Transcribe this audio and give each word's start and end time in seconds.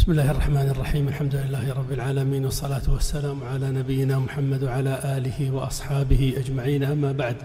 بسم 0.00 0.12
الله 0.12 0.30
الرحمن 0.30 0.68
الرحيم 0.70 1.08
الحمد 1.08 1.34
لله 1.34 1.72
رب 1.72 1.92
العالمين 1.92 2.44
والصلاة 2.44 2.82
والسلام 2.88 3.44
على 3.44 3.70
نبينا 3.70 4.18
محمد 4.18 4.64
وعلى 4.64 5.00
آله 5.04 5.50
وأصحابه 5.50 6.34
أجمعين 6.36 6.84
أما 6.84 7.12
بعد. 7.12 7.36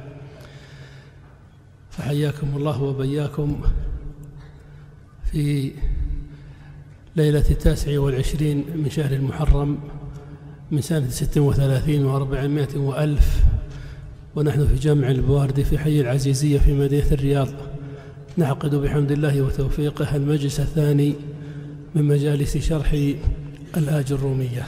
فحياكم 1.92 2.48
الله 2.56 2.84
وبياكم 2.84 3.62
في 5.32 5.72
ليلة 7.16 7.44
التاسع 7.52 8.00
والعشرين 8.00 8.66
من 8.76 8.90
شهر 8.90 9.12
المحرم 9.12 9.78
من 10.72 10.82
سنة 10.82 11.10
ست 11.10 11.38
وثلاثين 11.38 12.06
وأربعمائة 12.06 12.78
وألف 12.78 13.44
ونحن 14.36 14.68
في 14.68 14.76
جامع 14.76 15.08
البواردي 15.12 15.64
في 15.64 15.78
حي 15.78 16.02
العزيزية 16.02 16.60
في 16.60 16.74
مدينة 16.74 17.12
الرياض. 17.12 17.48
نعقد 18.38 18.76
بحمد 18.76 19.12
الله 19.12 19.42
وتوفيقه 19.42 20.16
المجلس 20.16 20.60
الثاني 20.60 21.16
من 21.96 22.04
مجالس 22.04 22.58
شرح 22.58 23.14
الآج 23.78 24.12
الرومية. 24.12 24.68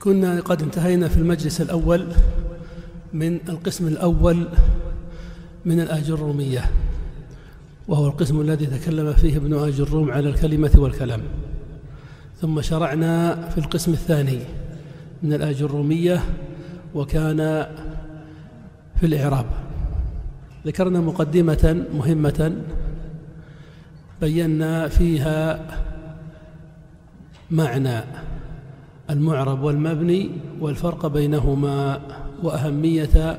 كنا 0.00 0.40
قد 0.40 0.62
انتهينا 0.62 1.08
في 1.08 1.16
المجلس 1.16 1.60
الأول 1.60 2.06
من 3.12 3.38
القسم 3.48 3.86
الأول 3.86 4.48
من 5.64 5.80
الآج 5.80 6.10
الرومية 6.10 6.70
وهو 7.88 8.06
القسم 8.06 8.40
الذي 8.40 8.66
تكلم 8.66 9.12
فيه 9.12 9.36
ابن 9.36 9.54
آج 9.54 9.80
الروم 9.80 10.10
على 10.10 10.28
الكلمة 10.28 10.70
والكلام. 10.76 11.20
ثم 12.40 12.60
شرعنا 12.60 13.48
في 13.48 13.58
القسم 13.58 13.92
الثاني 13.92 14.38
من 15.22 15.32
الآج 15.32 15.62
الرومية 15.62 16.22
وكان 16.94 17.66
في 19.00 19.06
الإعراب. 19.06 19.46
ذكرنا 20.66 21.00
مقدمة 21.00 21.86
مهمة 21.94 22.56
بينا 24.20 24.88
فيها 24.88 25.66
معنى 27.50 28.00
المعرب 29.10 29.62
والمبني 29.62 30.30
والفرق 30.60 31.06
بينهما 31.06 32.00
وأهمية 32.42 33.38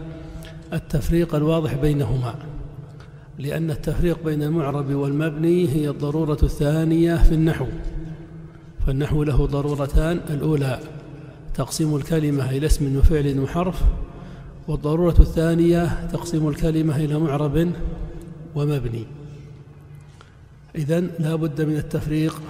التفريق 0.73 1.36
الواضح 1.36 1.73
بينهما 1.73 2.36
لأن 3.39 3.71
التفريق 3.71 4.23
بين 4.25 4.44
المعرب 4.44 4.94
والمبني 4.94 5.69
هي 5.69 5.89
الضرورة 5.89 6.38
الثانية 6.44 7.16
في 7.16 7.31
النحو 7.31 7.66
فالنحو 8.88 9.23
له 9.23 9.45
ضرورتان 9.45 10.19
الأولى 10.30 10.80
تقسيم 11.55 11.95
الكلمة 11.95 12.49
إلى 12.49 12.66
اسم 12.66 12.97
وفعل 12.97 13.39
وحرف 13.39 13.83
والضرورة 14.67 15.16
الثانية 15.19 16.08
تقسيم 16.08 16.47
الكلمة 16.47 16.95
إلى 16.95 17.19
معرب 17.19 17.71
ومبني. 18.55 19.19
إذا 20.75 21.00
لا 21.00 21.36
بد 21.36 21.62
من 21.62 21.75
التفريق 21.75 22.42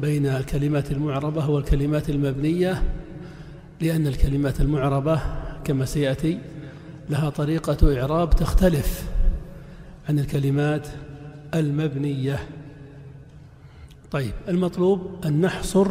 بين 0.00 0.26
الكلمات 0.26 0.90
المعربة 0.92 1.50
والكلمات 1.50 2.10
المبنية 2.10 2.82
لأن 3.80 4.06
الكلمات 4.06 4.60
المعربة 4.60 5.20
كما 5.64 5.84
سيأتي 5.84 6.38
لها 7.10 7.30
طريقة 7.30 8.00
إعراب 8.00 8.30
تختلف 8.30 9.04
عن 10.08 10.18
الكلمات 10.18 10.88
المبنية. 11.54 12.38
طيب 14.10 14.32
المطلوب 14.48 15.10
أن 15.24 15.40
نحصر 15.40 15.86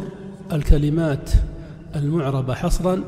الكلمات 0.51 1.31
المعربة 1.95 2.53
حصرا 2.53 3.03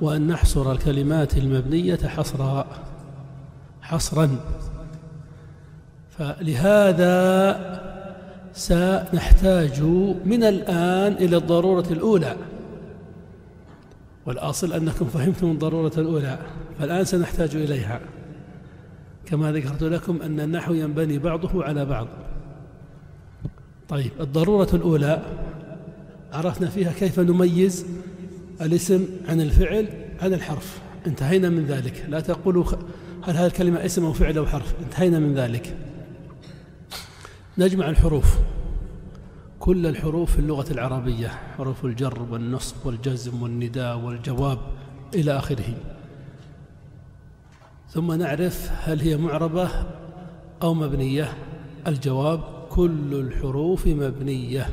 وأن 0.00 0.26
نحصر 0.26 0.72
الكلمات 0.72 1.36
المبنية 1.36 1.96
حصرا 1.96 2.66
حصرا. 3.82 4.38
فلهذا 6.10 7.85
سنحتاج 8.56 9.82
من 10.24 10.44
الآن 10.44 11.12
إلى 11.12 11.36
الضرورة 11.36 11.86
الأولى. 11.90 12.36
والأصل 14.26 14.72
أنكم 14.72 15.04
فهمتم 15.04 15.50
الضرورة 15.50 15.92
الأولى 15.98 16.38
فالآن 16.78 17.04
سنحتاج 17.04 17.56
إليها. 17.56 18.00
كما 19.26 19.52
ذكرت 19.52 19.82
لكم 19.82 20.22
أن 20.22 20.40
النحو 20.40 20.74
ينبني 20.74 21.18
بعضه 21.18 21.64
على 21.64 21.84
بعض. 21.84 22.08
طيب 23.88 24.10
الضرورة 24.20 24.68
الأولى 24.74 25.22
عرفنا 26.32 26.68
فيها 26.68 26.92
كيف 26.92 27.20
نميز 27.20 27.86
الاسم 28.62 29.06
عن 29.28 29.40
الفعل 29.40 29.86
عن 30.22 30.34
الحرف. 30.34 30.80
انتهينا 31.06 31.48
من 31.48 31.66
ذلك. 31.66 32.06
لا 32.08 32.20
تقولوا 32.20 32.64
هل 33.24 33.36
هذه 33.36 33.46
الكلمة 33.46 33.84
اسم 33.84 34.04
أو 34.04 34.12
فعل 34.12 34.38
أو 34.38 34.46
حرف. 34.46 34.74
انتهينا 34.84 35.18
من 35.18 35.34
ذلك. 35.34 35.76
نجمع 37.58 37.88
الحروف. 37.88 38.38
كل 39.60 39.86
الحروف 39.86 40.32
في 40.32 40.38
اللغة 40.38 40.72
العربية 40.72 41.28
حروف 41.28 41.84
الجر 41.84 42.22
والنصب 42.30 42.76
والجزم 42.84 43.42
والنداء 43.42 43.98
والجواب 43.98 44.58
إلى 45.14 45.38
آخره. 45.38 45.74
ثم 47.90 48.12
نعرف 48.12 48.70
هل 48.72 49.00
هي 49.00 49.16
معربة 49.16 49.68
أو 50.62 50.74
مبنية. 50.74 51.32
الجواب 51.86 52.40
كل 52.70 53.14
الحروف 53.14 53.86
مبنية. 53.86 54.66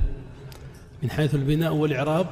من 1.03 1.09
حيث 1.09 1.35
البناء 1.35 1.73
والإعراب 1.73 2.27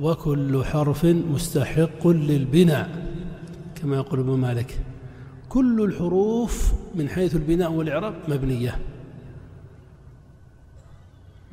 وكل 0.00 0.64
حرف 0.64 1.04
مستحق 1.04 2.06
للبناء 2.06 3.06
كما 3.82 3.96
يقول 3.96 4.20
ابن 4.20 4.30
مالك. 4.30 4.80
كل 5.48 5.84
الحروف 5.84 6.72
من 6.94 7.08
حيث 7.08 7.36
البناء 7.36 7.72
والإعراب 7.72 8.14
مبنية. 8.28 8.78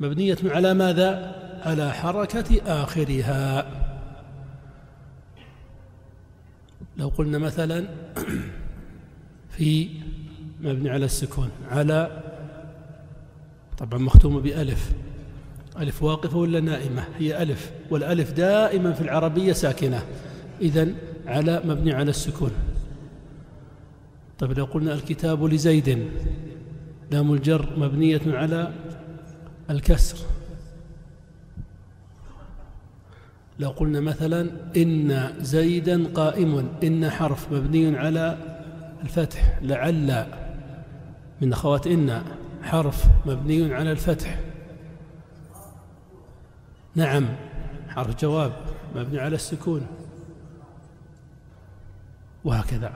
مبنية 0.00 0.36
على 0.44 0.74
ماذا؟ 0.74 1.34
على 1.62 1.92
حركة 1.92 2.60
آخرها. 2.82 3.66
لو 6.96 7.08
قلنا 7.08 7.38
مثلا 7.38 7.86
في 9.56 9.88
مبني 10.60 10.90
على 10.90 11.04
السكون 11.04 11.48
على 11.70 12.22
طبعا 13.78 13.98
مختومة 13.98 14.40
بألف. 14.40 14.92
ألف 15.78 16.02
واقفة 16.02 16.36
ولا 16.38 16.60
نائمة؟ 16.60 17.04
هي 17.18 17.42
ألف 17.42 17.70
والألف 17.90 18.32
دائما 18.32 18.92
في 18.92 19.00
العربية 19.00 19.52
ساكنة. 19.52 20.02
إذا 20.60 20.88
على 21.26 21.62
مبني 21.64 21.92
على 21.92 22.10
السكون. 22.10 22.50
طيب 24.38 24.58
لو 24.58 24.64
قلنا 24.64 24.94
الكتاب 24.94 25.44
لزيد 25.44 26.10
لام 27.10 27.32
الجر 27.32 27.68
مبنية 27.76 28.20
على 28.26 28.72
الكسر. 29.70 30.16
لو 33.58 33.70
قلنا 33.70 34.00
مثلا 34.00 34.50
إن 34.76 35.32
زيدا 35.40 36.06
قائم 36.14 36.68
إن 36.82 37.10
حرف 37.10 37.52
مبني 37.52 37.98
على 37.98 38.38
الفتح 39.02 39.58
لعل 39.62 40.26
من 41.40 41.52
أخوات 41.52 41.86
إن 41.86 42.22
حرف 42.62 43.06
مبني 43.26 43.74
على 43.74 43.92
الفتح. 43.92 44.40
نعم 46.94 47.28
حرف 47.88 48.20
جواب 48.20 48.52
مبني 48.96 49.18
على 49.20 49.34
السكون. 49.34 49.86
وهكذا. 52.44 52.92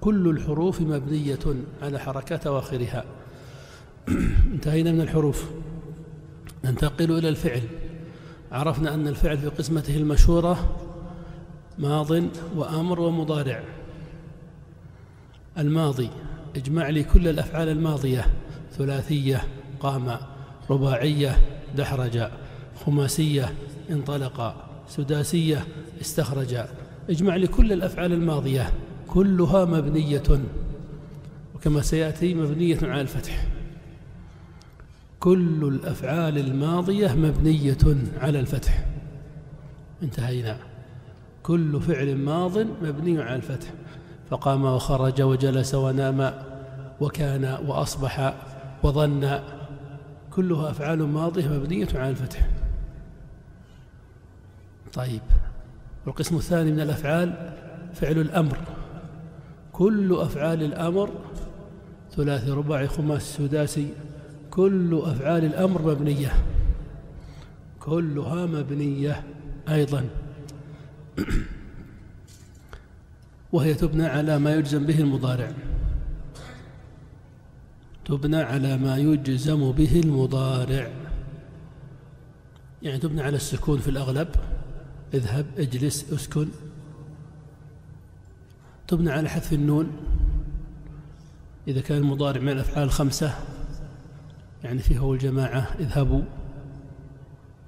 كل 0.00 0.28
الحروف 0.28 0.80
مبنية 0.80 1.38
على 1.82 1.98
حركات 1.98 2.46
أواخرها. 2.46 3.04
انتهينا 4.54 4.92
من 4.92 5.00
الحروف. 5.00 5.50
ننتقل 6.64 7.18
إلى 7.18 7.28
الفعل. 7.28 7.62
عرفنا 8.52 8.94
أن 8.94 9.08
الفعل 9.08 9.38
في 9.38 9.48
قسمته 9.48 9.96
المشهورة 9.96 10.76
ماض 11.78 12.10
وأمر 12.56 13.00
ومضارع. 13.00 13.64
الماضي 15.58 16.10
اجمع 16.56 16.88
لي 16.88 17.02
كل 17.04 17.28
الأفعال 17.28 17.68
الماضية 17.68 18.26
ثلاثية 18.72 19.44
قام 19.80 20.16
رباعية 20.70 21.38
دحرج 21.76 22.28
خماسية 22.84 23.54
انطلق 23.90 24.54
سداسية 24.88 25.66
استخرج. 26.00 26.56
اجمع 27.10 27.36
لي 27.36 27.46
كل 27.46 27.72
الأفعال 27.72 28.12
الماضية 28.12 28.72
كلها 29.08 29.64
مبنية. 29.64 30.22
وكما 31.54 31.80
سيأتي 31.80 32.34
مبنية 32.34 32.78
على 32.82 33.00
الفتح. 33.00 33.53
كل 35.24 35.64
الأفعال 35.64 36.38
الماضية 36.38 37.12
مبنية 37.14 37.78
على 38.18 38.40
الفتح. 38.40 38.86
انتهينا. 40.02 40.56
كل 41.42 41.80
فعل 41.80 42.16
ماض 42.16 42.58
مبني 42.58 43.22
على 43.22 43.36
الفتح. 43.36 43.68
فقام 44.30 44.64
وخرج 44.64 45.22
وجلس 45.22 45.74
ونام 45.74 46.34
وكان 47.00 47.58
وأصبح 47.66 48.34
وظن. 48.82 49.40
كلها 50.30 50.70
أفعال 50.70 51.02
ماضية 51.02 51.48
مبنية 51.48 51.88
على 51.94 52.10
الفتح. 52.10 52.48
طيب. 54.94 55.22
والقسم 56.06 56.36
الثاني 56.36 56.72
من 56.72 56.80
الأفعال 56.80 57.52
فعل 57.94 58.18
الأمر. 58.18 58.58
كل 59.72 60.16
أفعال 60.20 60.62
الأمر 60.62 61.10
ثلاثي 62.16 62.50
رباعي 62.50 62.88
خماسي 62.88 63.32
سداسي 63.48 63.88
كل 64.54 65.02
أفعال 65.04 65.44
الأمر 65.44 65.82
مبنية. 65.82 66.32
كلها 67.80 68.46
مبنية 68.46 69.24
أيضا. 69.68 70.08
وهي 73.52 73.74
تبنى 73.74 74.06
على 74.06 74.38
ما 74.38 74.54
يجزم 74.54 74.86
به 74.86 75.00
المضارع. 75.00 75.52
تبنى 78.04 78.36
على 78.36 78.76
ما 78.76 78.96
يجزم 78.96 79.72
به 79.72 80.00
المضارع. 80.00 80.90
يعني 82.82 82.98
تبنى 82.98 83.22
على 83.22 83.36
السكون 83.36 83.78
في 83.78 83.88
الأغلب. 83.88 84.28
اذهب 85.14 85.46
اجلس 85.58 86.12
اسكن. 86.12 86.48
تبنى 88.88 89.10
على 89.10 89.28
حذف 89.28 89.52
النون. 89.52 89.90
إذا 91.68 91.80
كان 91.80 91.98
المضارع 91.98 92.40
من 92.40 92.48
الأفعال 92.48 92.84
الخمسة 92.84 93.34
يعني 94.64 94.78
فيه 94.78 94.98
هو 94.98 95.14
الجماعة 95.14 95.68
اذهبوا 95.80 96.22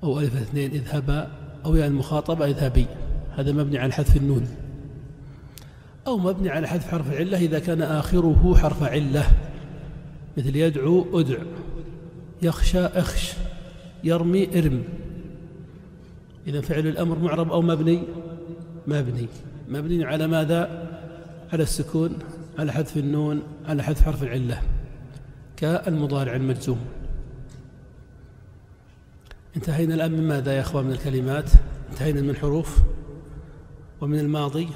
أو 0.03 0.21
ألف 0.21 0.37
اثنين 0.37 0.71
اذهبا 0.71 1.31
أو 1.65 1.75
يعني 1.75 1.91
المخاطبة 1.91 2.45
اذهبي. 2.45 2.87
هذا 3.37 3.53
مبني 3.53 3.79
على 3.79 3.93
حذف 3.93 4.17
النون. 4.17 4.49
أو 6.07 6.19
مبني 6.19 6.51
على 6.51 6.69
حذف 6.69 6.89
حرف 6.89 7.13
العلة 7.13 7.39
إذا 7.39 7.59
كان 7.59 7.83
آخره 7.83 8.55
حرف 8.57 8.83
علة. 8.83 9.27
مثل 10.39 10.57
يدعو 10.57 11.21
أدع 11.21 11.39
يخشى 12.43 12.81
أخش 12.81 13.33
يرمي 14.05 14.59
ارم. 14.59 14.83
إذا 16.47 16.61
فعل 16.61 16.87
الأمر 16.87 17.19
معرب 17.19 17.53
أو 17.53 17.63
مبني 17.63 18.03
مبني. 18.87 19.29
مبني 19.69 20.05
على 20.05 20.27
ماذا؟ 20.27 20.89
على 21.53 21.63
السكون 21.63 22.19
على 22.59 22.73
حذف 22.73 22.97
النون 22.97 23.43
على 23.67 23.83
حذف 23.83 24.03
حرف 24.03 24.23
العلة. 24.23 24.63
كالمضارع 25.57 26.35
المجزوم. 26.35 26.85
انتهينا 29.57 29.95
الآن 29.95 30.13
من 30.13 30.29
ماذا 30.29 30.57
يا 30.57 30.61
أخوان 30.61 30.85
من 30.85 30.93
الكلمات؟ 30.93 31.51
انتهينا 31.91 32.21
من 32.21 32.31
الحروف 32.31 32.79
ومن 34.01 34.19
الماضي 34.19 34.69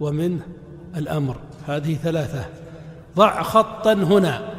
ومن 0.00 0.40
الأمر. 0.96 1.40
هذه 1.66 1.94
ثلاثة. 1.94 2.46
ضع 3.16 3.42
خطا 3.42 3.92
هنا. 3.92 4.54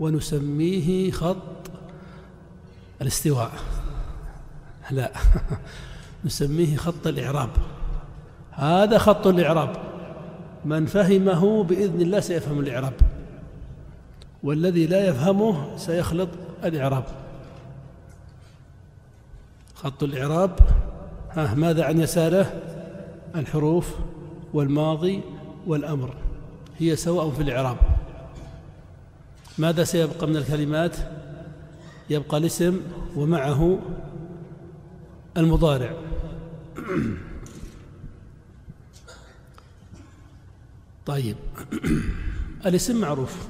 ونسميه 0.00 1.10
خط 1.10 1.70
الاستواء. 3.02 3.52
لا. 4.90 5.12
نسميه 6.24 6.76
خط 6.76 7.06
الإعراب. 7.06 7.50
هذا 8.52 8.98
خط 8.98 9.26
الإعراب. 9.26 9.87
من 10.68 10.86
فهمه 10.86 11.64
بإذن 11.64 12.00
الله 12.00 12.20
سيفهم 12.20 12.60
الإعراب. 12.60 12.92
والذي 14.42 14.86
لا 14.86 15.08
يفهمه 15.08 15.76
سيخلط 15.76 16.28
الإعراب. 16.64 17.04
خط 19.74 20.02
الإعراب 20.02 20.58
ها 21.30 21.54
ماذا 21.54 21.84
عن 21.84 22.00
يساره؟ 22.00 22.52
الحروف 23.36 23.94
والماضي 24.52 25.20
والأمر. 25.66 26.14
هي 26.78 26.96
سواء 26.96 27.30
في 27.30 27.42
الإعراب. 27.42 27.76
ماذا 29.58 29.84
سيبقى 29.84 30.26
من 30.26 30.36
الكلمات؟ 30.36 30.96
يبقى 32.10 32.36
الاسم 32.36 32.80
ومعه 33.16 33.78
المضارع. 35.36 35.92
طيب. 41.08 41.36
الاسم 42.66 43.00
معروف. 43.00 43.48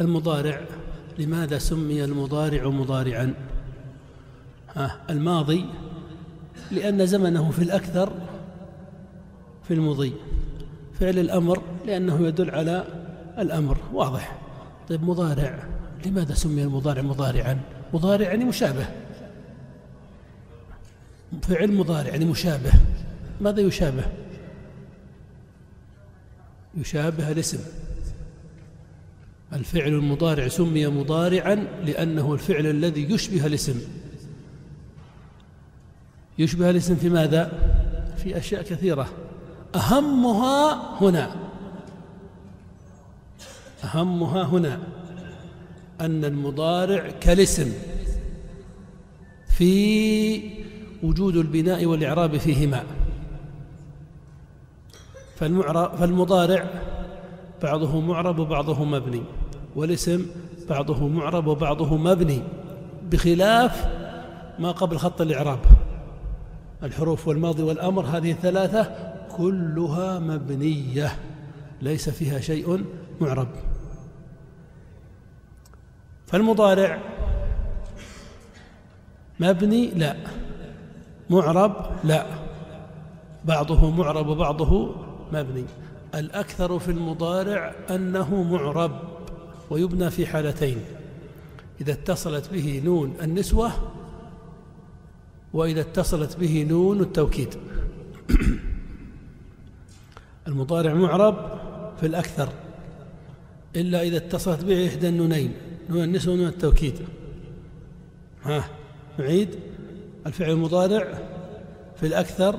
المضارع 0.00 0.60
لماذا 1.18 1.58
سمي 1.58 2.04
المضارع 2.04 2.68
مضارعا؟ 2.68 3.34
ها 4.74 4.96
الماضي 5.10 5.64
لأن 6.70 7.06
زمنه 7.06 7.50
في 7.50 7.62
الأكثر 7.62 8.12
في 9.68 9.74
المضي. 9.74 10.12
فعل 11.00 11.18
الأمر 11.18 11.62
لأنه 11.86 12.26
يدل 12.26 12.50
على 12.50 12.84
الأمر. 13.38 13.78
واضح. 13.92 14.38
طيب 14.88 15.04
مضارع 15.04 15.68
لماذا 16.06 16.34
سمي 16.34 16.62
المضارع 16.62 17.02
مضارعا؟ 17.02 17.60
مضارع 17.94 18.26
يعني 18.26 18.44
مشابه. 18.44 18.86
فعل 21.42 21.72
مضارع 21.72 22.08
يعني 22.08 22.24
مشابه. 22.24 22.72
ماذا 23.40 23.60
يشابه؟ 23.60 24.04
يشابه 26.76 27.32
الاسم. 27.32 27.58
الفعل 29.52 29.88
المضارع 29.88 30.48
سمي 30.48 30.86
مضارعا 30.86 31.54
لأنه 31.84 32.34
الفعل 32.34 32.66
الذي 32.66 33.12
يشبه 33.12 33.46
الاسم. 33.46 33.80
يشبه 36.38 36.70
الاسم 36.70 36.96
في 36.96 37.08
ماذا؟ 37.08 37.52
في 38.16 38.38
أشياء 38.38 38.62
كثيرة. 38.62 39.08
أهمها 39.74 40.96
هنا. 41.00 41.36
أهمها 43.84 44.42
هنا. 44.42 44.80
أن 46.00 46.24
المضارع 46.24 47.10
كالاسم 47.10 47.72
في 49.48 50.40
وجود 51.02 51.36
البناء 51.36 51.86
والإعراب 51.86 52.36
فيهما. 52.36 52.84
فالمضارع 55.36 56.70
بعضه 57.62 58.00
معرب 58.00 58.38
وبعضه 58.38 58.84
مبني 58.84 59.22
والاسم 59.76 60.26
بعضه 60.68 61.08
معرب 61.08 61.46
وبعضه 61.46 61.96
مبني 61.96 62.42
بخلاف 63.10 63.88
ما 64.58 64.72
قبل 64.72 64.98
خط 64.98 65.20
الإعراب. 65.20 65.58
الحروف 66.82 67.28
والماضي 67.28 67.62
والأمر 67.62 68.04
هذه 68.04 68.30
الثلاثة 68.30 68.90
كلها 69.36 70.18
مبنية 70.18 71.16
ليس 71.82 72.10
فيها 72.10 72.40
شيء 72.40 72.84
معرب. 73.20 73.48
فالمضارع 76.26 76.98
مبني 79.40 79.86
لا 79.86 80.16
معرب 81.30 81.72
لا 82.04 82.26
بعضه 83.44 83.90
معرب 83.90 84.26
وبعضه 84.26 84.94
مبني. 85.32 85.64
الأكثر 86.14 86.78
في 86.78 86.90
المضارع 86.90 87.74
أنه 87.90 88.42
معرب 88.42 89.00
ويبنى 89.70 90.10
في 90.10 90.26
حالتين. 90.26 90.80
إذا 91.80 91.92
اتصلت 91.92 92.52
به 92.52 92.82
نون 92.84 93.14
النسوة 93.22 93.72
وإذا 95.52 95.80
اتصلت 95.80 96.36
به 96.36 96.66
نون 96.70 97.00
التوكيد. 97.00 97.54
المضارع 100.48 100.94
معرب 100.94 101.58
في 102.00 102.06
الأكثر 102.06 102.48
إلا 103.76 104.02
إذا 104.02 104.16
اتصلت 104.16 104.64
به 104.64 104.88
إحدى 104.88 105.08
النونين 105.08 105.52
نون 105.90 106.04
النسوة 106.04 106.34
ونون 106.34 106.46
التوكيد. 106.46 106.94
ها 108.42 108.64
نعيد. 109.18 109.48
الفعل 110.26 110.50
المضارع 110.50 111.18
في 112.00 112.06
الأكثر 112.06 112.56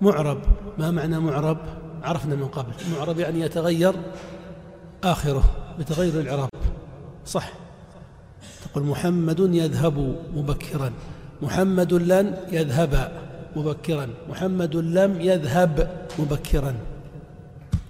معرب. 0.00 0.42
ما 0.78 0.90
معنى 0.90 1.20
معرب؟ 1.20 1.79
عرفنا 2.02 2.34
من 2.34 2.48
قبل 2.48 2.72
معرب 2.96 3.18
يعني 3.18 3.40
يتغير 3.40 3.94
آخره 5.04 5.44
بتغير 5.78 6.20
الإعراب. 6.20 6.48
صح. 7.26 7.52
تقول 8.64 8.84
محمد 8.84 9.40
يذهب 9.40 10.16
مبكرا 10.34 10.92
محمد 11.42 11.92
لن 11.94 12.36
يذهب 12.52 13.12
مبكرا 13.56 14.08
محمد 14.28 14.76
لم 14.76 15.20
يذهب 15.20 16.06
مبكرا. 16.18 16.74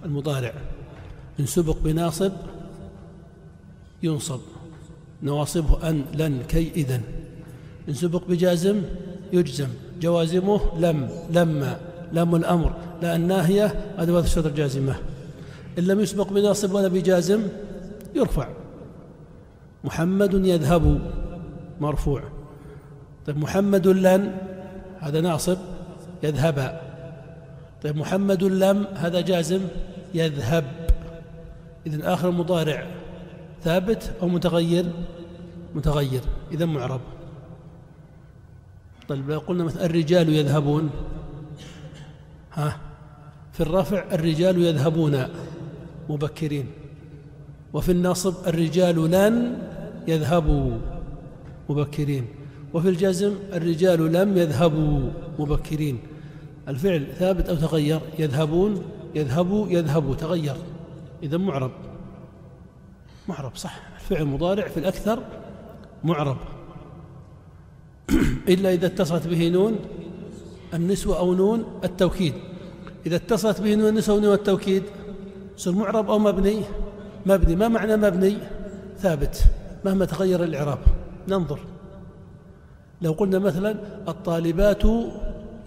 المضارع. 0.05 0.53
إن 1.39 1.45
سبق 1.45 1.77
بناصب 1.77 2.31
ينصب 4.03 4.39
نواصبه 5.23 5.89
أن 5.89 6.05
لن 6.13 6.43
كي 6.43 6.71
إذن. 6.75 7.01
إن 7.89 7.93
سبق 7.93 8.27
بجازم 8.27 8.81
يجزم 9.33 9.67
جوازمه 10.01 10.79
لم 10.79 11.09
لما 11.31 11.79
لام 12.13 12.35
الأمر 12.35 12.73
لا 13.01 13.15
الناهية 13.15 13.93
أدوات 13.97 14.23
الشطر 14.23 14.49
جازمة 14.49 14.95
إن 15.79 15.83
لم 15.83 15.99
يسبق 15.99 16.29
بناصب 16.33 16.73
ولا 16.73 16.87
بجازم 16.87 17.41
يرفع. 18.15 18.47
محمد 19.83 20.33
يذهب 20.33 21.01
مرفوع. 21.81 22.23
طيب 23.25 23.37
محمد 23.37 23.87
لن 23.87 24.37
هذا 24.99 25.21
ناصب 25.21 25.57
يذهب. 26.23 26.81
طيب 27.83 27.97
محمد 27.97 28.43
لم 28.43 28.85
هذا 28.93 29.21
جازم 29.21 29.61
يذهب. 30.13 30.65
إذن 31.87 32.01
آخر 32.01 32.29
المضارع 32.29 32.85
ثابت 33.63 34.11
أو 34.21 34.27
متغير؟ 34.27 34.85
متغير. 35.75 36.21
إذا 36.51 36.65
معرب. 36.65 37.01
طيب 39.07 39.29
لو 39.29 39.39
قلنا 39.39 39.63
مثلا 39.63 39.85
الرجال 39.85 40.29
يذهبون 40.29 40.89
ها. 42.53 42.77
في 43.53 43.61
الرفع 43.61 44.03
الرجال 44.11 44.61
يذهبون 44.61 45.25
مبكرين. 46.09 46.65
وفي 47.73 47.91
النصب 47.91 48.47
الرجال 48.47 49.11
لن 49.11 49.57
يذهبوا 50.07 50.77
مبكرين. 51.69 52.25
وفي 52.73 52.89
الجزم 52.89 53.35
الرجال 53.53 54.13
لم 54.13 54.37
يذهبوا 54.37 55.09
مبكرين. 55.39 55.99
الفعل 56.67 57.07
ثابت 57.19 57.49
أو 57.49 57.55
تغير؟ 57.55 57.99
يذهبون 58.19 58.83
يذهبوا 59.15 59.69
يذهبوا. 59.69 60.15
تغير. 60.15 60.55
إذا 61.23 61.37
معرب. 61.37 61.71
معرب 63.27 63.55
صح. 63.55 63.79
الفعل 63.95 64.21
المضارع 64.21 64.67
في 64.67 64.77
الأكثر 64.77 65.23
معرب. 66.03 66.37
إلا 68.53 68.73
إذا 68.73 68.87
اتصلت 68.87 69.27
به 69.27 69.49
نون 69.49 69.79
النسوة 70.73 71.17
أو 71.17 71.33
نون 71.33 71.65
التوكيد. 71.83 72.33
إذا 73.05 73.15
اتصلت 73.15 73.61
به 73.61 73.75
نون 73.75 73.89
النسوة 73.89 74.15
ونون 74.15 74.33
التوكيد 74.33 74.83
يصير 75.57 75.73
معرب 75.73 76.09
أو 76.09 76.19
مبني 76.19 76.61
مبني 77.25 77.55
ما 77.55 77.67
معنى 77.67 77.97
مبني؟ 77.97 78.37
ثابت 78.99 79.43
مهما 79.85 80.05
تغير 80.05 80.43
الإعراب. 80.43 80.79
ننظر. 81.27 81.59
لو 83.01 83.11
قلنا 83.11 83.39
مثلا 83.39 83.75
الطالبات 84.07 84.83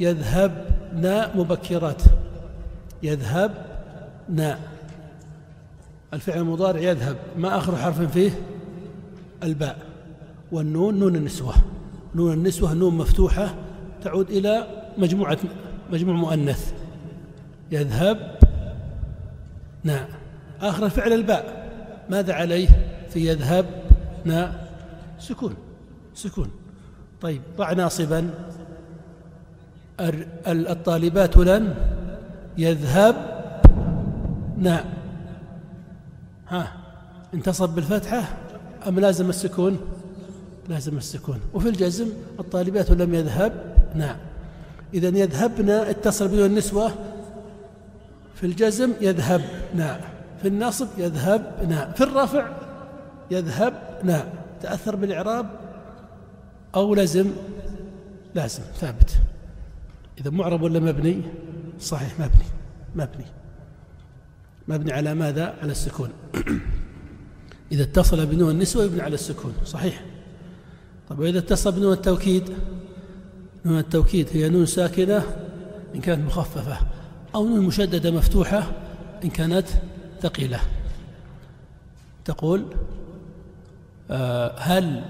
يذهبن 0.00 1.26
مبكرات. 1.34 2.02
يذهبن. 3.02 4.56
الفعل 6.14 6.38
المضارع 6.38 6.80
يذهب. 6.80 7.16
ما 7.38 7.58
آخر 7.58 7.76
حرف 7.76 8.00
فيه؟ 8.02 8.30
الباء. 9.42 9.78
والنون 10.52 10.98
نون 10.98 11.16
النسوة. 11.16 11.54
نون 12.14 12.32
النسوة 12.32 12.74
نون 12.74 12.94
مفتوحة 12.94 13.54
تعود 14.02 14.30
إلى 14.30 14.83
مجموعة 14.98 15.38
مجموع 15.92 16.14
مؤنث. 16.14 16.72
يذهب. 17.72 18.38
نعم 19.84 20.06
آخر 20.60 20.86
الفعل 20.86 21.12
الباء. 21.12 21.70
ماذا 22.10 22.32
عليه؟ 22.32 22.68
في 23.10 23.28
يذهب. 23.28 23.66
نا. 24.24 24.68
سكون. 25.18 25.54
سكون. 26.14 26.50
طيب 27.20 27.42
ضع 27.56 27.72
ناصبا. 27.72 28.30
الطالبات 30.46 31.36
لن. 31.36 31.74
يذهب. 32.58 33.16
نا. 34.58 34.84
ها. 36.48 36.72
انتصب 37.34 37.68
بالفتحة 37.68 38.36
أم 38.88 39.00
لازم 39.00 39.28
السكون؟ 39.28 39.78
لازم 40.68 40.96
السكون. 40.96 41.40
وفي 41.54 41.68
الجزم 41.68 42.08
الطالبات 42.40 42.90
لم 42.90 43.14
يذهب. 43.14 43.52
نعم 43.94 44.16
إذا 44.94 45.18
يذهبن 45.18 45.70
اتصل 45.70 46.28
به 46.28 46.46
النسوة 46.46 46.92
في 48.34 48.46
الجزم 48.46 48.92
يذهب 49.00 49.42
نعم 49.74 50.00
في 50.42 50.48
النصب 50.48 50.88
يذهب 50.98 51.66
نعم 51.68 51.92
في 51.92 52.04
الرفع 52.04 52.48
يذهب 53.30 54.00
نعم 54.04 54.26
تأثر 54.62 54.96
بالإعراب 54.96 55.46
أو 56.74 56.94
لزم 56.94 57.30
لازم 58.34 58.62
ثابت. 58.80 59.18
إذا 60.20 60.30
معرب 60.30 60.62
ولا 60.62 60.80
مبني؟ 60.80 61.22
صحيح 61.80 62.20
مبني 62.20 62.48
مبني. 62.94 63.26
مبني 64.68 64.92
على 64.92 65.14
ماذا؟ 65.14 65.54
على 65.62 65.72
السكون. 65.72 66.10
إذا 67.72 67.82
اتصل 67.82 68.26
بنون 68.26 68.50
النسوة 68.50 68.84
يبني 68.84 69.02
على 69.02 69.14
السكون. 69.14 69.54
صحيح. 69.64 70.04
طب 71.08 71.18
وإذا 71.18 71.38
اتصل 71.38 71.72
بنون 71.72 71.92
التوكيد؟ 71.92 72.50
نون 73.64 73.78
التوكيد 73.78 74.28
هي 74.32 74.48
نون 74.48 74.66
ساكنة 74.66 75.22
إن 75.94 76.00
كانت 76.00 76.26
مخففة 76.26 76.78
أو 77.34 77.48
نون 77.48 77.60
مشددة 77.60 78.10
مفتوحة 78.10 78.72
إن 79.24 79.30
كانت 79.30 79.66
ثقيلة. 80.20 80.60
تقول 82.24 82.64
آه، 84.10 84.54
هل 84.58 85.04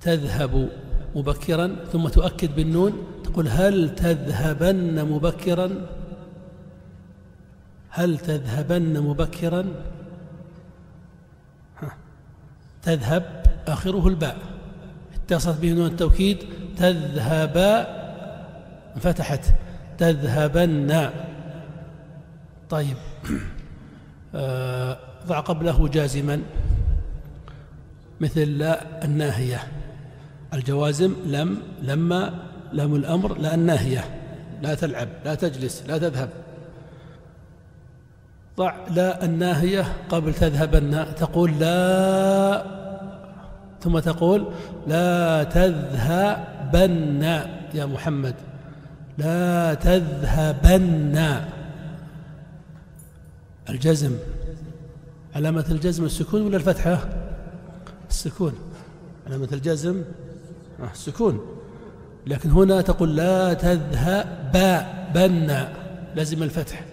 تذهب 0.00 0.68
مبكرا؟ 1.16 1.76
ثم 1.92 2.08
تؤكد 2.08 2.56
بالنون 2.56 2.92
تقول 3.24 3.48
هل 3.48 3.94
تذهبن 3.94 5.04
مبكرا؟ 5.04 5.88
هل 7.90 8.18
تذهبن 8.18 9.00
مبكرا؟ 9.00 9.66
تذهب 12.82 13.42
آخره 13.66 14.08
الباء. 14.08 14.51
اتصلت 15.24 15.58
به 15.60 15.72
نون 15.72 15.86
التوكيد 15.86 16.38
تذهب 16.76 17.56
انفتحت. 18.96 19.44
تذهبن. 19.98 21.10
طيب. 22.70 22.96
آه، 24.34 24.98
ضع 25.26 25.40
قبله 25.40 25.88
جازما 25.88 26.42
مثل 28.20 28.58
لا 28.58 29.04
الناهية. 29.04 29.60
الجوازم 30.54 31.14
لم 31.26 31.62
لما 31.82 32.34
لم 32.72 32.96
الأمر 32.96 33.38
لا 33.38 33.54
الناهية. 33.54 34.04
لا 34.62 34.74
تلعب 34.74 35.08
لا 35.24 35.34
تجلس 35.34 35.82
لا 35.86 35.98
تذهب. 35.98 36.28
ضع 38.56 38.74
لا 38.90 39.24
الناهية 39.24 39.92
قبل 40.08 40.34
تذهبن. 40.34 41.14
تقول 41.14 41.58
لا 41.58 42.81
ثم 43.82 43.98
تقول 43.98 44.46
لا 44.86 45.44
تذهبن 45.44 47.22
يا 47.74 47.86
محمد. 47.86 48.34
لا 49.18 49.74
تذهبن. 49.74 51.40
الجزم. 53.68 54.16
علامة 55.36 55.64
الجزم 55.70 56.04
السكون 56.04 56.42
ولا 56.42 56.56
الفتحة؟ 56.56 57.08
السكون. 58.10 58.52
علامة 59.26 59.48
الجزم؟ 59.52 60.02
آه، 60.82 60.90
السكون. 60.92 61.40
لكن 62.26 62.50
هنا 62.50 62.80
تقول 62.80 63.16
لا 63.16 63.54
تذهب 63.54 64.86
بن 65.14 65.64
لازم 66.16 66.42
الفتح. 66.42 66.84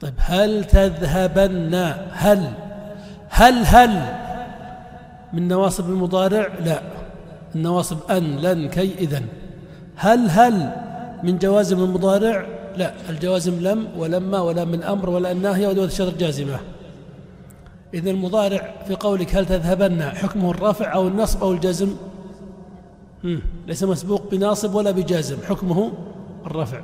طيب 0.00 0.14
هل 0.16 0.64
تذهبن؟ 0.64 1.74
هل. 2.12 2.52
هل 3.28 3.66
هل. 3.66 4.27
من 5.32 5.48
نواصب 5.48 5.90
المضارع؟ 5.90 6.48
لا. 6.64 6.82
النواصب 7.54 8.10
أن 8.10 8.36
لن 8.36 8.68
كي 8.68 8.94
إذن. 8.98 9.26
هل 9.96 10.30
هل 10.30 10.72
من 11.22 11.38
جوازم 11.38 11.84
المضارع؟ 11.84 12.46
لا. 12.76 12.92
الجوازم 13.10 13.60
لم 13.60 13.88
ولما 13.96 14.40
ولا 14.40 14.64
من 14.64 14.82
أمر 14.82 15.10
ولا 15.10 15.32
الناهية 15.32 15.68
ولا 15.68 15.84
الشرط 15.84 16.16
جازمة؟ 16.18 16.58
إذا 17.94 18.10
المضارع 18.10 18.74
في 18.86 18.94
قولك 18.94 19.36
هل 19.36 19.46
تذهبن 19.46 20.02
حكمه 20.02 20.50
الرفع 20.50 20.94
أو 20.94 21.08
النصب 21.08 21.42
أو 21.42 21.52
الجزم؟ 21.52 21.96
ليس 23.66 23.84
مسبوق 23.84 24.30
بناصب 24.30 24.74
ولا 24.74 24.90
بجازم 24.90 25.36
حكمه 25.48 25.92
الرفع. 26.46 26.80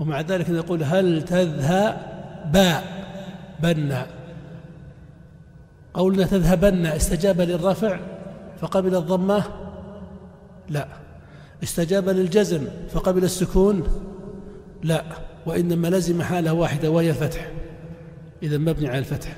ومع 0.00 0.20
ذلك 0.20 0.50
نقول 0.50 0.82
هل 0.82 1.22
تذهب 1.22 2.82
بنا 3.62 4.06
قولنا 5.94 6.26
تذهبن 6.26 6.86
استجاب 6.86 7.40
للرفع 7.40 8.00
فقبل 8.60 8.96
الضمة؟ 8.96 9.44
لا. 10.68 10.88
استجاب 11.62 12.08
للجزم 12.08 12.64
فقبل 12.90 13.24
السكون؟ 13.24 13.82
لا. 14.82 15.04
وإنما 15.46 15.88
لزم 15.88 16.22
حالة 16.22 16.52
واحدة 16.52 16.90
وهي 16.90 17.10
الفتح. 17.10 17.50
إذا 18.42 18.58
مبني 18.58 18.88
على 18.88 18.98
الفتح. 18.98 19.36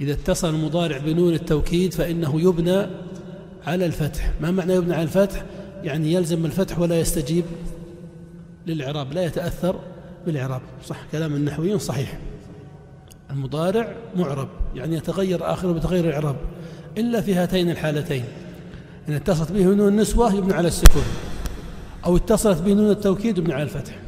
إذا 0.00 0.12
اتصل 0.12 0.48
المضارع 0.54 0.98
بنون 0.98 1.34
التوكيد 1.34 1.94
فإنه 1.94 2.40
يبنى 2.40 2.86
على 3.66 3.86
الفتح. 3.86 4.32
ما 4.40 4.50
معنى 4.50 4.74
يبنى 4.74 4.94
على 4.94 5.02
الفتح؟ 5.02 5.44
يعني 5.82 6.12
يلزم 6.12 6.44
الفتح 6.44 6.78
ولا 6.78 7.00
يستجيب 7.00 7.44
للإعراب. 8.66 9.12
لا 9.12 9.24
يتأثر 9.24 9.80
بالإعراب. 10.26 10.60
صح. 10.84 10.96
كلام 11.12 11.34
النحويين 11.34 11.78
صحيح. 11.78 12.18
المضارع 13.30 13.96
معرب. 14.16 14.48
يعني 14.74 14.96
يتغير 14.96 15.52
آخره 15.52 15.72
بتغير 15.72 16.08
الإعراب 16.08 16.36
إلا 16.98 17.20
في 17.20 17.34
هاتين 17.34 17.70
الحالتين 17.70 18.24
إن 19.08 19.14
اتصلت 19.14 19.52
به 19.52 19.64
نون 19.64 19.88
النسوة 19.88 20.34
يبنى 20.34 20.54
على 20.54 20.68
السكون 20.68 21.04
أو 22.06 22.16
اتصلت 22.16 22.62
به 22.62 22.72
نون 22.72 22.90
التوكيد 22.90 23.38
يبنى 23.38 23.54
على 23.54 23.62
الفتح. 23.62 23.98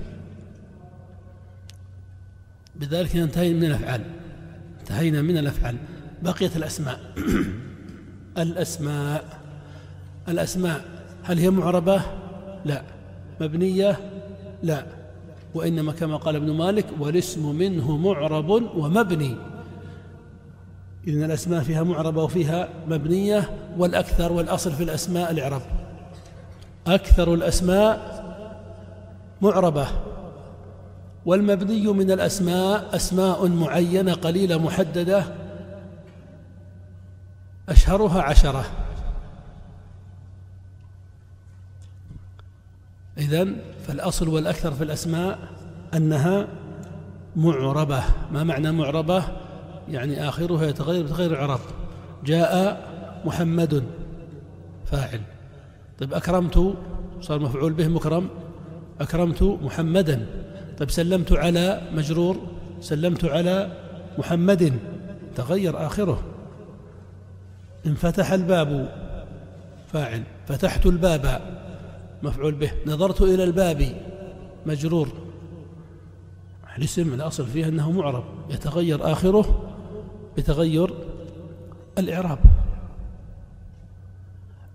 بذلك 2.77 3.17
ننتهي 3.17 3.55
من 3.55 3.65
الأفعال 3.65 4.01
انتهينا 4.81 5.23
من 5.23 5.39
الأفعال 5.39 5.77
بقيت 6.23 6.57
الأسماء. 6.57 7.01
الأسماء 8.39 9.41
الأسماء 10.29 10.85
هل 11.23 11.39
هي 11.39 11.51
معربة؟ 11.51 12.03
لا. 12.65 12.83
مبنية؟ 13.41 13.97
لا. 14.63 14.87
وإنما 15.55 15.93
كما 15.93 16.17
قال 16.17 16.37
ابن 16.37 16.51
مالك 16.51 16.87
والاسم 16.99 17.57
منه 17.57 17.97
معرب 17.97 18.51
ومبني. 18.51 19.37
إذن 21.07 21.25
الأسماء 21.25 21.63
فيها 21.63 21.83
معربة 21.83 22.23
وفيها 22.23 22.69
مبنية 22.89 23.51
والأكثر 23.79 24.33
والأصل 24.33 24.73
في 24.73 24.83
الأسماء 24.83 25.31
الإعراب. 25.31 25.63
أكثر 26.87 27.35
الأسماء 27.35 28.21
معربة 29.43 29.87
والمبني 31.27 31.87
من 31.87 32.11
الأسماء 32.11 32.97
أسماء 32.97 33.49
معينة 33.49 34.13
قليلة 34.13 34.59
محددة 34.59 35.25
أشهرها 37.69 38.23
عشرة. 38.23 38.65
إذن 43.19 43.57
فالأصل 43.87 44.29
والأكثر 44.29 44.73
في 44.73 44.85
الأسماء 44.85 45.39
أنها 45.95 46.49
معربة. 47.37 48.03
ما 48.33 48.45
معنى 48.45 48.73
معربة؟ 48.73 49.40
يعني 49.89 50.29
آخرها 50.29 50.67
يتغير 50.67 51.05
بتغير 51.05 51.31
العرب. 51.31 51.61
جاء 52.25 52.81
محمد 53.25 53.85
فاعل. 54.87 55.21
طيب 55.99 56.15
أكرمت 56.15 56.75
صار 57.21 57.39
مفعول 57.39 57.73
به 57.73 57.89
مكرم. 57.89 58.29
أكرمت 59.01 59.43
محمدا. 59.43 60.27
طيب 60.79 60.91
سلمت 60.91 61.33
على 61.33 61.83
مجرور. 61.93 62.37
سلمت 62.81 63.25
على 63.25 63.73
محمد. 64.19 64.79
تغير 65.37 65.87
آخره. 65.87 66.23
انفتح 67.87 68.33
الباب. 68.33 68.89
فاعل. 69.93 70.23
فتحت 70.49 70.87
الباب. 70.87 71.41
مفعول 72.23 72.55
به. 72.55 72.71
نظرت 72.87 73.23
إلى 73.23 73.45
الباب. 73.45 73.87
مجرور. 74.67 75.09
الاسم 76.79 77.15
الأصل 77.15 77.47
فيه 77.47 77.69
أنه 77.69 77.91
معرب. 77.93 78.25
يتغير 78.51 79.13
آخره. 79.13 79.70
بتغير 80.37 80.95
الإعراب. 81.99 82.39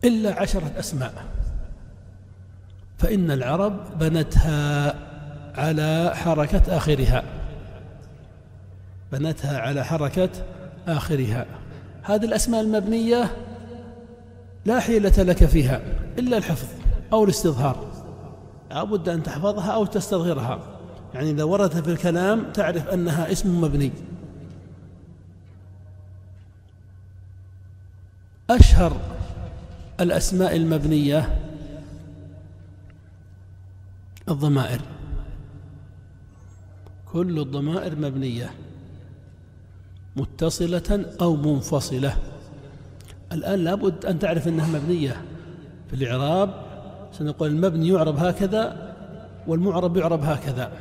إلا 0.04 0.42
عشرة 0.42 0.72
أسماء. 0.80 1.14
فإن 2.98 3.32
العرب 3.32 4.00
بنتها 4.00 4.96
على 5.56 6.12
حركة 6.16 6.78
آخرها. 6.78 7.24
بنتها 9.12 9.60
على 9.60 9.86
حركة 9.86 10.30
آخرها. 10.88 11.46
هذه 12.04 12.26
الأسماء 12.26 12.62
المبنية 12.62 13.32
لا 14.66 14.80
حيلة 14.80 15.24
لك 15.24 15.46
فيها 15.46 15.82
إلا 16.20 16.38
الحفظ 16.38 16.68
أو 17.14 17.24
الاستظهار. 17.24 17.88
لابد 18.70 19.10
أن 19.10 19.24
تحفظها 19.24 19.72
أو 19.72 19.86
تستظهرها. 19.86 20.60
يعني 21.14 21.32
إذا 21.32 21.44
وردت 21.44 21.78
في 21.78 21.92
الكلام 21.92 22.52
تعرف 22.52 22.88
أنها 22.88 23.32
اسم 23.32 23.62
مبني. 23.62 23.92
أشهر 28.50 29.02
الأسماء 30.00 30.56
المبنية 30.56 31.42
الضمائر. 34.30 34.82
كل 37.06 37.40
الضمائر 37.40 37.96
مبنية. 37.96 38.52
متصلة 40.16 41.06
أو 41.22 41.36
منفصلة. 41.36 42.18
الآن 43.32 43.60
لابد 43.60 44.06
أن 44.06 44.20
تعرف 44.20 44.48
أنها 44.48 44.68
مبنية. 44.80 45.22
في 45.90 45.96
الإعراب 45.96 46.66
سنقول 47.12 47.50
المبني 47.50 47.88
يعرب 47.88 48.18
هكذا 48.18 48.96
والمعرب 49.48 49.98
يعرب 49.98 50.24
هكذا. 50.24 50.72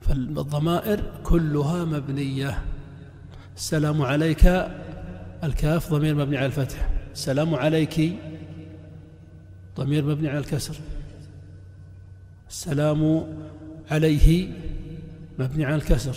فالضمائر 0.00 1.02
كلها 1.24 1.84
مبنية. 1.84 2.62
السلام 3.56 4.02
عليك. 4.02 4.46
الكاف 5.44 5.92
ضمير 5.92 6.14
مبني 6.14 6.36
على 6.36 6.46
الفتح. 6.46 6.88
السلام 7.12 7.54
عليك. 7.54 8.18
ضمير 9.76 10.04
مبني 10.04 10.28
على 10.28 10.38
الكسر. 10.38 10.76
السلام 12.48 13.26
عليه 13.90 14.52
مبني 15.38 15.64
على 15.64 15.74
الكسر. 15.74 16.16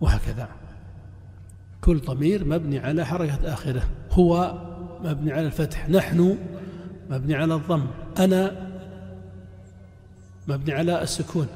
وهكذا. 0.00 0.48
كل 1.80 1.98
ضمير 1.98 2.44
مبني 2.44 2.78
على 2.78 3.06
حركة 3.06 3.52
آخرة. 3.52 3.82
هو 4.10 4.58
مبني 5.04 5.32
على 5.32 5.46
الفتح. 5.46 5.88
نحن 5.88 6.38
مبني 7.10 7.34
على 7.34 7.54
الضم. 7.54 7.86
أنا 8.18 8.68
مبني 10.48 10.72
على 10.72 11.02
السكون. 11.02 11.46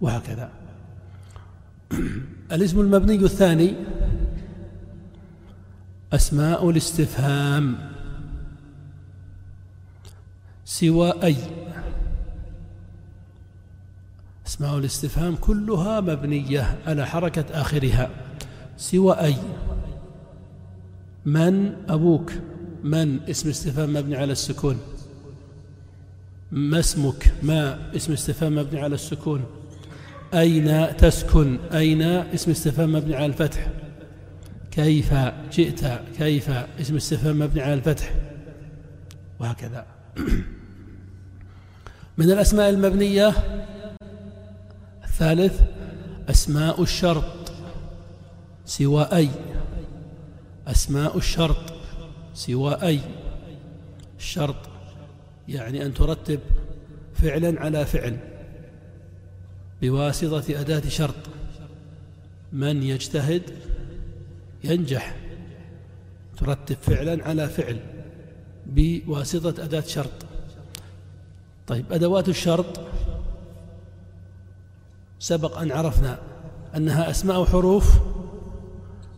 وهكذا. 0.00 0.50
الاسم 2.52 2.80
المبني 2.80 3.14
الثاني. 3.14 3.74
أسماء 6.12 6.70
الاستفهام. 6.70 7.76
سوى 10.64 11.22
أي. 11.22 11.36
أسماء 14.46 14.78
الاستفهام 14.78 15.36
كلها 15.36 16.00
مبنية 16.00 16.78
على 16.86 17.06
حركة 17.06 17.44
آخرها. 17.60 18.10
سوى 18.76 19.14
أي. 19.14 19.36
من 21.24 21.72
أبوك. 21.88 22.32
من 22.84 23.20
اسم 23.30 23.48
استفهام 23.48 23.92
مبني 23.92 24.16
على 24.16 24.32
السكون. 24.32 24.78
ما 26.52 26.78
اسمك. 26.78 27.34
ما 27.42 27.90
اسم 27.96 28.12
استفهام 28.12 28.54
مبني 28.54 28.80
على 28.80 28.94
السكون. 28.94 29.44
أين 30.34 30.96
تسكن؟ 30.96 31.58
أين؟ 31.72 32.02
اسم 32.02 32.50
استفهام 32.50 32.92
مبني 32.92 33.16
على 33.16 33.26
الفتح. 33.26 33.66
كيف 34.70 35.14
جئت؟ 35.52 36.00
كيف؟ 36.18 36.50
اسم 36.80 36.96
استفهام 36.96 37.38
مبني 37.38 37.62
على 37.62 37.74
الفتح. 37.74 38.14
وهكذا. 39.40 39.86
من 42.18 42.30
الأسماء 42.30 42.70
المبنية؟ 42.70 43.34
الثالث 45.04 45.60
أسماء 46.30 46.82
الشرط. 46.82 47.52
سوى 48.66 49.08
أي؟ 49.12 49.28
أسماء 50.66 51.16
الشرط. 51.16 51.72
سوى 52.34 52.78
أي؟ 52.82 53.00
الشرط. 54.18 54.56
يعني 55.48 55.86
أن 55.86 55.94
ترتب 55.94 56.40
فعلا 57.14 57.60
على 57.60 57.86
فعل. 57.86 58.33
بواسطة 59.84 60.60
أداة 60.60 60.88
شرط. 60.88 61.14
من 62.52 62.82
يجتهد 62.82 63.42
ينجح. 64.64 65.16
ترتب 66.36 66.76
فعلا 66.82 67.28
على 67.28 67.48
فعل 67.48 67.80
بواسطة 68.66 69.64
أداة 69.64 69.80
شرط. 69.80 70.26
طيب 71.66 71.92
أدوات 71.92 72.28
الشرط 72.28 72.80
سبق 75.18 75.58
أن 75.58 75.72
عرفنا 75.72 76.18
أنها 76.76 77.10
أسماء 77.10 77.44
حروف 77.44 77.98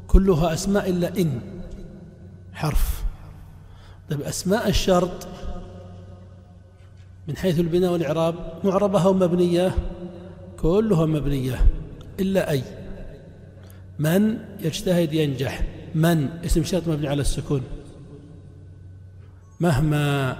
كلها 0.08 0.52
أسماء 0.52 0.90
إلا 0.90 1.20
إن 1.20 1.40
حرف. 2.52 3.04
طيب 4.10 4.22
أسماء 4.22 4.68
الشرط 4.68 5.28
من 7.28 7.36
حيث 7.36 7.60
البناء 7.60 7.92
والإعراب 7.92 8.34
معربة 8.64 9.04
أو 9.04 9.12
مبنية؟ 9.12 9.74
كلها 10.60 11.06
مبنية 11.06 11.66
إلا 12.20 12.50
أي. 12.50 12.62
من 13.98 14.38
يجتهد 14.60 15.12
ينجح. 15.12 15.62
من؟ 15.94 16.28
اسم 16.44 16.64
شرط 16.64 16.88
مبني 16.88 17.08
على 17.08 17.20
السكون. 17.20 17.62
مهما 19.60 20.36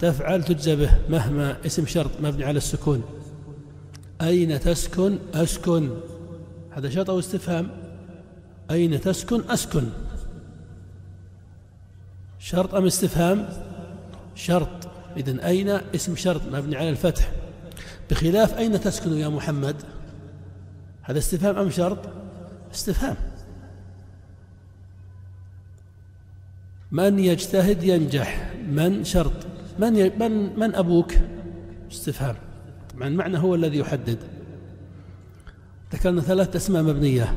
تفعل 0.00 0.44
تجزى 0.44 0.76
به. 0.76 0.90
مهما 1.08 1.56
اسم 1.66 1.86
شرط 1.86 2.10
مبني 2.20 2.44
على 2.44 2.56
السكون. 2.56 3.02
أين 4.20 4.60
تسكن؟ 4.60 5.18
أسكن. 5.34 5.90
هذا 6.70 6.90
شرط 6.90 7.10
أو 7.10 7.18
استفهام؟ 7.18 7.68
أين 8.70 9.00
تسكن؟ 9.00 9.50
أسكن. 9.50 9.84
شرط 12.38 12.74
أم 12.74 12.86
استفهام؟ 12.86 13.48
شرط. 14.34 14.88
إذن 15.16 15.40
أين 15.40 15.68
اسم 15.68 16.16
شرط 16.16 16.40
مبني 16.52 16.76
على 16.76 16.90
الفتح؟ 16.90 17.32
بخلاف 18.10 18.58
أين 18.58 18.80
تسكن 18.80 19.12
يا 19.12 19.28
محمد؟ 19.28 19.76
هذا 21.02 21.18
استفهام 21.18 21.56
أم 21.56 21.70
شرط؟ 21.70 21.98
استفهام. 22.74 23.16
من 26.92 27.18
يجتهد 27.18 27.82
ينجح 27.82 28.52
من 28.68 29.04
شرط؟ 29.04 29.32
من 29.78 29.96
ي... 29.96 30.10
من 30.10 30.58
من 30.58 30.74
أبوك؟ 30.74 31.14
استفهام. 31.92 32.36
طبعا 32.94 33.08
المعنى 33.08 33.38
هو 33.38 33.54
الذي 33.54 33.78
يحدد. 33.78 34.18
ذكرنا 35.92 36.20
ثلاث 36.20 36.56
أسماء 36.56 36.82
مبنية. 36.82 37.36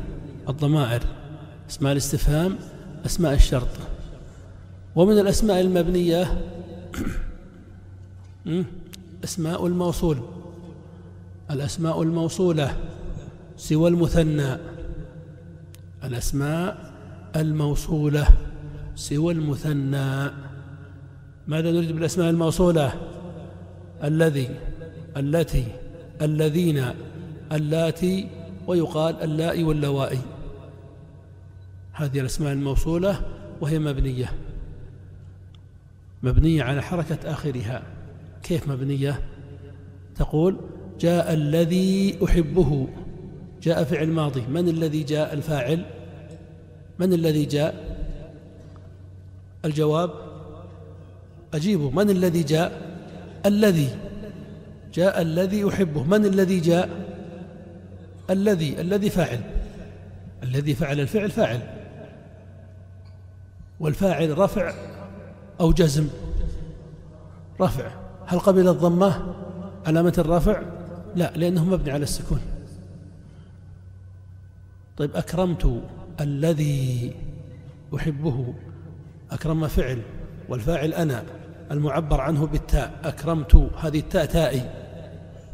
الضمائر 0.49 1.03
أسماء 1.69 1.91
الاستفهام 1.91 2.57
أسماء 3.05 3.33
الشرط. 3.33 3.69
ومن 4.95 5.19
الأسماء 5.19 5.61
المبنية 5.61 6.41
أسماء 9.23 9.67
الموصول. 9.67 10.42
الأسماء 11.51 12.01
الموصولة 12.01 12.77
سوى 13.57 13.89
المثنى. 13.89 14.57
الأسماء 16.03 16.93
الموصولة 17.35 18.27
سوى 18.95 19.33
المثنى. 19.33 20.31
ماذا 21.47 21.71
نريد 21.71 21.91
بالأسماء 21.91 22.29
الموصولة؟ 22.29 22.93
الذي 24.03 24.49
التي 25.17 25.65
الذين 26.21 26.85
اللاتي 27.51 28.29
ويقال 28.67 29.23
اللائي 29.23 29.63
واللوائي. 29.63 30.19
هذه 31.93 32.19
الأسماء 32.19 32.53
الموصولة 32.53 33.21
وهي 33.61 33.79
مبنية. 33.79 34.33
مبنية 36.23 36.63
على 36.63 36.81
حركة 36.81 37.31
آخرها. 37.31 37.83
كيف 38.43 38.67
مبنية؟ 38.67 39.19
تقول 40.15 40.57
جاء 41.03 41.33
الذي 41.33 42.17
أحبه. 42.23 42.87
جاء 43.61 43.83
فعل 43.83 44.07
ماضي. 44.07 44.41
من 44.41 44.69
الذي 44.69 45.03
جاء 45.03 45.33
الفاعل؟ 45.33 45.85
من 46.99 47.13
الذي 47.13 47.45
جاء؟ 47.45 47.75
الجواب؟ 49.65 50.11
أجيبه. 51.53 51.89
من 51.89 52.09
الذي 52.09 52.43
جاء؟ 52.43 52.71
الذي. 53.45 53.89
جاء 54.93 55.21
الذي 55.21 55.69
أحبه. 55.69 56.03
من 56.03 56.25
الذي 56.25 56.59
جاء؟ 56.59 56.89
الذي. 58.29 58.81
الذي 58.81 59.09
فاعل. 59.09 59.39
الذي 60.43 60.75
فعل 60.75 60.99
الفعل 60.99 61.31
فاعل. 61.31 61.59
والفاعل 63.79 64.37
رفع 64.37 64.73
أو 65.59 65.71
جزم؟ 65.71 66.07
رفع. 67.61 67.91
هل 68.25 68.39
قبل 68.39 68.67
الضمة؟ 68.67 69.35
علامة 69.87 70.13
الرفع؟ 70.17 70.72
لا 71.15 71.31
لأنه 71.35 71.65
مبني 71.65 71.91
على 71.91 72.03
السكون. 72.03 72.41
طيب 74.97 75.15
أكرمت 75.15 75.83
الذي 76.21 77.15
أحبه 77.95 78.53
أكرم 79.31 79.67
فعل 79.67 80.01
والفاعل 80.49 80.93
أنا 80.93 81.23
المعبر 81.71 82.21
عنه 82.21 82.45
بالتاء. 82.47 82.99
أكرمت 83.03 83.55
هذه 83.55 83.99
التاء 83.99 84.25
تائي 84.25 84.69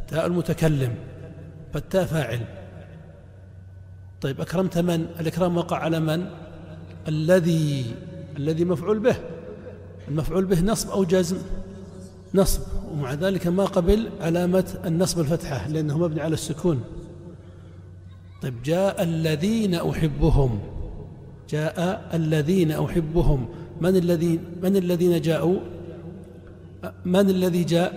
تاء 0.07 0.25
المتكلم 0.25 0.95
فالتاء 1.73 2.05
فاعل. 2.05 2.45
طيب 4.21 4.41
أكرمت 4.41 4.77
من؟ 4.77 5.01
الإكرام 5.19 5.57
وقع 5.57 5.77
على 5.77 5.99
من؟ 5.99 6.29
الذي 7.07 7.95
الذي 8.37 8.65
مفعول 8.65 8.99
به. 8.99 9.15
المفعول 10.07 10.45
به 10.45 10.61
نصب 10.61 10.89
أو 10.89 11.03
جزم. 11.03 11.37
نصب 12.33 12.61
ومع 12.91 13.13
ذلك 13.13 13.47
ما 13.47 13.65
قبل 13.65 14.09
علامة 14.21 14.65
النصب 14.85 15.19
الفتحة 15.19 15.67
لأنه 15.67 15.97
مبني 15.97 16.21
على 16.21 16.33
السكون. 16.33 16.81
طيب 18.41 18.53
جاء 18.63 19.03
الذين 19.03 19.75
أحبهم. 19.75 20.59
جاء 21.49 22.09
الذين 22.13 22.71
أحبهم. 22.71 23.47
من 23.81 23.95
الذين 23.95 24.39
من 24.63 24.75
الذين 24.75 25.21
جاءوا؟ 25.21 25.59
من 27.05 27.29
الذي 27.29 27.63
جاء؟ 27.63 27.93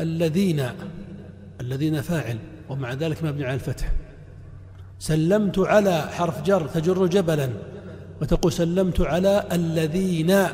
الذين 0.00 0.68
الذين 1.60 2.00
فاعل 2.00 2.38
ومع 2.68 2.92
ذلك 2.92 3.24
مبني 3.24 3.44
على 3.44 3.54
الفتح. 3.54 3.92
سلمت 4.98 5.58
على 5.58 6.02
حرف 6.02 6.42
جر 6.42 6.66
تجر 6.66 7.06
جبلا 7.06 7.48
وتقول 8.22 8.52
سلمت 8.52 9.00
على 9.00 9.44
الذين. 9.52 10.46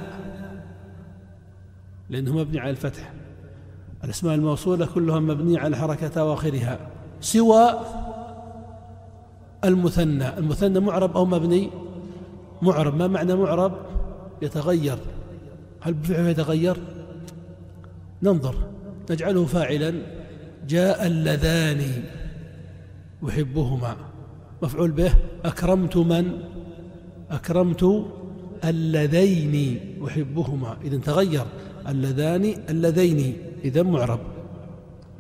لأنه 2.11 2.37
مبني 2.37 2.61
على 2.61 2.71
الفتح. 2.71 3.13
الأسماء 4.05 4.35
الموصولة 4.35 4.87
كلها 4.87 5.21
مبنية 5.21 5.59
على 5.59 5.77
حركة 5.77 6.21
أواخرها 6.21 6.79
سوى 7.21 7.81
المثنى. 9.65 10.39
المثنى 10.39 10.81
معرب 10.81 11.17
أو 11.17 11.25
مبني؟ 11.25 11.71
معرب. 12.63 12.97
ما 12.97 13.07
معنى 13.07 13.35
معرب؟ 13.35 13.73
يتغير. 14.43 14.99
هل 15.81 15.95
بفعله 15.95 16.29
يتغير؟ 16.29 16.77
ننظر. 18.23 18.55
نجعله 19.11 19.45
فاعلا. 19.45 19.95
جاء 20.69 21.07
اللذان 21.07 22.05
أحبهما. 23.29 23.97
مفعول 24.63 24.91
به 24.91 25.13
أكرمت 25.45 25.97
من؟ 25.97 26.43
أكرمت 27.31 28.05
اللذين 28.65 29.81
أحبهما. 30.07 30.77
إذا 30.85 30.99
تغير. 30.99 31.47
اللذان 31.89 32.55
اللذين 32.69 33.37
إذا 33.65 33.83
معرب. 33.83 34.21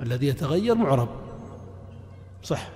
الذي 0.03 0.27
يتغير 0.27 0.75
معرب. 0.75 1.09
صح. 2.42 2.70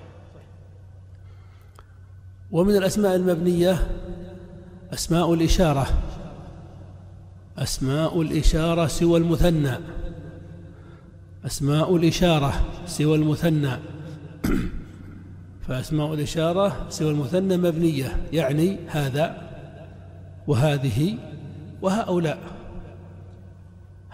ومن 2.52 2.76
الأسماء 2.76 3.16
المبنية 3.16 3.86
أسماء 4.92 5.34
الإشارة. 5.34 5.86
أسماء 7.58 8.22
الإشارة 8.22 8.86
سوى 8.86 9.18
المثنى. 9.18 9.78
أسماء 11.46 11.96
الإشارة 11.96 12.52
سوى 12.86 13.16
المثنى. 13.16 13.70
فأسماء 15.68 16.14
الإشارة 16.14 16.86
سوى 16.88 17.10
المثنى 17.10 17.56
مبنية. 17.56 18.16
يعني 18.32 18.78
هذا 18.88 19.50
وهذه 20.46 21.18
وهؤلاء. 21.82 22.53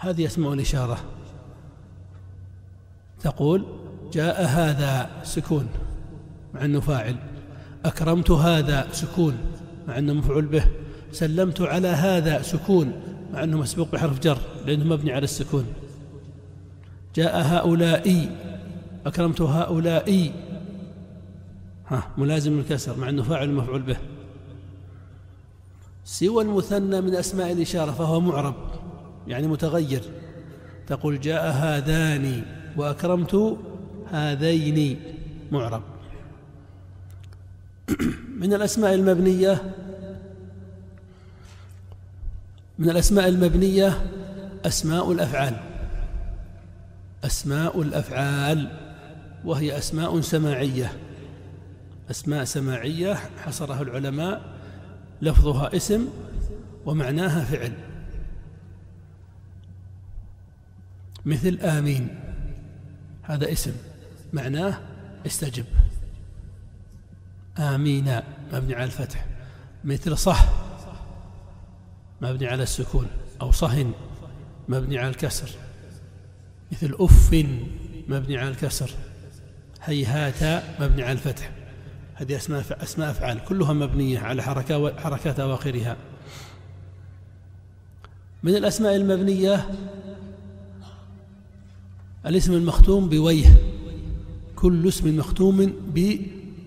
هذه 0.01 0.25
أسماء 0.25 0.53
الإشارة. 0.53 0.97
تقول 3.19 3.65
جاء 4.13 4.45
هذا 4.45 5.09
سكون 5.23 5.67
مع 6.53 6.65
أنه 6.65 6.79
فاعل. 6.79 7.15
أكرمت 7.85 8.31
هذا 8.31 8.87
سكون 8.91 9.37
مع 9.87 9.97
أنه 9.97 10.13
مفعول 10.13 10.45
به. 10.45 10.63
سلمت 11.11 11.61
على 11.61 11.87
هذا 11.87 12.41
سكون 12.41 12.93
مع 13.33 13.43
أنه 13.43 13.57
مسبوق 13.57 13.91
بحرف 13.91 14.19
جر 14.19 14.37
لأنه 14.65 14.85
مبني 14.85 15.11
على 15.11 15.23
السكون. 15.23 15.65
جاء 17.15 17.41
هؤلاء 17.41 18.29
أكرمت 19.05 19.41
هؤلاء. 19.41 20.31
ها 21.87 22.07
ملازم 22.17 22.59
الكسر 22.59 22.97
مع 22.97 23.09
أنه 23.09 23.23
فاعل 23.23 23.49
مفعول 23.49 23.81
به. 23.81 23.97
سوى 26.05 26.43
المثنى 26.43 27.01
من 27.01 27.15
أسماء 27.15 27.51
الإشارة 27.51 27.91
فهو 27.91 28.19
معرب. 28.19 28.55
يعني 29.27 29.47
متغير 29.47 30.01
تقول 30.87 31.19
جاء 31.19 31.51
هذان 31.51 32.43
وأكرمت 32.77 33.57
هذين 34.11 34.99
معرب. 35.51 35.83
من 38.41 38.53
الأسماء 38.53 38.93
المبنية 38.93 39.73
من 42.79 42.89
الأسماء 42.89 43.27
المبنية 43.27 44.05
أسماء 44.65 45.11
الأفعال. 45.11 45.57
أسماء 47.23 47.81
الأفعال 47.81 48.77
وهي 49.45 49.77
أسماء 49.77 50.21
سماعية. 50.21 50.93
أسماء 52.11 52.43
سماعية 52.43 53.13
حصرها 53.13 53.81
العلماء 53.81 54.41
لفظها 55.21 55.75
اسم 55.75 56.07
ومعناها 56.85 57.43
فعل. 57.43 57.73
مثل 61.25 61.59
آمين. 61.59 62.19
هذا 63.23 63.51
اسم. 63.51 63.73
معناه 64.33 64.79
استجب. 65.25 65.65
آمين. 67.59 68.21
مبني 68.53 68.75
على 68.75 68.83
الفتح. 68.83 69.25
مثل 69.83 70.17
صح. 70.17 70.49
مبني 72.21 72.47
على 72.47 72.63
السكون. 72.63 73.07
أو 73.41 73.51
صهن. 73.51 73.91
مبني 74.69 74.97
على 74.97 75.09
الكسر. 75.09 75.49
مثل 76.71 76.95
أف 76.99 77.33
مبني 78.07 78.37
على 78.37 78.49
الكسر. 78.49 78.91
هيهات. 79.83 80.63
مبني 80.79 81.03
على 81.03 81.11
الفتح. 81.11 81.51
هذه 82.15 82.35
أسماء 82.35 82.83
أسماء 82.83 83.11
أفعال. 83.11 83.45
كلها 83.45 83.73
مبنية 83.73 84.19
على 84.19 84.43
حركات 84.43 85.39
أواخرها. 85.39 85.97
من 88.43 88.55
الأسماء 88.55 88.95
المبنية؟ 88.95 89.65
الاسم 92.25 92.53
المختوم 92.53 93.09
بويه. 93.09 93.61
كل 94.55 94.87
اسم 94.87 95.17
مختوم 95.17 95.73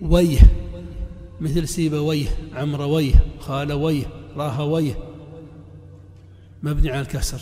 بويه. 0.01 0.39
مثل 1.41 1.67
سيبويه 1.67 2.27
عمرويه 2.53 3.13
خالويه 3.39 4.05
راهويه 4.35 4.97
مبني 6.63 6.91
على 6.91 7.01
الكسر. 7.01 7.41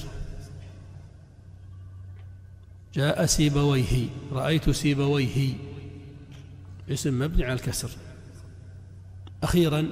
جاء 2.94 3.26
سيبويه 3.26 4.08
رأيت 4.32 4.70
سيبويه 4.70 5.54
اسم 6.90 7.20
مبني 7.20 7.46
على 7.46 7.54
الكسر. 7.54 7.90
أخيرا 9.44 9.88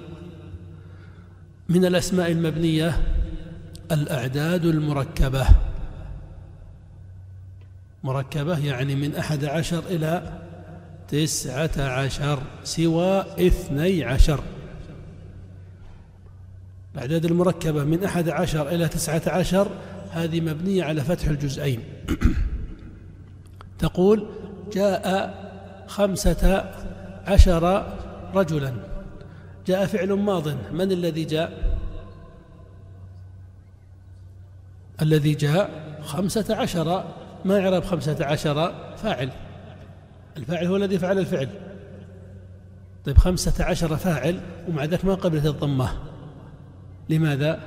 من 1.70 1.86
الأسماء 1.86 2.32
المبنية 2.32 3.16
الأعداد 3.92 4.66
المركبة. 4.66 5.48
مركبة 8.04 8.66
يعني 8.66 8.96
من 8.96 9.16
أحد 9.16 9.46
عشر 9.46 9.84
إلى 9.90 10.40
تسعة 11.08 11.72
عشر 11.78 12.40
سوى 12.64 13.26
اثني 13.48 14.04
عشر. 14.04 14.44
الأعداد 16.96 17.26
المركبة 17.26 17.84
من 17.84 18.04
أحد 18.04 18.30
عشر 18.30 18.70
إلى 18.70 18.88
تسعة 18.88 19.22
عشر 19.28 19.68
هذه 20.12 20.42
مبنية 20.42 20.84
على 20.84 21.02
فتح 21.02 21.28
الجزئين. 21.28 21.84
تقول 23.80 24.28
جاء 24.74 25.34
خمسة 25.88 26.72
عشر 27.28 27.96
رجلا. 28.34 28.74
جاء 29.68 29.86
فعل 29.86 30.14
ماض. 30.14 30.48
من 30.72 30.92
الذي 30.92 31.26
جاء؟ 31.26 31.78
الذي 35.02 35.34
جاء 35.34 35.70
خمسة 36.04 36.56
عشر 36.56 37.04
ما 37.46 37.58
يعرب 37.58 37.84
خمسة 37.84 38.26
عشر 38.26 38.74
فاعل. 38.98 39.30
الفاعل 40.38 40.66
هو 40.66 40.76
الذي 40.76 41.00
فعل 41.00 41.20
الفعل. 41.20 41.50
طيب 43.06 43.18
خمسة 43.18 43.66
عشر 43.66 43.98
فاعل 43.98 44.40
ومع 44.68 44.86
ذلك 44.86 45.06
ما 45.06 45.16
قبلت 45.16 45.46
الضمة. 45.46 45.90
لماذا؟ 47.10 47.60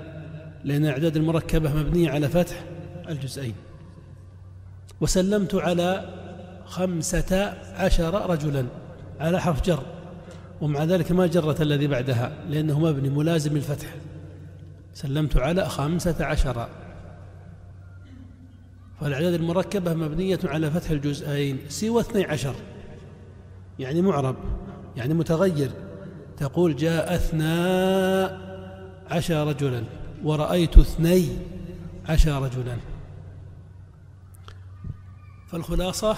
لأن 0.64 0.84
الأعداد 0.84 1.16
المركبة 1.16 1.74
مبنية 1.74 2.10
على 2.10 2.28
فتح 2.28 2.64
الجزئين. 3.08 3.54
وسلمت 5.00 5.54
على 5.54 6.08
خمسة 6.66 7.54
عشر 7.76 8.30
رجلا 8.30 8.66
على 9.20 9.40
حرف 9.40 9.62
جر. 9.62 9.82
ومع 10.60 10.84
ذلك 10.84 11.12
ما 11.12 11.26
جرت 11.26 11.60
الذي 11.60 11.87
بعدها 11.87 12.32
لأنه 12.48 12.80
مبني 12.80 13.08
ملازم 13.08 13.56
الفتح 13.56 13.94
سلمت 14.94 15.37
على 15.37 15.68
خمسة 15.68 16.24
عشر. 16.24 16.68
فالأعداد 19.00 19.35
المركبة 19.35 19.94
مبنية 19.94 20.38
على 20.44 20.70
فتح 20.70 20.90
الجزئين 20.90 21.59
سوى 21.68 22.00
اثني 22.00 22.24
عشر. 22.24 22.54
يعني 23.78 24.02
معرب 24.02 24.37
يعني 24.96 25.14
متغير. 25.14 25.70
تقول 26.37 26.76
جاء 26.76 27.14
اثنا 27.14 28.40
عشر 29.11 29.46
رجلا 29.46 29.85
ورأيت 30.24 30.78
اثني 30.78 31.28
عشر 32.09 32.42
رجلا. 32.42 32.76
فالخلاصة 35.48 36.16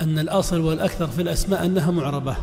أن 0.00 0.18
الأصل 0.18 0.60
والأكثر 0.60 1.06
في 1.06 1.22
الأسماء 1.22 1.66
أنها 1.66 1.90
معربة. 1.90 2.36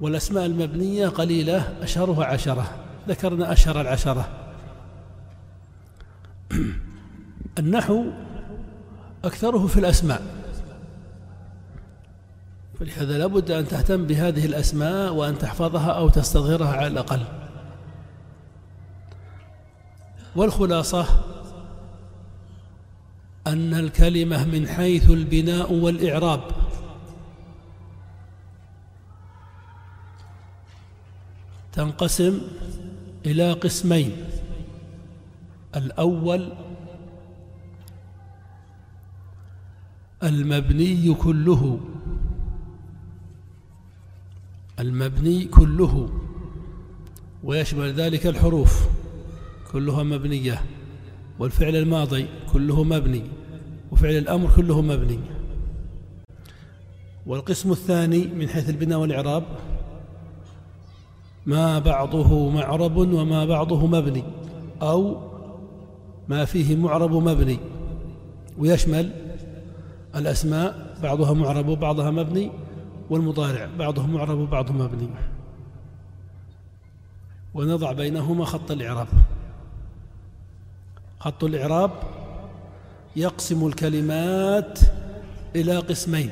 والأسماء 0.00 0.46
المبنية 0.46 1.08
قليلة 1.08 1.76
أشهرها 1.82 2.24
عشرة. 2.24 2.66
ذكرنا 3.08 3.52
أشهر 3.52 3.80
العشرة. 3.80 4.28
النحو 7.58 8.04
أكثره 9.24 9.66
في 9.66 9.80
الأسماء. 9.80 10.22
فلهذا 12.80 13.18
لابد 13.18 13.50
أن 13.50 13.68
تهتم 13.68 14.06
بهذه 14.06 14.46
الأسماء 14.46 15.14
وأن 15.14 15.38
تحفظها 15.38 15.90
أو 15.90 16.08
تستظهرها 16.08 16.72
على 16.76 16.86
الأقل. 16.86 17.20
والخلاصة 20.36 21.06
أن 23.46 23.74
الكلمة 23.74 24.44
من 24.44 24.68
حيث 24.68 25.10
البناء 25.10 25.72
والإعراب. 25.72 26.40
تنقسم 31.72 32.40
إلى 33.26 33.52
قسمين. 33.52 34.12
الأول 35.76 36.52
المبني 40.22 41.14
كله. 41.14 41.80
المبني 44.80 45.44
كله. 45.44 46.08
ويشمل 47.44 47.92
ذلك 47.92 48.26
الحروف. 48.26 48.88
كلها 49.72 50.02
مبنية. 50.02 50.62
والفعل 51.38 51.76
الماضي 51.76 52.26
كله 52.52 52.84
مبني. 52.84 53.22
وفعل 53.92 54.16
الأمر 54.16 54.50
كله 54.56 54.82
مبني. 54.82 55.18
والقسم 57.26 57.72
الثاني 57.72 58.26
من 58.26 58.48
حيث 58.48 58.70
البناء 58.70 58.98
والإعراب. 58.98 59.44
ما 61.46 61.78
بعضه 61.78 62.50
معرب 62.50 62.96
وما 62.96 63.44
بعضه 63.44 63.86
مبني. 63.86 64.24
أو 64.82 65.28
ما 66.28 66.44
فيه 66.44 66.76
معرب 66.76 67.12
مبني. 67.12 67.58
ويشمل 68.58 69.27
الأسماء 70.16 70.96
بعضها 71.02 71.32
معرب 71.32 71.68
وبعضها 71.68 72.10
مبني 72.10 72.50
والمضارع 73.10 73.68
بعضه 73.78 74.06
معرب 74.06 74.38
وبعضه 74.38 74.72
مبني. 74.72 75.08
ونضع 77.54 77.92
بينهما 77.92 78.44
خط 78.44 78.70
الإعراب. 78.70 79.08
خط 81.20 81.44
الإعراب 81.44 81.90
يقسم 83.16 83.66
الكلمات 83.66 84.78
إلى 85.56 85.76
قسمين. 85.78 86.30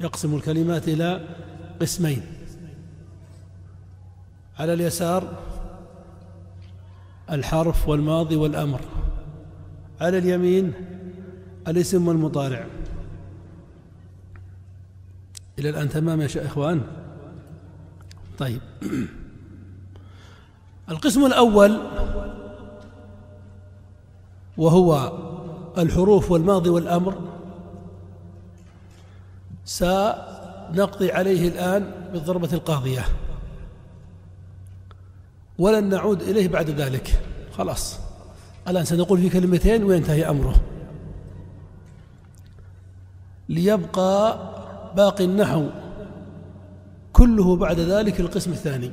يقسم 0.00 0.36
الكلمات 0.36 0.88
إلى 0.88 1.20
قسمين. 1.80 2.22
على 4.58 4.72
اليسار 4.72 5.38
الحرف 7.30 7.88
والماضي 7.88 8.36
والأمر. 8.36 8.80
على 10.00 10.18
اليمين 10.18 10.72
الاسم 11.68 12.08
والمضارع. 12.08 12.66
إلى 15.58 15.68
الآن 15.68 15.88
تمام 15.88 16.20
يا 16.20 16.46
إخوان؟ 16.46 16.82
طيب. 18.38 18.60
القسم 20.88 21.26
الأول 21.26 21.80
وهو 24.56 25.12
الحروف 25.78 26.30
والماضي 26.30 26.70
والأمر. 26.70 27.14
سنقضي 29.64 31.12
عليه 31.12 31.48
الآن 31.48 32.10
بالضربة 32.12 32.52
القاضية. 32.52 33.04
ولن 35.58 35.88
نعود 35.88 36.22
إليه 36.22 36.48
بعد 36.48 36.70
ذلك. 36.70 37.22
خلاص. 37.58 37.98
الآن 38.68 38.84
سنقول 38.84 39.18
في 39.18 39.28
كلمتين 39.28 39.84
وينتهي 39.84 40.30
أمره. 40.30 40.75
ليبقى 43.48 44.38
باقي 44.96 45.24
النحو 45.24 45.66
كله 47.12 47.56
بعد 47.56 47.80
ذلك 47.80 48.20
القسم 48.20 48.50
الثاني. 48.50 48.92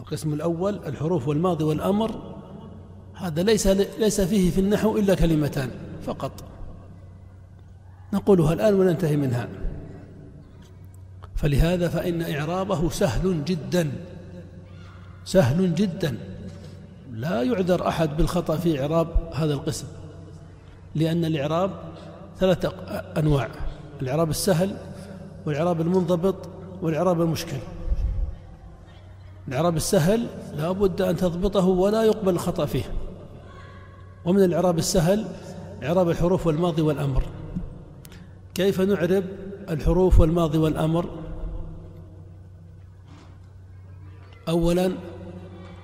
القسم 0.00 0.32
الأول 0.32 0.80
الحروف 0.86 1.28
والماضي 1.28 1.64
والأمر 1.64 2.34
هذا 3.14 3.42
ليس 3.42 3.66
ليس 3.98 4.20
فيه 4.20 4.50
في 4.50 4.60
النحو 4.60 4.98
إلا 4.98 5.14
كلمتان 5.14 5.70
فقط. 6.06 6.44
نقولها 8.12 8.52
الآن 8.52 8.74
وننتهي 8.74 9.16
منها. 9.16 9.48
فلهذا 11.36 11.88
فإن 11.88 12.22
إعرابه 12.22 12.90
سهل 12.90 13.44
جدا 13.44 13.92
سهل 15.24 15.74
جدا. 15.74 16.18
لا 17.12 17.42
يعذر 17.42 17.88
أحد 17.88 18.16
بالخطأ 18.16 18.56
في 18.56 18.82
إعراب 18.82 19.30
هذا 19.34 19.54
القسم. 19.54 19.86
لأن 20.94 21.24
الإعراب 21.24 21.70
ثلاثة 22.38 22.68
أنواع 23.18 23.48
الإعراب 24.02 24.30
السهل 24.30 24.76
والإعراب 25.46 25.80
المنضبط 25.80 26.48
والإعراب 26.82 27.22
المشكل. 27.22 27.56
الإعراب 29.48 29.76
السهل 29.76 30.26
لا 30.56 30.72
بد 30.72 31.02
أن 31.02 31.16
تضبطه 31.16 31.66
ولا 31.66 32.02
يقبل 32.02 32.32
الخطأ 32.32 32.66
فيه. 32.66 32.84
ومن 34.24 34.44
الإعراب 34.44 34.78
السهل 34.78 35.26
إعراب 35.82 36.10
الحروف 36.10 36.46
والماضي 36.46 36.82
والأمر. 36.82 37.22
كيف 38.54 38.80
نعرب 38.80 39.24
الحروف 39.70 40.20
والماضي 40.20 40.58
والأمر؟ 40.58 41.06
أولا 44.48 44.92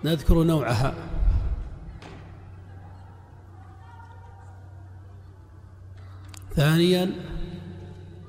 نذكر 0.05 0.43
نوعها. 0.43 0.95
ثانيا 6.55 7.13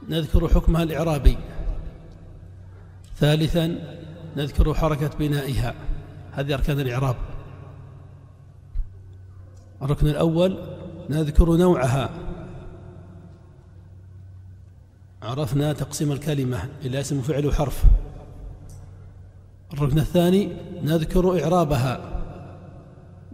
نذكر 0.09 0.47
حكمها 0.47 0.83
الإعرابي. 0.83 1.37
ثالثا 3.17 3.77
نذكر 4.37 4.73
حركة 4.73 5.09
بنائها. 5.19 5.73
هذه 6.31 6.53
أركان 6.53 6.79
الإعراب. 6.79 7.15
الركن 9.81 10.07
الأول 10.07 10.57
نذكر 11.09 11.55
نوعها. 11.55 12.09
عرفنا 15.23 15.73
تقسيم 15.73 16.11
الكلمة 16.11 16.69
إلى 16.85 16.99
اسم 16.99 17.19
وفعل 17.19 17.45
وحرف. 17.45 17.83
الركن 19.73 19.99
الثاني 19.99 20.49
نذكر 20.83 21.43
إعرابها. 21.43 22.21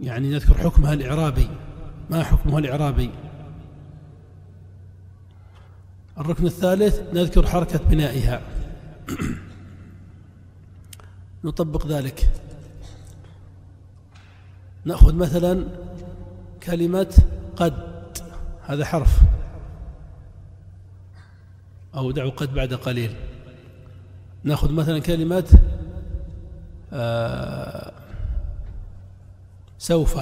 يعني 0.00 0.30
نذكر 0.30 0.54
حكمها 0.54 0.94
الإعرابي. 0.94 1.48
ما 2.10 2.24
حكمها 2.24 2.58
الإعرابي؟ 2.58 3.10
الركن 6.18 6.46
الثالث 6.46 7.00
نذكر 7.12 7.46
حركة 7.46 7.78
بنائها. 7.78 8.40
نطبق 11.44 11.86
ذلك. 11.86 12.30
نأخذ 14.84 15.14
مثلا 15.14 15.64
كلمة 16.62 17.18
قد. 17.56 17.74
هذا 18.62 18.84
حرف. 18.84 19.20
أو 21.94 22.10
دعوا 22.10 22.30
قد 22.30 22.54
بعد 22.54 22.74
قليل. 22.74 23.14
نأخذ 24.44 24.72
مثلا 24.72 24.98
كلمة 24.98 25.60
آه 26.92 27.92
سوف. 29.78 30.20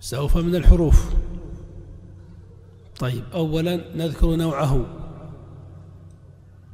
سوف 0.00 0.36
من 0.36 0.54
الحروف. 0.54 1.14
طيب 2.98 3.24
أولا 3.34 3.96
نذكر 3.96 4.36
نوعه. 4.36 4.86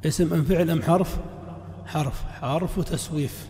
اسم 0.05 0.33
أم 0.33 0.43
فعل 0.43 0.69
أم 0.69 0.81
حرف؟ 0.81 1.17
حرف 1.85 2.23
حرف 2.23 2.79
تسويف. 2.79 3.49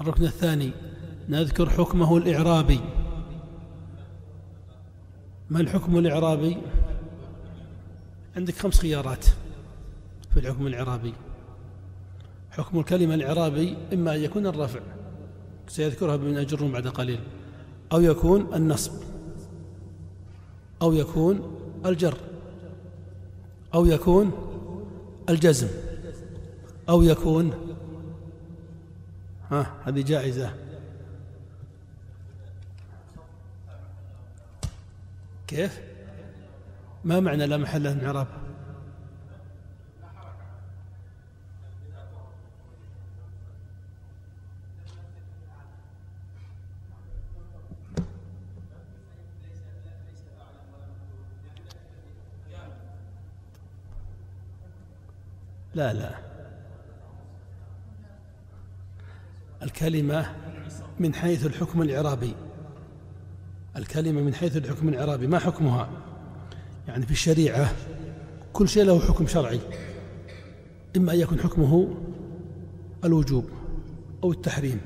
الركن 0.00 0.24
الثاني 0.24 0.70
نذكر 1.28 1.70
حكمه 1.70 2.16
الإعرابي. 2.16 2.80
ما 5.50 5.60
الحكم 5.60 5.98
الإعرابي؟ 5.98 6.56
عندك 8.36 8.54
خمس 8.54 8.80
خيارات 8.80 9.24
في 10.34 10.40
الحكم 10.40 10.66
الإعرابي. 10.66 11.12
حكم 12.50 12.78
الكلمة 12.78 13.14
الإعرابي 13.14 13.76
إما 13.92 14.14
أن 14.14 14.20
يكون 14.20 14.46
الرفع 14.46 14.80
سيذكرها 15.68 16.16
من 16.16 16.36
أجر 16.36 16.66
بعد 16.66 16.88
قليل 16.88 17.20
أو 17.92 18.00
يكون 18.00 18.54
النصب. 18.54 18.92
أو 20.82 20.92
يكون 20.92 21.58
الجر 21.86 22.18
أو 23.74 23.86
يكون 23.86 24.32
الجزم 25.28 25.68
أو 26.88 27.02
يكون 27.02 27.52
ها 29.50 29.72
هذه 29.84 30.02
جائزة. 30.02 30.54
كيف؟ 35.46 35.80
ما 37.04 37.20
معنى 37.20 37.46
لا 37.46 37.56
محل 37.56 37.82
له 37.82 37.94
من 37.94 38.04
اعراب 38.04 38.26
لا 55.76 55.92
لا. 55.92 56.14
الكلمة 59.62 60.26
من 61.00 61.14
حيث 61.14 61.46
الحكم 61.46 61.82
الإعرابي 61.82 62.34
الكلمة 63.76 64.20
من 64.20 64.34
حيث 64.34 64.56
الحكم 64.56 64.88
الإعرابي 64.88 65.26
ما 65.26 65.38
حكمها؟ 65.38 65.88
يعني 66.88 67.06
في 67.06 67.12
الشريعة 67.12 67.72
كل 68.52 68.68
شيء 68.68 68.84
له 68.84 69.00
حكم 69.00 69.26
شرعي. 69.26 69.60
إما 70.96 71.12
أن 71.12 71.18
يكون 71.18 71.40
حكمه 71.40 71.94
الوجوب 73.04 73.48
أو 74.24 74.32
التحريم 74.32 74.80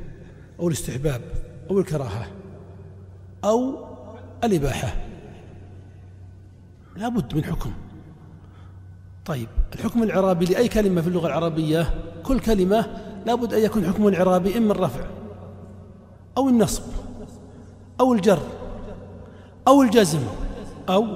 أو 0.61 0.68
الاستحباب 0.68 1.22
أو 1.70 1.79
الكراهة 1.79 2.26
أو 3.44 3.87
الإباحة. 4.44 4.96
لا 6.96 7.09
بد 7.09 7.35
من 7.35 7.44
حكم. 7.44 7.72
طيب 9.27 9.49
الحكم 9.75 10.03
العرابي 10.03 10.45
لأي 10.45 10.69
كلمة 10.69 11.01
في 11.01 11.09
اللغة 11.09 11.27
العربية؟ 11.27 11.95
كل 12.23 12.41
كلمة 12.41 12.87
لا 13.27 13.35
بد 13.35 13.55
أن 13.55 13.65
يكون 13.65 13.87
حكم 13.87 14.09
العرابي 14.09 14.59
إما 14.59 14.73
الرفع 14.73 15.05
أو 16.39 16.49
النصب 16.49 16.83
أو 18.01 18.13
الجر 18.13 18.39
أو 19.69 19.83
الجزم 19.83 20.21
أو 20.89 21.07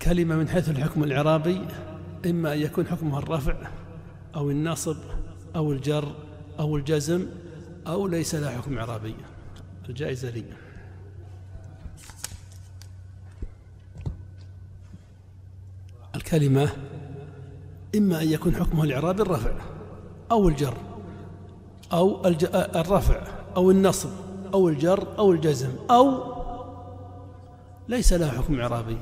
الكلمة 0.00 0.36
من 0.36 0.48
حيث 0.48 0.68
الحكم 0.68 1.04
الإعرابي 1.04 1.60
إما 2.26 2.52
أن 2.52 2.58
يكون 2.58 2.86
حكمها 2.86 3.18
الرفع 3.18 3.54
أو 4.34 4.50
النصب 4.50 4.96
أو 5.56 5.72
الجر 5.72 6.14
أو 6.58 6.76
الجزم 6.76 7.26
أو 7.86 8.06
ليس 8.06 8.34
لها 8.34 8.50
حكم 8.50 8.78
إعرابي. 8.78 9.14
الجائزة 9.88 10.30
لي. 10.30 10.44
الكلمة 16.14 16.70
إما 17.96 18.22
أن 18.22 18.28
يكون 18.28 18.54
حكمها 18.54 18.84
الإعرابي 18.84 19.22
الرفع 19.22 19.52
أو 20.30 20.48
الجر 20.48 20.76
أو 21.92 22.26
الرفع 22.54 23.22
أو 23.56 23.70
النصب 23.70 24.10
أو 24.54 24.68
الجر 24.68 25.18
أو 25.18 25.32
الجزم 25.32 25.72
أو 25.90 26.34
ليس 27.88 28.12
لها 28.12 28.30
حكم 28.30 28.60
إعرابي. 28.60 28.98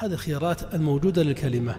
هذه 0.00 0.12
الخيارات 0.12 0.74
الموجودة 0.74 1.22
للكلمة. 1.22 1.76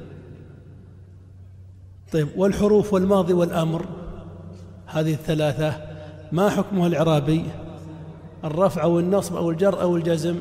طيب 2.12 2.28
والحروف 2.36 2.94
والماضي 2.94 3.34
والأمر؟ 3.34 3.86
هذه 4.86 5.14
الثلاثة. 5.14 5.82
ما 6.32 6.50
حكمها 6.50 6.88
الإعرابي؟ 6.88 7.46
الرفع 8.44 8.84
أو 8.84 9.00
النصب 9.00 9.36
أو 9.36 9.52
الجر 9.52 9.82
أو 9.82 9.98
الجزم؟ 9.98 10.40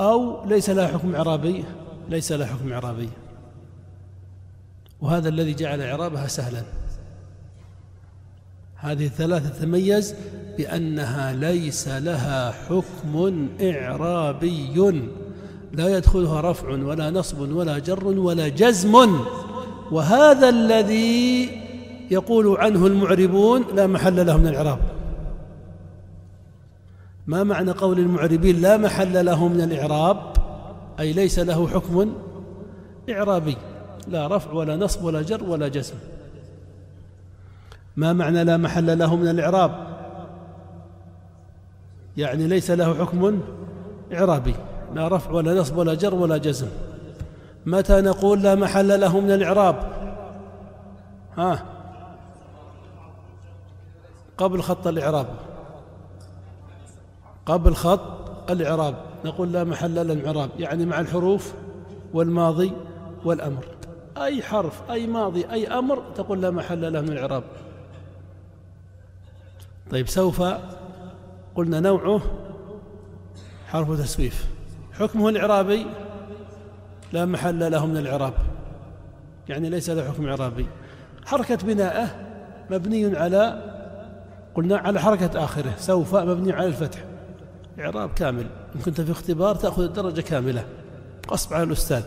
أو 0.00 0.44
ليس 0.44 0.70
لها 0.70 0.86
حكم 0.88 1.14
إعرابي؟ 1.14 1.64
ليس 2.08 2.32
لها 2.32 2.46
حكم 2.46 2.72
إعرابي. 2.72 3.08
وهذا 5.00 5.28
الذي 5.28 5.54
جعل 5.54 5.80
إعرابها 5.80 6.26
سهلا. 6.26 6.62
هذه 8.76 9.06
الثلاثة 9.06 9.48
تتميز 9.48 10.14
بأنها 10.58 11.32
ليس 11.32 11.88
لها 11.88 12.50
حكم 12.50 13.48
إعرابي. 13.60 14.96
لا 15.76 15.96
يدخلها 15.96 16.40
رفع 16.40 16.68
ولا 16.68 17.10
نصب 17.10 17.52
ولا 17.52 17.78
جر 17.78 18.06
ولا 18.06 18.48
جزم. 18.48 19.18
وهذا 19.92 20.48
الذي 20.48 21.50
يقول 22.10 22.56
عنه 22.58 22.86
المعربون 22.86 23.64
لا 23.74 23.86
محل 23.86 24.26
له 24.26 24.36
من 24.36 24.46
الإعراب. 24.46 24.78
ما 27.26 27.44
معنى 27.44 27.70
قول 27.70 27.98
المعربين 27.98 28.60
لا 28.60 28.76
محل 28.76 29.26
له 29.26 29.48
من 29.48 29.60
الإعراب؟ 29.60 30.18
أي 31.00 31.12
ليس 31.12 31.38
له 31.38 31.68
حكم 31.68 32.12
إعرابي. 33.10 33.56
لا 34.08 34.36
رفع 34.36 34.52
ولا 34.52 34.76
نصب 34.76 35.04
ولا 35.04 35.22
جر 35.22 35.44
ولا 35.44 35.68
جزم. 35.68 35.94
ما 37.96 38.12
معنى 38.12 38.44
لا 38.44 38.56
محل 38.56 38.98
له 38.98 39.16
من 39.16 39.28
الإعراب؟ 39.28 39.96
يعني 42.16 42.46
ليس 42.46 42.70
له 42.70 42.94
حكم 42.94 43.40
إعرابي. 44.12 44.54
لا 44.94 45.08
رفع 45.08 45.30
ولا 45.30 45.60
نصب 45.60 45.76
ولا 45.76 45.94
جر 45.94 46.14
ولا 46.14 46.36
جزم. 46.36 46.68
متى 47.66 48.00
نقول 48.00 48.42
لا 48.42 48.54
محل 48.54 49.00
له 49.00 49.20
من 49.20 49.30
الإعراب؟ 49.30 49.92
ها؟ 51.36 51.64
قبل 54.38 54.62
خط 54.62 54.86
الإعراب. 54.86 55.26
قبل 57.46 57.74
خط 57.74 58.50
الإعراب. 58.50 58.94
نقول 59.24 59.52
لا 59.52 59.64
محل 59.64 59.94
له 59.94 60.12
الإعراب. 60.12 60.50
يعني 60.58 60.86
مع 60.86 61.00
الحروف 61.00 61.52
والماضي 62.14 62.72
والأمر. 63.24 63.66
أي 64.16 64.42
حرف 64.42 64.90
أي 64.90 65.06
ماضي 65.06 65.46
أي 65.50 65.66
أمر 65.66 66.02
تقول 66.16 66.42
لا 66.42 66.50
محل 66.50 66.92
له 66.92 67.00
من 67.00 67.12
الإعراب. 67.12 67.44
طيب 69.90 70.08
سوف 70.08 70.42
قلنا 71.54 71.80
نوعه 71.80 72.20
حرف 73.68 74.00
تسويف. 74.00 74.55
حكمه 74.98 75.28
الإعرابي 75.28 75.86
لا 77.12 77.24
محل 77.24 77.72
له 77.72 77.86
من 77.86 77.96
الإعراب. 77.96 78.34
يعني 79.48 79.70
ليس 79.70 79.90
له 79.90 80.04
حكم 80.04 80.28
إعرابي. 80.28 80.66
حركة 81.26 81.56
بناءه 81.56 82.14
مبني 82.70 83.16
على 83.16 83.62
قلنا 84.54 84.76
على 84.76 85.00
حركة 85.00 85.44
آخره 85.44 85.74
سوف 85.78 86.14
مبني 86.14 86.52
على 86.52 86.66
الفتح. 86.66 87.04
إعراب 87.78 88.10
كامل. 88.14 88.46
إن 88.76 88.80
كنت 88.80 89.00
في 89.00 89.12
اختبار 89.12 89.54
تأخذ 89.54 89.82
الدرجة 89.82 90.20
كاملة. 90.20 90.64
قصب 91.28 91.54
على 91.54 91.62
الأستاذ. 91.62 92.02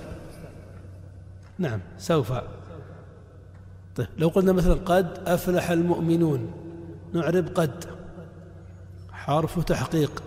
نعم 1.59 1.79
سوف. 1.97 2.33
طيب 3.95 4.07
لو 4.17 4.27
قلنا 4.27 4.51
مثلا 4.51 4.73
قد 4.73 5.17
أفلح 5.27 5.69
المؤمنون 5.69 6.51
نعرب 7.13 7.47
قد. 7.55 7.85
حرف 9.11 9.63
تحقيق. 9.63 10.23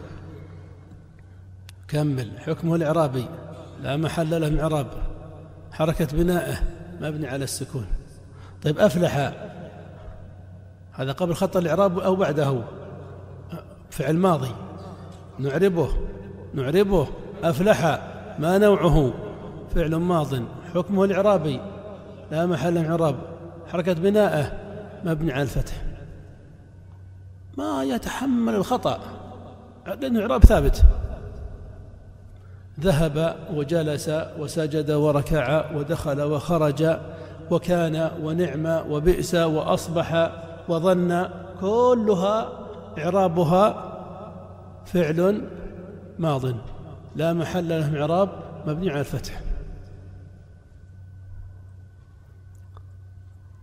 كمل 1.93 2.30
حكمه 2.38 2.74
الإعرابي. 2.74 3.26
لا 3.82 3.97
محل 3.97 4.40
له 4.40 4.49
من 4.49 4.61
إعراب. 4.61 4.86
حركة 5.72 6.16
بنائه 6.16 6.55
مبني 7.01 7.26
على 7.26 7.45
السكون. 7.45 7.86
طيب 8.62 8.78
أفلح. 8.78 9.32
هذا 10.93 11.12
قبل 11.12 11.34
خط 11.34 11.57
الإعراب 11.57 11.99
أو 11.99 12.16
بعده؟ 12.16 12.62
فعل 13.90 14.16
ماضي. 14.16 14.51
نعربه. 15.38 15.88
نعربه. 16.55 17.09
أفلح. 17.45 17.84
ما 18.38 18.59
نوعه؟ 18.59 19.12
فعل 19.74 19.95
ماض. 19.95 20.34
حكمه 20.74 21.05
الإعرابي. 21.05 21.61
لا 22.30 22.47
محل 22.47 22.74
من 22.74 22.90
إعراب. 22.90 23.16
حركة 23.72 23.93
بناءه 23.93 24.53
مبني 25.05 25.32
على 25.32 25.43
الفتح. 25.43 25.82
ما 27.59 27.82
يتحمل 27.82 28.55
الخطأ. 28.55 29.01
لأنه 29.86 30.20
إعراب 30.20 30.45
ثابت. 30.45 30.84
ذهب 32.82 33.36
وجلس 33.54 34.10
وسجد 34.38 34.90
وركع 34.90 35.76
ودخل 35.76 36.22
وخرج 36.22 36.96
وكان 37.50 38.10
ونعم 38.22 38.66
وبئس 38.90 39.34
وأصبح 39.34 40.32
وظن 40.68 41.28
كلها 41.60 42.52
إعرابها 42.98 43.92
فعل 44.84 45.42
ماض. 46.18 46.44
لا 47.16 47.32
محل 47.32 47.68
له 47.68 47.90
من 47.90 47.96
إعراب 47.96 48.28
مبني 48.66 48.90
على 48.90 49.00
الفتح. 49.00 49.40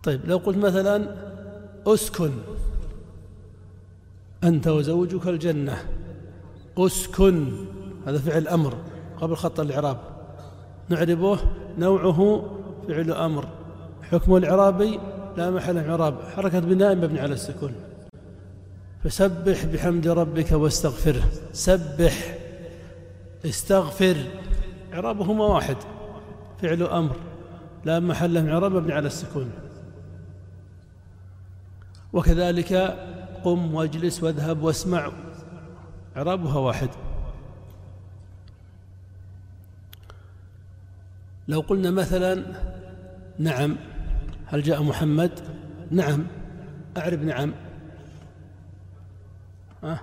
طيب 0.04 0.22
لو 0.26 0.38
قلت 0.38 0.58
مثلا 0.58 1.16
أسكن 1.88 2.32
أنت 4.44 4.68
وزوجك 4.68 5.28
الجنة. 5.28 5.78
أسكن 6.78 7.52
هذا 8.08 8.18
فعل 8.18 8.48
أمر. 8.48 8.78
قبل 9.22 9.36
خط 9.36 9.60
الإعراب. 9.60 9.98
نعربه 10.90 11.40
نوعه 11.78 12.50
فعل 12.88 13.12
أمر. 13.12 13.48
حكمه 14.12 14.38
الإعرابي 14.38 15.00
لا 15.38 15.52
محل 15.52 15.78
إعراب. 15.78 16.16
حركة 16.36 16.60
بناء 16.60 16.96
مبني 16.96 17.20
على 17.20 17.34
السكون. 17.34 17.76
فسبح 19.04 19.66
بحمد 19.66 20.08
ربك 20.08 20.52
واستغفره 20.52 21.24
سبح. 21.54 22.38
استغفر. 23.46 24.18
إعرابهما 24.94 25.46
واحد 25.46 25.78
فعل 26.62 26.84
أمر. 26.84 27.16
لا 27.86 28.00
محل 28.00 28.44
من 28.44 28.50
إعراب 28.50 28.72
مبني 28.72 28.94
على 28.94 29.08
السكون. 29.08 29.52
وكذلك 32.14 32.98
قم 33.44 33.76
واجلس 33.76 34.24
واذهب 34.24 34.64
واسمع. 34.64 35.12
إعرابها 36.18 36.58
واحد. 36.60 36.90
لو 41.50 41.60
قلنا 41.60 41.92
مثلا 41.92 42.44
نعم. 43.40 43.76
هل 44.46 44.62
جاء 44.62 44.84
محمد؟ 44.84 45.32
نعم. 45.92 46.28
أعرب 46.98 47.24
نعم. 47.24 47.54
أه؟ 49.84 50.00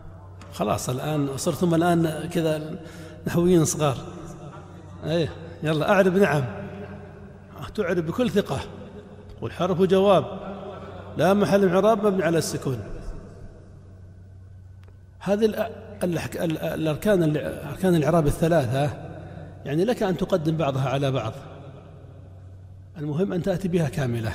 خلاص 0.52 0.88
الآن 0.88 1.36
صرتم 1.36 1.74
الآن 1.74 2.28
كذا 2.28 2.78
نحويين 3.26 3.64
صغار. 3.64 3.96
إيه 5.04 5.28
يلا 5.62 5.90
أعرب 5.90 6.16
نعم. 6.16 6.44
تعرب 7.74 8.06
بكل 8.06 8.30
ثقة. 8.30 8.60
والحرف 9.40 9.82
جواب. 9.82 10.24
لا 11.16 11.34
محل 11.34 11.66
من 11.66 11.74
اعراب 11.74 12.06
مبني 12.06 12.22
على 12.22 12.38
السكون. 12.38 12.80
هذه 15.18 15.68
الأركان 16.02 17.36
أركان 17.70 17.94
الإعراب 17.94 18.26
الثلاثة. 18.26 19.05
يعني 19.66 19.84
لك 19.84 20.02
أن 20.02 20.16
تقدم 20.16 20.56
بعضها 20.56 20.88
على 20.88 21.10
بعض. 21.10 21.32
المهم 22.98 23.32
أن 23.32 23.42
تأتي 23.42 23.68
بها 23.68 23.88
كاملة. 23.88 24.32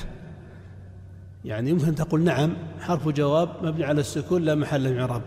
يعني 1.44 1.70
يمكن 1.70 1.94
تقول 1.94 2.24
نعم 2.24 2.56
حرف 2.80 3.08
جواب 3.08 3.48
مبني 3.62 3.84
على 3.84 4.00
السكون 4.00 4.42
لا 4.42 4.54
محل 4.54 4.92
من 4.92 5.00
إعراب 5.00 5.22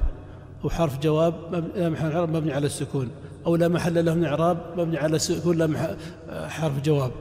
أو 0.64 0.70
حرف 0.70 1.00
جواب 1.00 1.36
لا 1.76 1.90
محل 1.90 2.12
إعراب 2.12 2.30
مبني 2.30 2.54
على 2.54 2.66
السكون. 2.66 3.12
أو 3.46 3.56
لا 3.56 3.68
محل 3.68 4.06
له 4.06 4.14
من 4.14 4.26
إعراب 4.26 4.58
مبني 4.78 4.98
على 4.98 5.16
السكون 5.16 5.58
لا 5.58 5.98
حرف 6.30 6.82
جواب. 6.82 7.12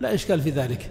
لا 0.00 0.14
إشكال 0.14 0.40
في 0.40 0.50
ذلك. 0.50 0.90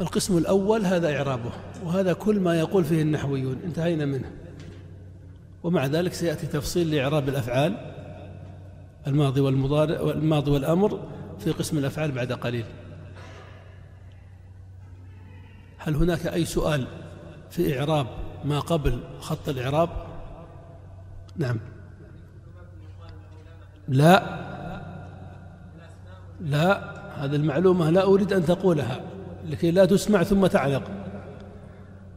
القسم 0.00 0.38
الأول 0.38 0.86
هذا 0.86 1.16
إعرابه 1.16 1.50
وهذا 1.84 2.12
كل 2.12 2.40
ما 2.40 2.58
يقول 2.58 2.84
فيه 2.84 3.02
النحويون. 3.02 3.56
انتهينا 3.64 4.04
منه. 4.04 4.30
ومع 5.62 5.86
ذلك 5.86 6.12
سيأتي 6.12 6.46
تفصيل 6.46 6.90
لإعراب 6.90 7.28
الأفعال 7.28 7.76
الماضي 9.06 9.40
والمضارع 9.40 10.00
الماضي 10.00 10.50
والأمر 10.50 11.00
في 11.38 11.50
قسم 11.50 11.78
الأفعال 11.78 12.12
بعد 12.12 12.32
قليل. 12.32 12.64
هل 15.78 15.94
هناك 15.94 16.26
أي 16.26 16.44
سؤال 16.44 16.86
في 17.50 17.80
إعراب 17.80 18.06
ما 18.44 18.60
قبل 18.60 19.00
خط 19.20 19.48
الإعراب؟ 19.48 19.88
نعم. 21.36 21.56
لا. 23.88 24.40
لا. 26.40 26.90
هذه 27.24 27.36
المعلومة 27.36 27.90
لا 27.90 28.04
أريد 28.04 28.32
أن 28.32 28.44
تقولها. 28.44 29.00
لكي 29.46 29.70
لا 29.70 29.84
تسمع 29.84 30.22
ثم 30.22 30.46
تعلق. 30.46 30.82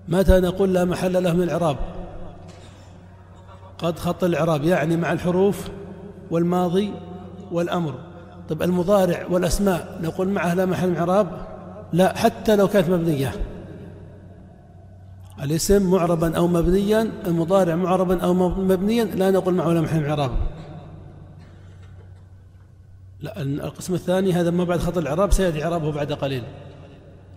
متى 0.08 0.40
نقول 0.40 0.74
لا 0.74 0.86
محل 0.86 1.24
له 1.24 1.34
من 1.34 1.44
الإعراب 1.44 1.78
قد 3.84 4.00
خط 4.00 4.24
الإعراب 4.24 4.64
يعني 4.64 4.98
مع 4.98 5.12
الحروف 5.12 5.70
والماضي 6.32 6.94
والأمر. 7.52 8.00
طيب 8.50 8.62
المضارع 8.62 9.26
والأسماء 9.30 10.00
نقول 10.02 10.30
معها 10.30 10.56
لا 10.56 10.66
محل 10.66 10.88
من 10.88 10.94
الإعراب؟ 10.94 11.48
لا 11.94 12.18
حتى 12.18 12.56
لو 12.56 12.68
كانت 12.68 12.90
مبنية. 12.90 13.32
الاسم 15.44 15.92
معربا 15.92 16.38
أو 16.38 16.48
مبنيا 16.48 17.12
المضارع 17.28 17.76
معربا 17.76 18.22
أو 18.22 18.34
مبنيا 18.50 19.04
لا 19.04 19.32
نقول 19.32 19.54
معه 19.54 19.70
لا 19.70 19.82
محل 19.82 19.98
من 19.98 20.04
الإعراب. 20.04 20.32
لا 23.20 23.42
القسم 23.42 23.94
الثاني 23.94 24.34
هذا 24.34 24.52
ما 24.52 24.64
بعد 24.64 24.80
خط 24.80 24.98
الإعراب 24.98 25.32
سيأتي 25.32 25.64
إعرابه 25.64 25.92
بعد 25.92 26.14
قليل. 26.14 26.44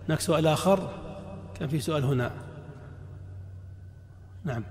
هناك 0.07 0.19
سؤال 0.19 0.47
آخر؟ 0.47 0.89
كان 1.59 1.67
في 1.67 1.79
سؤال 1.79 2.03
هنا. 2.03 2.31
نعم. 4.45 4.63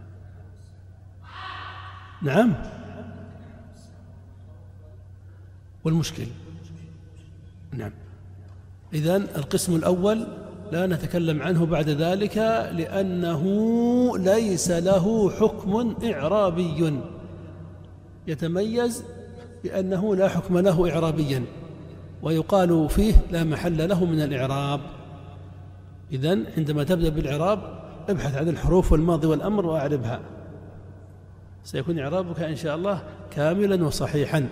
نعم. 2.23 2.55
والمشكل. 5.85 6.27
نعم. 7.73 7.91
إذن 8.95 9.23
القسم 9.37 9.77
الأول 9.77 10.27
لا 10.73 10.87
نتكلم 10.87 11.43
عنه 11.43 11.67
بعد 11.67 11.89
ذلك 11.89 12.37
لأنه 12.73 13.43
ليس 14.19 14.71
له 14.71 15.31
حكم 15.31 15.95
إعرابي. 16.05 17.01
يتميز 18.27 19.05
بأنه 19.65 20.17
لا 20.17 20.29
حكم 20.29 20.59
له 20.59 20.91
إعرابيا 20.91 21.45
ويقال 22.23 22.89
فيه 22.89 23.15
لا 23.31 23.45
محل 23.45 23.89
له 23.89 24.05
من 24.05 24.21
الإعراب. 24.21 24.81
إذن 26.13 26.45
عندما 26.57 26.85
تبدأ 26.85 27.09
بالإعراب 27.09 27.59
ابحث 28.09 28.37
عن 28.37 28.49
الحروف 28.49 28.93
والماضي 28.93 29.27
والأمر 29.27 29.67
وأعربها. 29.67 30.21
سيكون 31.67 31.99
إعرابك 31.99 32.41
إن 32.41 32.57
شاء 32.57 32.77
الله 32.77 33.03
كاملا 33.31 33.87
وصحيحا. 33.87 34.49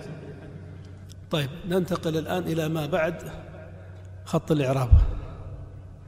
طيب 1.30 1.48
ننتقل 1.68 2.16
الآن 2.16 2.42
إلى 2.42 2.68
ما 2.68 2.86
بعد 2.86 3.14
خط 4.24 4.52
الإعراب. 4.52 4.88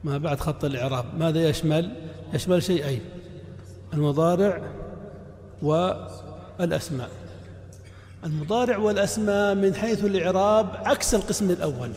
ما 0.05 0.19
بعد 0.19 0.41
خط 0.41 0.65
الإعراب. 0.65 1.05
ماذا 1.19 1.49
يشمل؟ 1.49 1.93
يشمل 2.35 2.63
شيئين 2.63 3.01
المضارع 3.95 4.63
والأسماء. 5.63 7.11
المضارع 8.25 8.77
والأسماء 8.77 9.55
من 9.55 9.75
حيث 9.75 10.05
الإعراب 10.05 10.69
عكس 10.75 11.15
القسم 11.15 11.51
الأول. 11.51 11.91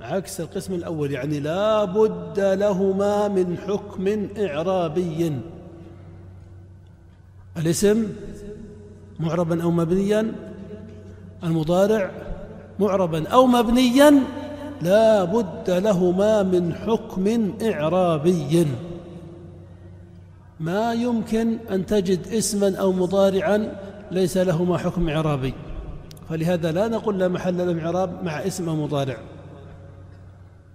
عكس 0.00 0.40
القسم 0.40 0.74
الأول 0.74 1.12
يعني 1.12 1.40
لا 1.40 1.84
بد 1.84 2.40
لهما 2.40 3.28
من 3.28 3.58
حكم 3.58 4.28
إعرابي. 4.38 5.40
الاسم 7.56 8.06
معربا 9.20 9.62
أو 9.62 9.70
مبنيا 9.70 10.32
المضارع 11.44 12.10
معربا 12.80 13.28
أو 13.28 13.46
مبنيا 13.46 14.22
لا 14.82 15.24
بد 15.24 15.70
لهما 15.70 16.42
من 16.42 16.74
حكم 16.74 17.54
إعرابي. 17.62 18.66
ما 20.60 20.92
يمكن 20.92 21.58
أن 21.70 21.86
تجد 21.86 22.28
اسما 22.28 22.76
أو 22.76 22.92
مضارعا 22.92 23.76
ليس 24.10 24.36
لهما 24.36 24.78
حكم 24.78 25.08
إعرابي. 25.08 25.54
فلهذا 26.28 26.72
لا 26.72 26.88
نقول 26.88 27.18
لا 27.18 27.28
محل 27.28 27.56
له 27.56 27.84
إعراب 27.84 28.24
مع 28.24 28.46
اسم 28.46 28.68
أو 28.68 28.76
مضارع. 28.76 29.16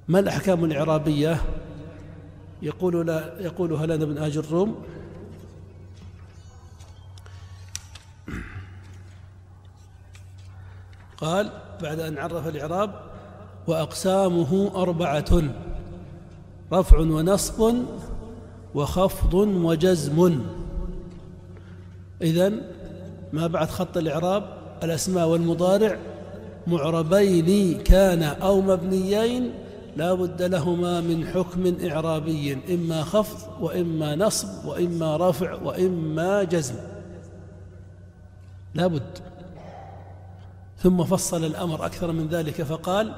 ما 0.07 0.19
الأحكام 0.19 0.65
الإعرابية؟ 0.65 1.41
يقول 2.61 3.07
لا 3.07 3.33
يقولها 3.39 3.85
لنا 3.85 4.03
ابن 4.03 4.17
آج 4.17 4.37
الروم 4.37 4.75
قال 11.21 11.49
بعد 11.81 11.99
أن 11.99 12.17
عرف 12.17 12.47
الإعراب 12.47 12.91
وأقسامه 13.67 14.71
أربعة 14.75 15.43
رفع 16.73 16.99
ونصب 16.99 17.75
وخفض 18.75 19.33
وجزم. 19.33 20.41
إذن 22.21 22.61
ما 23.33 23.47
بعد 23.47 23.69
خط 23.69 23.97
الإعراب 23.97 24.43
الأسماء 24.83 25.27
والمضارع 25.27 25.97
معربين 26.67 27.79
كان 27.83 28.23
أو 28.23 28.61
مبنيين 28.61 29.51
لا 29.97 30.13
بد 30.13 30.41
لهما 30.41 31.01
من 31.01 31.27
حكم 31.27 31.75
إعرابي 31.89 32.57
إما 32.73 33.03
خفض 33.03 33.61
وإما 33.61 34.15
نصب 34.15 34.65
وإما 34.65 35.29
رفع 35.29 35.53
وإما 35.53 36.43
جزم. 36.43 36.75
لا 38.75 38.87
بد. 38.87 39.19
ثم 40.83 41.03
فصل 41.03 41.45
الأمر 41.45 41.85
أكثر 41.85 42.11
من 42.11 42.27
ذلك 42.27 42.61
فقال 42.63 43.11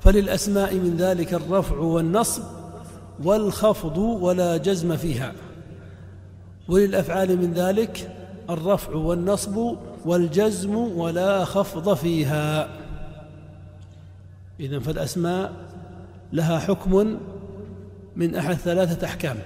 فللأسماء 0.00 0.74
من 0.74 0.96
ذلك 0.96 1.34
الرفع 1.34 1.76
والنصب 1.76 2.42
والخفض 3.24 3.98
ولا 3.98 4.56
جزم 4.56 4.96
فيها. 4.96 5.32
وللأفعال 6.68 7.36
من 7.36 7.52
ذلك 7.52 8.16
الرفع 8.50 8.94
والنصب 8.94 9.76
والجزم 10.04 10.74
ولا 10.74 11.44
خفض 11.44 11.94
فيها. 11.94 12.68
إذن 14.60 14.78
فالأسماء 14.78 15.52
لها 16.32 16.58
حكم 16.58 17.18
من 18.16 18.34
أحد 18.34 18.54
ثلاثة 18.54 19.06
أحكام 19.06 19.38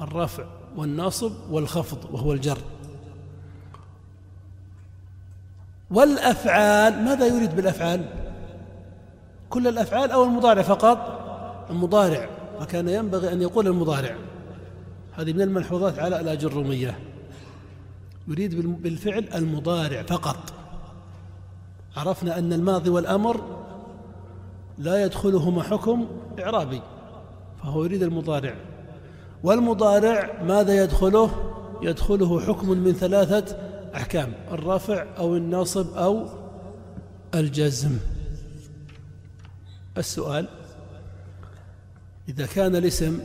الرفع 0.00 0.44
والنصب 0.76 1.32
والخفض 1.50 1.98
وهو 2.12 2.32
الجر. 2.32 2.58
والأفعال 5.94 7.04
ماذا 7.04 7.26
يريد 7.26 7.56
بالأفعال؟ 7.56 8.04
كل 9.50 9.68
الأفعال 9.68 10.10
أو 10.10 10.24
المضارع 10.24 10.62
فقط؟ 10.62 11.20
المضارع 11.70 12.28
وكان 12.60 12.88
ينبغي 12.88 13.32
أن 13.32 13.42
يقول 13.42 13.66
المضارع. 13.66 14.16
هذه 15.12 15.32
من 15.32 15.40
الملحوظات 15.40 15.98
على 15.98 16.20
الأجرمية 16.20 16.98
يريد 18.28 18.82
بالفعل 18.82 19.28
المضارع 19.34 20.02
فقط. 20.02 20.52
عرفنا 21.96 22.38
أن 22.38 22.52
الماضي 22.52 22.90
والأمر 22.90 23.40
لا 24.78 25.04
يدخلهما 25.04 25.62
حكم 25.62 26.06
إعرابي 26.40 26.80
فهو 27.62 27.84
يريد 27.84 28.02
المضارع. 28.02 28.54
والمضارع 29.42 30.42
ماذا 30.42 30.82
يدخله؟ 30.82 31.30
يدخله 31.82 32.40
حكم 32.40 32.70
من 32.70 32.92
ثلاثة 32.92 33.73
أحكام 33.96 34.32
الرفع 34.50 35.06
أو 35.18 35.36
النصب 35.36 35.94
أو 35.94 36.28
الجزم. 37.34 37.98
السؤال 39.98 40.48
إذا 42.28 42.46
كان 42.46 42.76
الاسم 42.76 43.20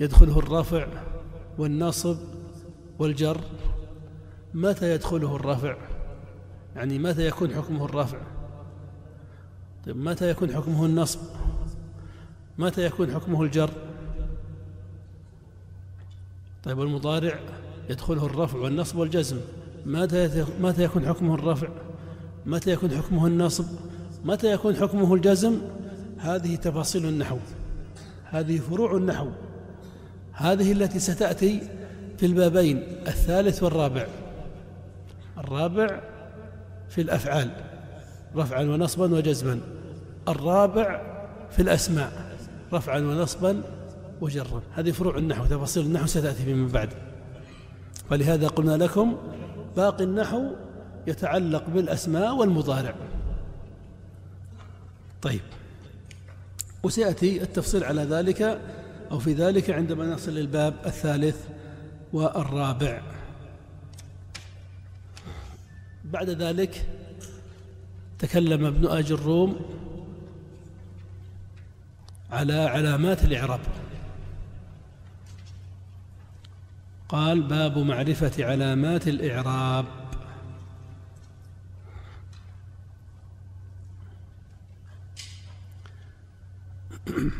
يدخله 0.00 0.38
الرفع 0.38 0.86
والنصب 1.58 2.16
والجر 2.98 3.40
متى 4.54 4.94
يدخله 4.94 5.36
الرفع؟ 5.36 5.76
يعني 6.76 6.98
متى 6.98 7.26
يكون 7.26 7.54
حكمه 7.54 7.84
الرفع؟ 7.84 8.18
طيب 9.86 9.96
متى 9.96 10.30
يكون 10.30 10.54
حكمه 10.54 10.86
النصب؟ 10.86 11.20
متى 12.58 12.84
يكون 12.84 13.14
حكمه 13.14 13.42
الجر؟ 13.42 13.70
طيب 16.64 16.80
المضارع 16.80 17.40
يدخله 17.90 18.26
الرفع 18.26 18.58
والنصب 18.58 18.96
والجزم. 18.96 19.40
متى 19.86 20.44
متى 20.60 20.82
يكون 20.82 21.06
حكمه 21.06 21.34
الرفع؟ 21.34 21.68
متى 22.46 22.70
يكون 22.70 22.90
حكمه 22.90 23.26
النصب؟ 23.26 23.64
متى 24.24 24.52
يكون 24.52 24.76
حكمه 24.76 25.14
الجزم؟ 25.14 25.58
هذه 26.18 26.56
تفاصيل 26.56 27.06
النحو. 27.06 27.36
هذه 28.24 28.58
فروع 28.58 28.96
النحو. 28.96 29.28
هذه 30.32 30.72
التي 30.72 30.98
ستأتي 30.98 31.60
في 32.18 32.26
البابين 32.26 32.76
الثالث 33.06 33.62
والرابع. 33.62 34.06
الرابع 35.38 36.00
في 36.88 37.00
الأفعال 37.00 37.50
رفعا 38.36 38.62
ونصبا 38.62 39.14
وجزما. 39.14 39.60
الرابع 40.28 41.00
في 41.50 41.62
الأسماء 41.62 42.36
رفعا 42.72 42.98
ونصبا 42.98 43.62
وجرا. 44.20 44.62
هذه 44.74 44.90
فروع 44.90 45.18
النحو 45.18 45.46
تفاصيل 45.46 45.86
النحو 45.86 46.06
ستأتي 46.06 46.54
من 46.54 46.68
بعد. 46.68 46.88
ولهذا 48.10 48.48
قلنا 48.48 48.76
لكم 48.76 49.16
باقي 49.76 50.04
النحو 50.04 50.50
يتعلق 51.06 51.70
بالأسماء 51.70 52.34
والمضارع. 52.34 52.94
طيب 55.22 55.40
وسيأتي 56.82 57.42
التفصيل 57.42 57.84
على 57.84 58.02
ذلك 58.02 58.60
أو 59.10 59.18
في 59.18 59.32
ذلك 59.32 59.70
عندما 59.70 60.06
نصل 60.06 60.34
للباب 60.34 60.74
الثالث 60.86 61.36
والرابع. 62.12 63.02
بعد 66.04 66.30
ذلك 66.30 66.86
تكلم 68.18 68.64
ابن 68.64 68.86
آج 68.86 69.12
الروم 69.12 69.60
على 72.30 72.54
علامات 72.54 73.24
الإعراب. 73.24 73.60
قال 77.14 77.42
باب 77.42 77.78
معرفة 77.78 78.44
علامات 78.44 79.08
الإعراب. 79.08 79.84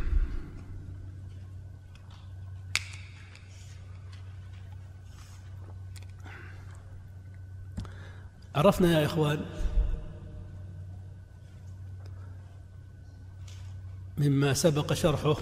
عرفنا 8.55 9.01
يا 9.01 9.07
إخوان 9.07 9.45
مما 14.19 14.55
سبق 14.55 14.93
شرحه 14.93 15.37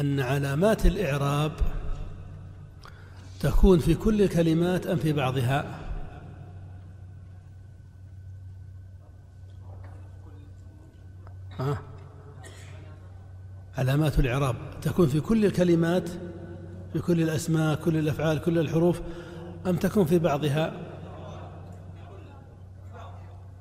أن 0.00 0.20
علامات 0.20 0.86
الإعراب 0.86 1.67
تكون 3.40 3.78
في 3.78 3.94
كل 3.94 4.22
الكلمات 4.22 4.86
أم 4.86 4.96
في 4.96 5.12
بعضها؟ 5.12 5.80
ها؟ 11.58 11.78
علامات 13.78 14.18
الإعراب. 14.18 14.56
تكون 14.82 15.06
في 15.06 15.20
كل 15.20 15.44
الكلمات 15.44 16.08
في 16.92 16.98
كل 16.98 17.22
الأسماء 17.22 17.76
كل 17.76 17.96
الأفعال 17.96 18.38
كل 18.38 18.58
الحروف 18.58 19.00
أم 19.66 19.76
تكون 19.76 20.04
في 20.04 20.18
بعضها؟ 20.18 20.72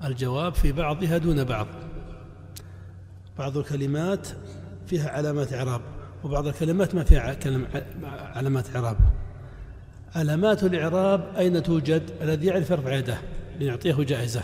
الجواب 0.04 0.54
في 0.54 0.72
بعضها 0.72 1.18
دون 1.18 1.44
بعض. 1.44 1.68
بعض 3.38 3.58
الكلمات 3.58 4.28
فيها 4.88 5.10
علامات 5.10 5.54
إعراب 5.54 5.82
وبعض 6.24 6.48
الكلمات 6.48 6.96
ما 6.96 7.04
فيها 7.04 7.38
علامات 8.36 8.76
إعراب. 8.76 8.98
علامات 10.16 10.64
الإعراب 10.64 11.36
أين 11.38 11.64
توجد؟ 11.64 12.12
الذي 12.22 12.48
يعرف 12.48 12.70
يرفع 12.70 12.94
يده 12.94 13.18
لنعطيه 13.60 14.04
جائزة. 14.04 14.42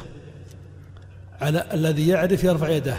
على 1.41 1.65
الذي 1.73 2.07
يعرف 2.07 2.43
يرفع 2.43 2.69
يده. 2.69 2.95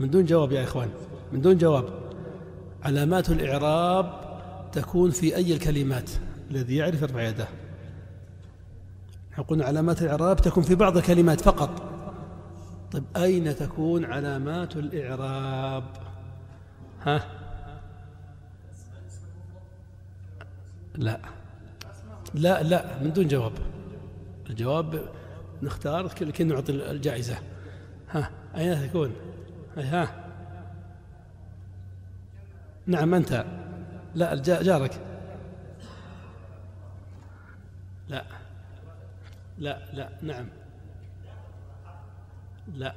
من 0.00 0.10
دون 0.10 0.24
جواب 0.24 0.52
يا 0.52 0.64
إخوان 0.64 0.88
من 1.32 1.40
دون 1.40 1.58
جواب. 1.58 1.84
علامات 2.82 3.30
الإعراب 3.30 4.20
تكون 4.72 5.10
في 5.10 5.36
أي 5.36 5.52
الكلمات؟ 5.52 6.10
الذي 6.50 6.76
يعرف 6.76 7.02
يرفع 7.02 7.22
يده. 7.22 7.48
قلنا 9.48 9.64
علامات 9.64 10.02
الإعراب 10.02 10.36
تكون 10.36 10.62
في 10.62 10.74
بعض 10.74 10.96
الكلمات 10.96 11.40
فقط. 11.40 11.82
طيب 12.92 13.04
أين 13.16 13.56
تكون 13.56 14.04
علامات 14.04 14.76
الإعراب؟ 14.76 15.84
ها؟ 17.02 17.22
لا. 20.94 21.20
لا 22.34 22.62
لا 22.62 23.02
من 23.02 23.12
دون 23.12 23.28
جواب. 23.28 23.52
الجواب 24.50 25.08
نختار 25.62 26.08
كل 26.08 26.46
نعطي 26.48 26.72
الجائزة. 26.72 27.38
ها 28.10 28.30
أين 28.56 28.88
تكون؟ 28.88 29.14
ها. 29.76 30.24
نعم 32.86 33.14
أنت. 33.14 33.44
لا 34.14 34.34
جارك. 34.42 35.00
لا. 38.08 38.24
لا 39.58 39.78
لا 39.92 40.08
نعم. 40.22 40.46
لا. 42.74 42.94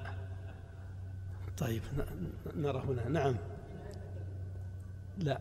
طيب 1.58 1.82
نرى 2.56 2.84
هنا. 2.88 3.10
نعم. 3.10 3.36
لا. 5.18 5.40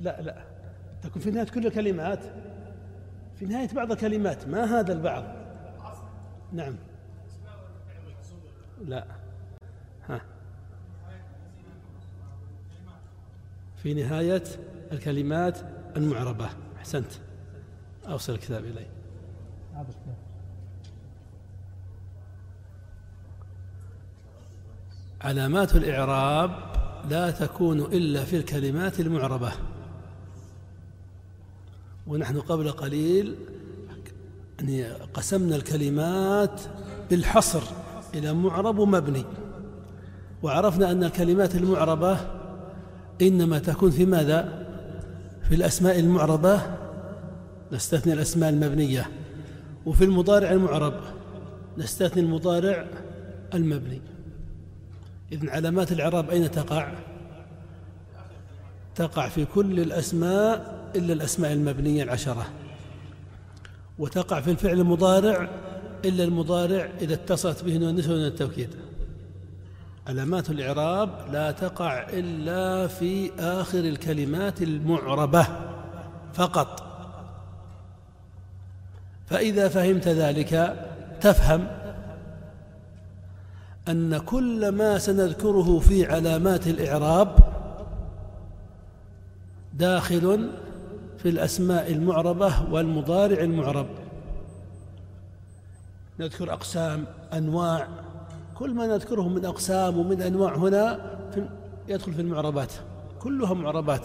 لا 0.00 0.20
لا. 0.22 0.44
تكون 1.02 1.22
في 1.22 1.30
نهاية 1.30 1.46
كل 1.46 1.66
الكلمات. 1.66 2.24
في 3.38 3.46
نهاية 3.46 3.68
بعض 3.74 3.92
الكلمات. 3.92 4.48
ما 4.48 4.64
هذا 4.64 4.92
البعض؟ 4.92 5.24
نعم. 6.52 6.74
لا. 8.84 9.04
ها. 10.08 10.20
في 13.76 13.94
نهاية 13.94 14.42
الكلمات 14.92 15.58
المعربة. 15.96 16.48
أحسنت. 16.76 17.12
أوصل 18.08 18.32
الكتاب 18.32 18.64
إلي. 18.64 18.86
علامات 25.20 25.76
الإعراب 25.76 26.50
لا 27.10 27.30
تكون 27.30 27.80
إلا 27.80 28.24
في 28.24 28.36
الكلمات 28.36 29.00
المعربة. 29.00 29.52
ونحن 32.06 32.40
قبل 32.40 32.72
قليل 32.72 33.34
يعني 34.58 34.84
قسمنا 35.14 35.56
الكلمات 35.56 36.60
بالحصر 37.10 37.62
إلى 38.14 38.32
معرب 38.32 38.78
ومبني 38.78 39.24
وعرفنا 40.42 40.90
أن 40.90 41.04
الكلمات 41.04 41.54
المعربة 41.54 42.18
إنما 43.22 43.58
تكون 43.58 43.90
في 43.90 44.06
ماذا؟ 44.06 44.66
في 45.48 45.54
الأسماء 45.54 46.00
المعربة 46.00 46.60
نستثني 47.72 48.12
الأسماء 48.12 48.50
المبنية 48.50 49.10
وفي 49.86 50.04
المضارع 50.04 50.52
المعرب 50.52 50.94
نستثني 51.78 52.22
المضارع 52.22 52.86
المبني 53.54 54.00
إذن 55.32 55.48
علامات 55.48 55.92
الإعراب 55.92 56.30
أين 56.30 56.50
تقع؟ 56.50 56.92
تقع 58.94 59.28
في 59.28 59.44
كل 59.44 59.80
الأسماء 59.80 60.75
إلا 60.96 61.12
الأسماء 61.12 61.52
المبنية 61.52 62.02
العشرة. 62.02 62.46
وتقع 63.98 64.40
في 64.40 64.50
الفعل 64.50 64.80
المضارع 64.80 65.48
إلا 66.04 66.24
المضارع 66.24 66.88
إذا 67.00 67.14
اتصلت 67.14 67.64
به 67.64 67.76
نون 67.76 67.88
النسبة 67.88 68.14
ونون 68.14 68.26
التوكيد. 68.26 68.68
علامات 70.06 70.50
الإعراب 70.50 71.10
لا 71.32 71.50
تقع 71.50 72.06
إلا 72.08 72.86
في 72.86 73.30
آخر 73.38 73.78
الكلمات 73.78 74.62
المعربة 74.62 75.46
فقط. 76.34 76.82
فإذا 79.26 79.68
فهمت 79.68 80.08
ذلك 80.08 80.76
تفهم 81.20 81.68
أن 83.88 84.18
كل 84.18 84.68
ما 84.68 84.98
سنذكره 84.98 85.78
في 85.78 86.06
علامات 86.06 86.66
الإعراب 86.66 87.36
داخل 89.74 90.50
في 91.18 91.28
الأسماء 91.28 91.92
المعربة 91.92 92.72
والمضارع 92.72 93.40
المعرب. 93.40 93.86
نذكر 96.20 96.52
أقسام 96.52 97.04
أنواع 97.32 97.88
كل 98.54 98.74
ما 98.74 98.86
نذكره 98.86 99.28
من 99.28 99.44
أقسام 99.44 99.98
ومن 99.98 100.22
أنواع 100.22 100.56
هنا 100.56 101.16
في 101.34 101.48
يدخل 101.88 102.12
في 102.12 102.20
المعربات. 102.20 102.72
كلها 103.20 103.54
معربات. 103.54 104.02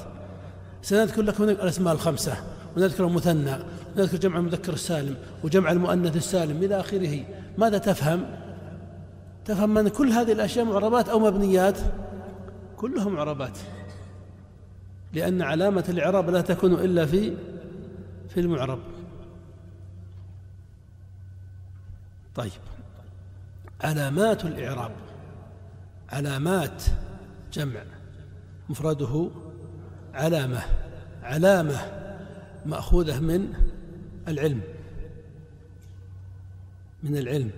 سنذكر 0.81 1.21
لكم 1.21 1.43
الأسماء 1.43 1.93
الخمسة. 1.93 2.33
ونذكر 2.77 3.07
المثنى 3.07 3.55
ونذكر 3.97 4.17
جمع 4.17 4.37
المذكر 4.37 4.73
السالم 4.73 5.15
وجمع 5.43 5.71
المؤنث 5.71 6.15
السالم 6.15 6.63
إلى 6.63 6.79
آخره. 6.79 7.19
ماذا 7.57 7.77
تفهم؟ 7.77 8.25
تفهم 9.45 9.77
أن 9.77 9.87
كل 9.87 10.09
هذه 10.09 10.31
الأشياء 10.31 10.65
معربات 10.65 11.09
أو 11.09 11.19
مبنيات؟ 11.19 11.77
كلها 12.77 13.09
معربات. 13.09 13.57
لأن 15.13 15.41
علامة 15.41 15.85
الإعراب 15.89 16.29
لا 16.29 16.41
تكون 16.41 16.73
إلا 16.73 17.05
في 17.05 17.37
في 18.29 18.39
المعرب. 18.39 18.79
طيب. 22.35 22.51
علامات 23.81 24.45
الإعراب. 24.45 24.91
علامات 26.09 26.83
جمع. 27.53 27.83
مفرده 28.69 29.29
علامة. 30.13 30.61
علامة 31.23 31.77
مأخوذة 32.65 33.19
من 33.19 33.53
العلم. 34.27 34.61
من 37.03 37.17
العلم. 37.17 37.51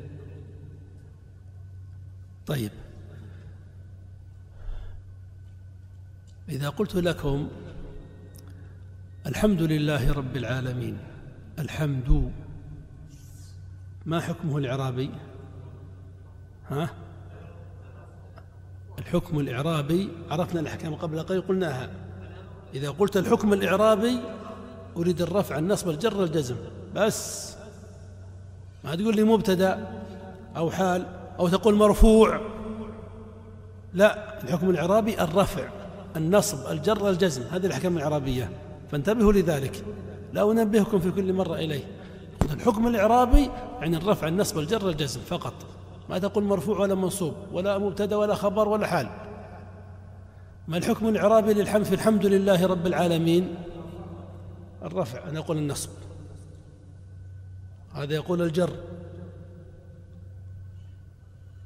طيب. 2.48 2.72
إذا 6.50 6.70
قلت 6.70 6.96
لكم 6.96 7.48
الحمد 9.26 9.62
لله 9.62 10.14
رب 10.14 10.38
العالمين 10.38 10.98
الحمد 11.60 12.32
ما 14.06 14.22
حكمه 14.22 14.58
الإعرابي؟ 14.58 15.10
ها؟ 16.70 16.90
الحكم 19.00 19.40
الإعرابي 19.40 20.10
عرفنا 20.30 20.60
الأحكام 20.60 20.96
قبل 20.96 21.24
قليل 21.24 21.42
قلناها. 21.42 21.90
إذا 22.74 22.90
قلت 22.90 23.18
الحكم 23.18 23.54
الإعرابي 23.54 24.20
أريد 24.98 25.22
الرفع 25.22 25.58
النصب 25.58 25.90
الجر 25.90 26.24
الجزم. 26.24 26.56
بس. 26.96 27.56
ما 28.84 28.96
تقول 28.96 29.16
لي 29.16 29.24
مبتدأ 29.24 30.02
أو 30.56 30.72
حال 30.72 31.06
أو 31.40 31.48
تقول 31.48 31.76
مرفوع. 31.76 32.42
لا 33.94 34.44
الحكم 34.44 34.70
الإعرابي 34.70 35.22
الرفع. 35.22 35.83
النصب 36.16 36.72
الجر 36.72 37.10
الجزم 37.10 37.42
هذه 37.52 37.66
الأحكام 37.66 37.98
الإعرابية. 37.98 38.50
فانتبهوا 38.92 39.34
لذلك. 39.34 39.84
لا 40.34 40.52
أنبهكم 40.52 41.00
في 41.00 41.12
كل 41.12 41.34
مرة 41.34 41.56
إليه. 41.56 41.84
الحكم 42.52 42.88
الإعرابي 42.88 43.50
يعني 43.80 43.98
الرفع 43.98 44.28
النصب 44.28 44.60
الجر 44.60 44.90
الجزم 44.90 45.22
فقط. 45.22 45.54
ما 46.10 46.20
تقول 46.20 46.44
مرفوع 46.44 46.80
ولا 46.80 46.96
منصوب 46.96 47.34
ولا 47.52 47.78
مبتدأ 47.78 48.16
ولا 48.16 48.36
خبر 48.36 48.68
ولا 48.68 48.88
حال. 48.88 49.10
ما 50.68 50.78
الحكم 50.78 51.08
الإعرابي 51.08 51.54
للحمد؟ 51.54 51.84
في 51.84 51.96
الحمد 51.96 52.26
لله 52.26 52.66
رب 52.66 52.88
العالمين. 52.88 53.56
الرفع 54.84 55.30
أنا 55.30 55.40
أقول 55.40 55.58
النصب. 55.58 55.90
هذا 57.94 58.14
يقول 58.14 58.42
الجر. 58.42 58.70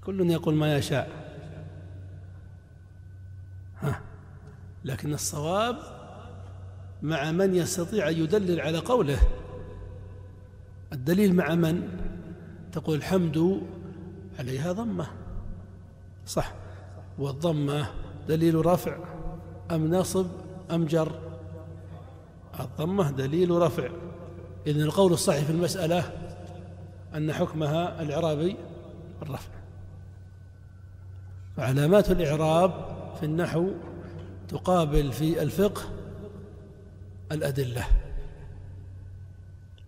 كل 0.06 0.30
يقول 0.30 0.56
ما 0.56 0.78
يشاء. 0.78 1.27
لكن 4.88 5.14
الصواب 5.14 5.78
مع 7.02 7.32
من 7.32 7.56
يستطيع 7.56 8.10
أن 8.10 8.18
يدلل 8.18 8.62
على 8.62 8.78
قوله. 8.78 9.20
الدليل 10.94 11.36
مع 11.36 11.56
من؟ 11.56 11.90
تقول 12.72 12.98
الحمد 12.98 13.62
عليها 14.40 14.72
ضمة. 14.72 15.08
صح. 16.26 16.54
والضمة 17.20 17.88
دليل 18.28 18.66
رفع 18.66 18.98
أم 19.72 19.96
نصب 19.96 20.28
أم 20.72 20.86
جر؟ 20.86 21.12
الضمة 22.60 23.12
دليل 23.12 23.52
رفع. 23.52 23.90
إذن 24.68 24.82
القول 24.82 25.14
الصحيح 25.14 25.44
في 25.44 25.52
المسألة 25.52 26.12
أن 27.16 27.34
حكمها 27.34 28.02
الإعرابي 28.02 28.56
الرفع. 29.22 29.52
وعلامات 31.58 32.12
الإعراب 32.12 32.72
في 33.20 33.26
النحو 33.26 33.72
تقابل 34.48 35.12
في 35.12 35.42
الفقه 35.42 35.82
الأدلة 37.32 37.88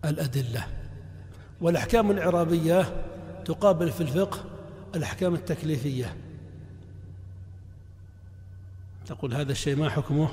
الأدلة. 0.04 0.66
والأحكام 1.60 2.10
الإعرابية 2.10 3.04
تقابل 3.44 3.92
في 3.92 4.00
الفقه 4.00 4.44
الأحكام 4.94 5.34
التكليفية. 5.34 6.16
تقول 9.06 9.34
هذا 9.34 9.52
الشيء 9.52 9.76
ما 9.76 9.88
حكمه؟ 9.88 10.28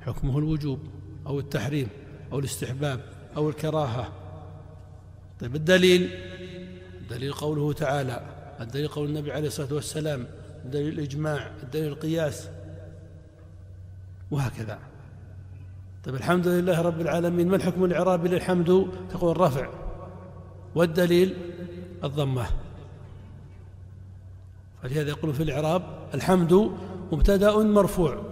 حكمه 0.00 0.38
الوجوب 0.38 0.78
أو 1.26 1.40
التحريم 1.40 1.88
أو 2.32 2.38
الاستحباب 2.38 3.00
أو 3.36 3.48
الكراهة. 3.48 4.12
طيب 5.40 5.56
الدليل؟ 5.56 6.10
الدليل 7.00 7.32
قوله 7.32 7.72
تعالى 7.72 8.22
الدليل 8.60 8.88
قول 8.88 9.08
النبي 9.08 9.32
عليه 9.32 9.48
الصلاة 9.48 9.74
والسلام 9.74 10.26
الدليل 10.64 10.88
الإجماع 10.88 11.50
الدليل 11.62 11.86
القياس. 11.86 12.48
وهكذا. 14.32 14.78
طيب 16.04 16.14
الحمد 16.14 16.48
لله 16.48 16.82
رب 16.82 17.00
العالمين. 17.00 17.48
ما 17.48 17.56
الحكم 17.56 17.84
الإعرابي 17.84 18.28
للحمد؟ 18.28 18.86
تقول 19.10 19.30
الرفع 19.30 19.68
والدليل 20.74 21.36
الضمة. 22.04 22.46
فلهذا 24.82 25.08
يقول 25.08 25.34
في 25.34 25.42
الإعراب 25.42 25.82
الحمد 26.14 26.70
مبتدأ 27.12 27.56
مرفوع 27.56 28.22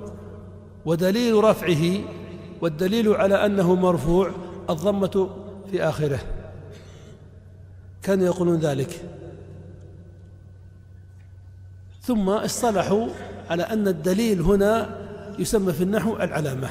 ودليل 0.84 1.44
رفعه 1.44 2.00
والدليل 2.60 3.08
على 3.08 3.46
أنه 3.46 3.74
مرفوع 3.74 4.30
الضمة 4.70 5.30
في 5.70 5.82
آخره. 5.82 6.20
كانوا 8.02 8.26
يقولون 8.26 8.58
ذلك. 8.58 9.04
ثم 12.02 12.28
اصطلحوا 12.28 13.08
على 13.50 13.62
أن 13.62 13.88
الدليل 13.88 14.40
هنا 14.40 14.99
يسمى 15.40 15.72
في 15.72 15.82
النحو 15.82 16.16
العلامة. 16.16 16.68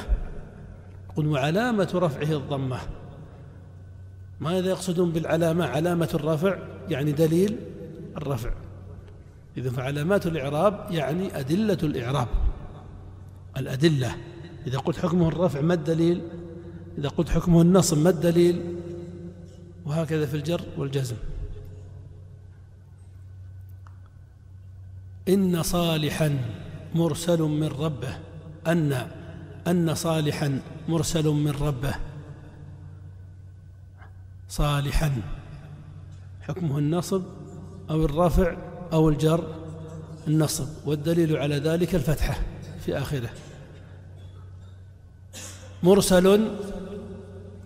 قل 1.16 1.26
وعلامة 1.26 1.90
رفعه 1.94 2.36
الضمة. 2.36 2.78
ماذا 4.40 4.68
يقصدون 4.68 5.12
بالعلامة؟ 5.12 5.64
علامة 5.64 6.08
الرفع 6.14 6.58
يعني 6.88 7.12
دليل 7.12 7.56
الرفع. 8.16 8.52
إذا 9.56 9.70
فعلامات 9.70 10.26
الإعراب 10.26 10.86
يعني 10.90 11.38
أدلة 11.38 11.78
الإعراب. 11.82 12.28
الأدلة. 13.56 14.16
إذا 14.66 14.78
قلت 14.78 14.98
حكمه 14.98 15.28
الرفع 15.28 15.60
ما 15.60 15.74
الدليل؟ 15.74 16.22
إذا 16.98 17.08
قلت 17.08 17.28
حكمه 17.28 17.62
النصب 17.62 17.98
ما 17.98 18.10
الدليل؟ 18.10 18.76
وهكذا 19.86 20.26
في 20.26 20.36
الجر 20.36 20.62
والجزم. 20.78 21.16
إن 25.28 25.62
صالحا 25.62 26.38
مرسل 26.94 27.42
من 27.42 27.66
ربه. 27.66 28.29
أن 28.66 29.08
أن 29.66 29.94
صالحا 29.94 30.60
مرسل 30.88 31.28
من 31.28 31.50
ربه. 31.50 31.94
صالحا 34.48 35.12
حكمه 36.40 36.78
النصب 36.78 37.22
أو 37.90 38.04
الرفع 38.04 38.56
أو 38.92 39.08
الجر 39.08 39.54
النصب 40.28 40.68
والدليل 40.86 41.36
على 41.36 41.56
ذلك 41.56 41.94
الفتحة 41.94 42.38
في 42.84 42.98
آخره. 42.98 43.30
مرسل 45.82 46.50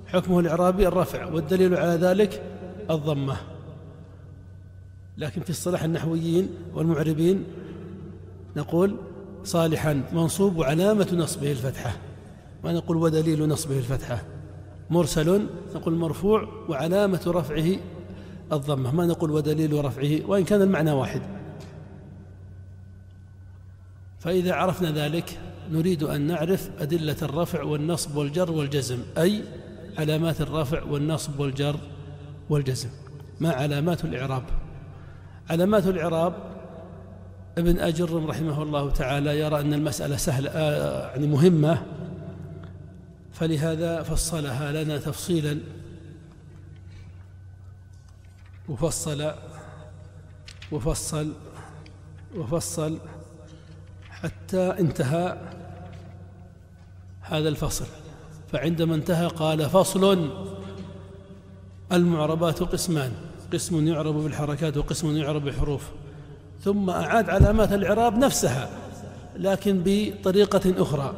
حكمه 0.07 0.41
الإعرابي 0.41 0.89
الرفع 0.89 1.25
والدليل 1.25 1.75
على 1.75 1.91
ذلك 1.91 2.43
الضمة. 2.91 3.37
لكن 5.19 5.43
في 5.43 5.51
اصطلاح 5.51 5.83
النحويين 5.83 6.49
والمعربين 6.75 7.45
نقول 8.57 8.97
صالحا 9.45 10.03
منصوب 10.13 10.57
وعلامة 10.57 11.09
نصبه 11.13 11.53
الفتحة. 11.53 11.97
ما 12.65 12.73
نقول 12.73 12.97
ودليل 12.97 13.49
نصبه 13.49 13.79
الفتحة. 13.79 14.25
مرسل 14.91 15.47
نقول 15.75 15.95
مرفوع 15.95 16.49
وعلامة 16.69 17.21
رفعه 17.27 17.77
الضمة. 18.53 18.95
ما 18.95 19.07
نقول 19.07 19.31
ودليل 19.31 19.85
رفعه 19.85 20.21
وإن 20.27 20.45
كان 20.45 20.63
المعنى 20.63 20.93
واحد. 20.93 21.23
فإذا 24.19 24.55
عرفنا 24.55 24.91
ذلك 24.91 25.39
نريد 25.71 26.03
أن 26.03 26.21
نعرف 26.21 26.71
أدلة 26.81 27.17
الرفع 27.23 27.63
والنصب 27.63 28.17
والجر 28.17 28.51
والجزم. 28.51 28.99
أي 29.19 29.43
علامات 29.99 30.41
الرفع 30.41 30.83
والنصب 30.83 31.41
والجر 31.41 31.77
والجزم. 32.51 32.89
ما 33.41 33.51
علامات 33.51 34.05
الإعراب؟ 34.05 34.43
علامات 35.51 35.87
الإعراب 35.87 36.54
ابن 37.59 37.79
أجر 37.79 38.27
رحمه 38.27 38.63
الله 38.63 38.91
تعالى 38.91 39.39
يرى 39.39 39.61
أن 39.61 39.75
المسألة 39.75 40.17
سهلة 40.17 40.51
آه، 40.51 41.11
يعني 41.11 41.27
مهمة 41.27 41.83
فلهذا 43.33 44.03
فصلها 44.03 44.85
لنا 44.85 44.99
تفصيلا. 44.99 45.59
وفصل 48.69 49.33
وفصل 50.73 51.33
وفصل 52.37 52.99
حتى 54.11 54.71
انتهى 54.81 55.39
هذا 57.21 57.49
الفصل. 57.49 57.87
فعندما 58.53 58.95
انتهى 58.95 59.27
قال 59.27 59.71
فصل 59.71 60.31
المعربات 61.93 62.63
قسمان 62.63 63.13
قسم 63.53 63.87
يعرب 63.87 64.15
بالحركات 64.15 64.77
وقسم 64.77 65.17
يعرب 65.17 65.45
بالحروف. 65.45 65.91
ثم 66.65 66.91
أعاد 66.91 67.31
علامات 67.31 67.73
الإعراب 67.73 68.19
نفسها 68.19 68.69
لكن 69.37 69.83
بطريقة 69.85 70.83
أخرى. 70.83 71.15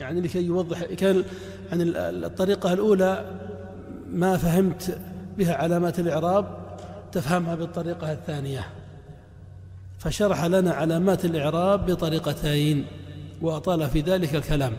يعني 0.00 0.20
لكي 0.20 0.42
يوضح 0.42 0.84
كان 0.84 1.24
يعني 1.68 1.84
الطريقة 2.26 2.72
الأولى 2.72 3.40
ما 4.10 4.36
فهمت 4.36 4.98
بها 5.38 5.54
علامات 5.54 5.98
الإعراب 6.00 6.46
تفهمها 7.12 7.54
بالطريقة 7.54 8.12
الثانية. 8.12 8.66
فشرح 9.98 10.44
لنا 10.44 10.72
علامات 10.72 11.24
الإعراب 11.24 11.90
بطريقتين 11.90 12.86
وأطال 13.42 13.88
في 13.90 14.00
ذلك 14.00 14.34
الكلام. 14.34 14.72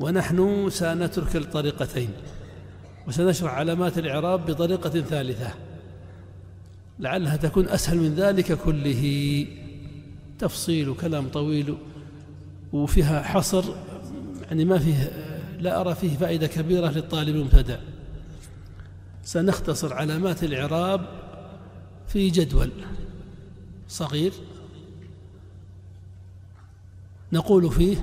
ونحن 0.00 0.68
سنترك 0.70 1.36
الطريقتين 1.36 2.10
وسنشرح 3.08 3.54
علامات 3.54 3.98
الإعراب 3.98 4.46
بطريقة 4.46 4.90
ثالثة. 4.90 5.50
لعلها 6.98 7.36
تكون 7.36 7.68
أسهل 7.68 7.98
من 7.98 8.14
ذلك 8.14 8.52
كله. 8.52 9.46
تفصيل 10.38 10.94
كلام 10.94 11.28
طويل 11.28 11.76
وفيها 12.72 13.22
حصر 13.22 13.64
يعني 14.42 14.64
ما 14.64 14.78
فيه 14.78 15.12
لا 15.60 15.80
أرى 15.80 15.94
فيه 15.94 16.16
فائدة 16.16 16.46
كبيرة 16.46 16.90
للطالب 16.90 17.36
المبتدأ. 17.36 17.80
سنختصر 19.24 19.94
علامات 19.94 20.44
الإعراب 20.44 21.06
في 22.08 22.30
جدول 22.30 22.70
صغير. 23.88 24.32
نقول 27.32 27.70
فيه 27.72 27.96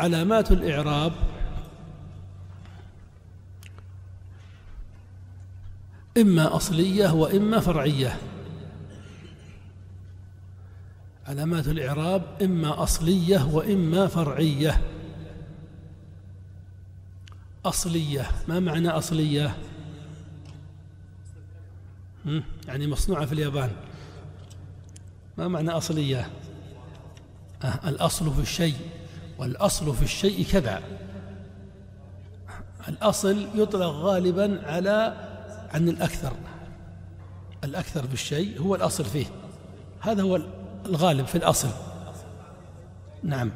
علامات 0.00 0.52
الإعراب 0.52 1.12
إما 6.18 6.56
أصلية 6.56 7.14
وإما 7.14 7.60
فرعية. 7.60 8.16
علامات 11.26 11.68
الإعراب 11.68 12.22
إما 12.42 12.82
أصلية 12.82 13.48
وإما 13.52 14.06
فرعية. 14.06 14.80
أصلية 17.64 18.26
ما 18.48 18.60
معنى 18.60 18.88
أصلية؟ 18.88 19.56
يعني 22.66 22.86
مصنوعة 22.86 23.26
في 23.26 23.32
اليابان. 23.32 23.70
ما 25.38 25.48
معنى 25.48 25.70
أصلية؟ 25.70 26.30
أه 27.62 27.88
الأصل 27.88 28.34
في 28.34 28.40
الشيء 28.40 28.76
والأصل 29.38 29.94
في 29.94 30.02
الشيء 30.02 30.46
كذا. 30.46 30.82
الأصل 32.88 33.48
يطلق 33.54 33.86
غالبا 33.86 34.66
على 34.66 35.16
عن 35.74 35.88
الأكثر 35.88 36.32
الأكثر 37.64 38.06
في 38.06 38.14
الشيء 38.14 38.60
هو 38.60 38.74
الأصل 38.74 39.04
فيه. 39.04 39.26
هذا 40.00 40.22
هو 40.22 40.40
الغالب 40.86 41.26
في 41.26 41.34
الأصل. 41.38 41.68
نعم. 43.22 43.50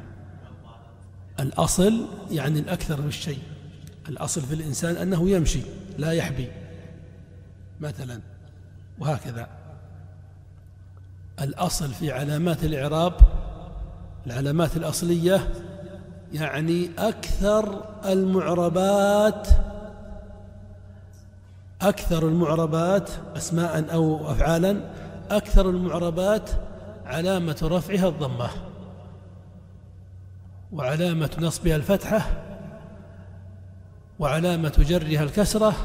الأصل 1.39 2.05
يعني 2.31 2.59
الأكثر 2.59 3.01
في 3.01 3.07
الشيء. 3.07 3.39
الأصل 4.09 4.41
في 4.41 4.53
الإنسان 4.53 4.95
أنه 4.95 5.29
يمشي 5.29 5.61
لا 5.97 6.11
يحبي. 6.11 6.47
مثلا 7.81 8.21
وهكذا. 8.99 9.47
الأصل 11.41 11.93
في 11.93 12.11
علامات 12.11 12.63
الإعراب 12.63 13.13
العلامات 14.27 14.77
الأصلية 14.77 15.53
يعني 16.33 16.89
أكثر 16.97 17.85
المعربات 18.05 19.47
أكثر 21.81 22.27
المعربات 22.27 23.09
أسماء 23.37 23.93
أو 23.93 24.31
أفعالا 24.31 24.81
أكثر 25.31 25.69
المعربات 25.69 26.49
علامة 27.05 27.59
رفعها 27.63 28.07
الضمة 28.07 28.49
وعلامة 30.71 31.29
نصبها 31.39 31.75
الفتحة 31.75 32.43
وعلامة 34.19 34.85
جرها 34.89 35.23
الكسرة 35.23 35.75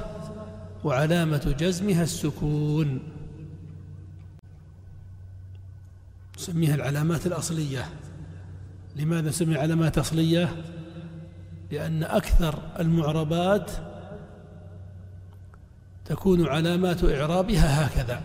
وعلامة 0.84 1.54
جزمها 1.58 2.02
السكون. 2.02 3.02
نسميها 6.36 6.74
العلامات 6.74 7.26
الأصلية. 7.26 7.88
لماذا 8.96 9.28
نسميها 9.28 9.60
علامات 9.60 9.98
أصلية؟ 9.98 10.64
لأن 11.70 12.02
أكثر 12.02 12.58
المعربات 12.80 13.70
تكون 16.04 16.48
علامات 16.48 17.04
إعرابها 17.04 17.86
هكذا. 17.86 18.20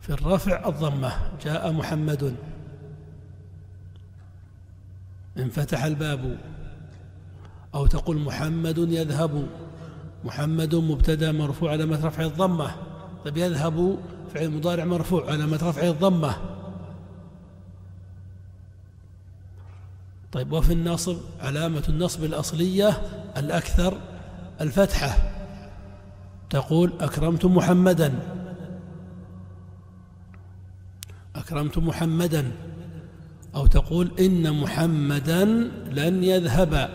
في 0.00 0.10
الرفع 0.10 0.68
الضمة 0.68 1.12
جاء 1.44 1.72
محمد. 1.72 2.36
انفتح 5.38 5.84
الباب. 5.84 6.38
أو 7.74 7.86
تقول 7.86 8.18
محمد 8.18 8.78
يذهب. 8.78 9.48
محمد 10.24 10.74
مبتدا 10.74 11.32
مرفوع 11.32 11.70
علامة 11.70 12.06
رفع 12.06 12.24
الضمة. 12.24 12.74
طيب 13.24 13.36
يذهب 13.36 13.98
فعل 14.34 14.50
مضارع 14.50 14.84
مرفوع 14.84 15.30
علامة 15.30 15.58
رفع 15.62 15.88
الضمة. 15.88 16.36
طيب 20.32 20.52
وفي 20.52 20.72
النصب 20.72 21.16
علامة 21.40 21.82
النصب 21.88 22.24
الأصلية 22.24 22.88
الأكثر 23.36 23.98
الفتحة. 24.60 25.32
تقول 26.50 26.92
أكرمت 27.00 27.44
محمدا. 27.44 28.14
أكرمت 31.36 31.78
محمدا. 31.78 32.52
أو 33.54 33.66
تقول 33.66 34.10
إن 34.20 34.60
محمدا 34.60 35.44
لن 35.90 36.24
يذهب. 36.24 36.88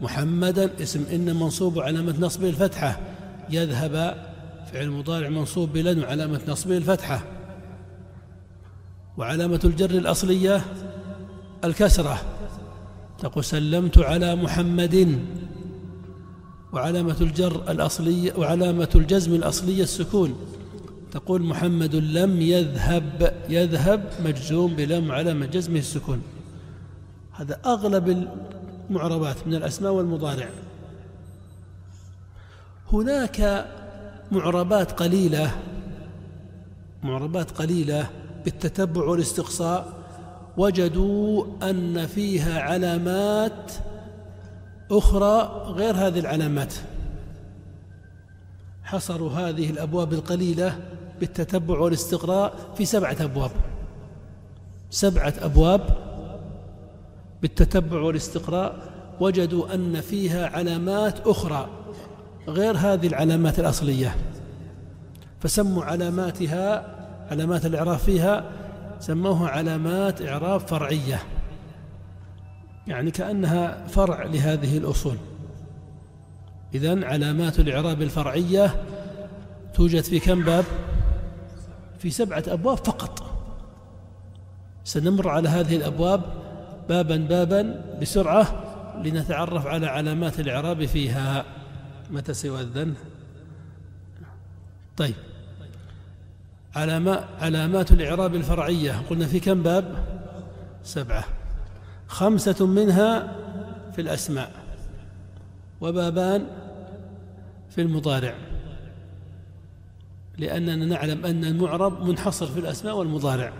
محمدا 0.00 0.70
اسم 0.82 1.04
إن 1.12 1.36
منصوب 1.36 1.78
علامة 1.78 2.14
نصبه 2.20 2.48
الفتحة. 2.48 3.00
يذهب 3.50 4.24
فعل 4.72 4.90
مضارع 4.90 5.28
منصوب 5.28 5.72
بلن 5.72 6.02
وعلامة 6.02 6.40
نصبه 6.48 6.76
الفتحة. 6.76 7.22
وعلامة 9.16 9.60
الجر 9.64 9.90
الأصلية 9.90 10.64
الكسرة. 11.64 12.22
تقول 13.18 13.44
سلمت 13.44 13.98
على 13.98 14.34
محمد 14.34 15.18
وعلامة 16.72 17.16
الجر 17.20 17.70
الأصلية 17.70 18.32
وعلامة 18.38 18.88
الجزم 18.94 19.34
الأصلية 19.34 19.82
السكون. 19.82 20.36
تقول 21.12 21.42
محمد 21.42 21.94
لم 21.94 22.40
يذهب 22.40 23.34
يذهب 23.48 24.10
مجزوم 24.24 24.76
بلم 24.76 25.12
علامة 25.12 25.46
جزمه 25.46 25.78
السكون. 25.78 26.22
هذا 27.32 27.58
أغلب 27.66 28.28
المعربات 28.90 29.46
من 29.46 29.54
الأسماء 29.54 29.92
والمضارع. 29.92 30.48
هناك 32.92 33.66
معربات 34.32 34.92
قليلة 34.92 35.50
معربات 37.02 37.50
قليلة 37.50 38.10
بالتتبع 38.44 39.04
والاستقصاء. 39.04 40.02
وجدوا 40.56 41.44
أن 41.62 42.06
فيها 42.06 42.60
علامات 42.60 43.72
أخرى 44.92 45.62
غير 45.66 45.94
هذه 45.94 46.18
العلامات. 46.18 46.74
حصروا 48.84 49.30
هذه 49.30 49.70
الأبواب 49.70 50.12
القليلة 50.12 50.78
بالتتبع 51.20 51.78
والاستقراء 51.78 52.54
في 52.76 52.84
سبعة 52.84 53.16
أبواب. 53.20 53.50
سبعة 54.90 55.34
أبواب 55.40 55.96
بالتتبع 57.42 58.00
والاستقراء 58.00 58.76
وجدوا 59.20 59.74
أن 59.74 60.00
فيها 60.00 60.46
علامات 60.46 61.26
أخرى 61.26 61.68
غير 62.48 62.76
هذه 62.76 63.06
العلامات 63.06 63.58
الأصلية. 63.58 64.16
فسموا 65.40 65.84
علاماتها 65.84 66.96
علامات 67.30 67.66
الإعراب 67.66 67.98
فيها 67.98 68.44
سموها 69.00 69.48
علامات 69.48 70.22
إعراب 70.22 70.60
فرعية. 70.60 71.22
يعني 72.86 73.10
كأنها 73.10 73.86
فرع 73.86 74.24
لهذه 74.24 74.78
الأصول. 74.78 75.16
إذن 76.74 77.04
علامات 77.04 77.60
الإعراب 77.60 78.02
الفرعية 78.02 78.82
توجد 79.74 80.02
في 80.02 80.20
كم 80.20 80.44
باب؟ 80.44 80.64
في 81.98 82.10
سبعة 82.10 82.44
أبواب 82.48 82.76
فقط. 82.76 83.22
سنمر 84.84 85.28
على 85.28 85.48
هذه 85.48 85.76
الأبواب 85.76 86.22
بابا 86.88 87.16
بابا 87.16 87.84
بسرعة 88.00 88.64
لنتعرف 89.04 89.66
على 89.66 89.86
علامات 89.86 90.40
الإعراب 90.40 90.84
فيها. 90.84 91.44
متى 92.10 92.34
سيؤذن 92.34 92.94
طيب. 94.96 95.14
علامات 97.40 97.92
الإعراب 97.92 98.34
الفرعية. 98.34 99.02
قلنا 99.10 99.26
في 99.26 99.40
كم 99.40 99.62
باب؟ 99.62 100.04
سبعة. 100.84 101.24
خمسة 102.12 102.66
منها 102.66 103.36
في 103.92 104.00
الأسماء 104.00 104.52
وبابان 105.80 106.46
في 107.70 107.80
المضارع 107.80 108.34
لأننا 110.38 110.86
نعلم 110.86 111.26
أن 111.26 111.44
المعرب 111.44 112.02
منحصر 112.02 112.46
في 112.46 112.60
الأسماء 112.60 112.96
والمضارع. 112.96 113.52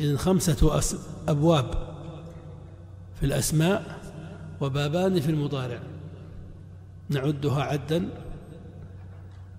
إذن 0.00 0.18
خمسة 0.18 0.80
أبواب 1.28 1.94
في 3.20 3.26
الأسماء 3.26 4.00
وبابان 4.60 5.20
في 5.20 5.30
المضارع. 5.30 5.80
نعدها 7.08 7.62
عدا. 7.62 8.08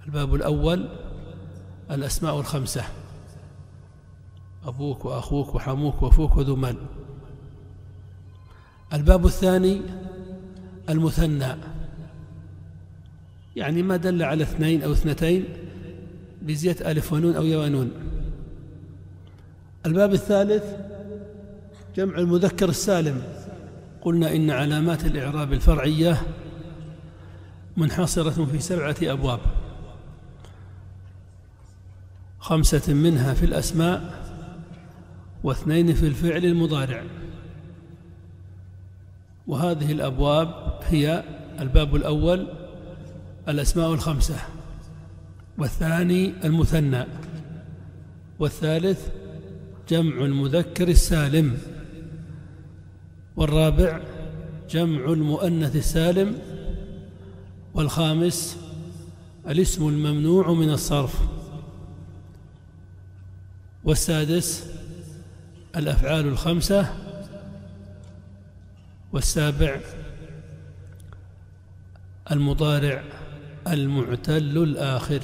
الباب 0.05 0.35
الأول 0.35 0.89
الأسماء 1.91 2.39
الخمسة. 2.39 2.83
أبوك 4.65 5.05
وأخوك 5.05 5.55
وحموك 5.55 6.03
وفوك 6.03 6.37
وذو 6.37 6.55
مال 6.55 6.77
الباب 8.95 9.25
الثاني 9.25 9.81
المثنى. 10.89 11.55
يعني 13.55 13.83
ما 13.83 13.97
دل 13.97 14.23
على 14.23 14.43
اثنين 14.43 14.83
أو 14.83 14.91
اثنتين 14.91 15.45
بزيادة 16.41 16.91
ألف 16.91 17.13
ونون 17.13 17.35
أو 17.35 17.43
يوانون 17.43 17.91
الباب 19.85 20.13
الثالث 20.13 20.63
جمع 21.95 22.17
المذكر 22.17 22.69
السالم. 22.69 23.21
قلنا 24.01 24.35
إن 24.35 24.51
علامات 24.51 25.05
الإعراب 25.05 25.53
الفرعية 25.53 26.21
منحصرة 27.77 28.45
في 28.45 28.59
سبعة 28.59 28.95
أبواب. 29.01 29.39
خمسة 32.39 32.93
منها 32.93 33.33
في 33.33 33.45
الأسماء 33.45 34.25
واثنين 35.43 35.93
في 35.93 36.07
الفعل 36.07 36.45
المضارع. 36.45 37.03
وهذه 39.47 39.91
الأبواب 39.91 40.79
هي 40.83 41.23
الباب 41.59 41.95
الأول 41.95 42.47
الأسماء 43.47 43.93
الخمسة 43.93 44.35
والثاني 45.57 46.33
المثنى 46.43 47.05
والثالث 48.39 49.07
جمع 49.89 50.25
المذكر 50.25 50.87
السالم 50.87 51.57
والرابع 53.35 53.99
جمع 54.69 55.05
المؤنث 55.05 55.75
السالم 55.75 56.39
والخامس 57.73 58.57
الاسم 59.47 59.87
الممنوع 59.87 60.53
من 60.53 60.69
الصرف 60.69 61.21
والسادس 63.83 64.63
الأفعال 65.75 66.27
الخمسة 66.27 67.04
والسابع 69.15 69.79
المضارع 72.31 73.03
المعتل 73.67 74.57
الآخر. 74.57 75.21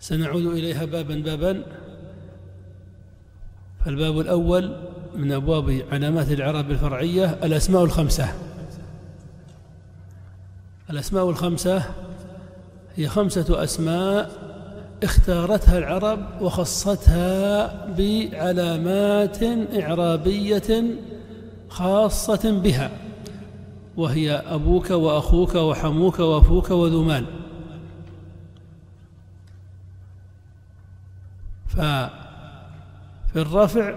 سنعود 0.00 0.46
إليها 0.46 0.84
بابا 0.84 1.14
بابا. 1.14 1.64
فالباب 3.84 4.20
الأول 4.20 4.76
من 5.14 5.32
أبواب 5.32 5.84
علامات 5.92 6.30
الإعراب 6.30 6.70
الفرعية 6.70 7.30
الأسماء 7.30 7.84
الخمسة. 7.84 8.34
الأسماء 10.90 11.30
الخمسة 11.30 11.94
هي 12.96 13.08
خمسة 13.08 13.64
أسماء 13.64 14.53
اختارتها 15.04 15.78
العرب 15.78 16.42
وخصتها 16.42 17.66
بعلامات 17.86 19.38
إعرابية 19.82 20.84
خاصة 21.68 22.60
بها 22.60 22.90
وهي 23.96 24.32
أبوك 24.32 24.90
وأخوك 24.90 25.54
وحموك 25.54 26.18
وفوك 26.18 26.70
وذو 26.70 27.02
مال 27.02 27.24
ففي 31.68 32.10
الرفع 33.36 33.94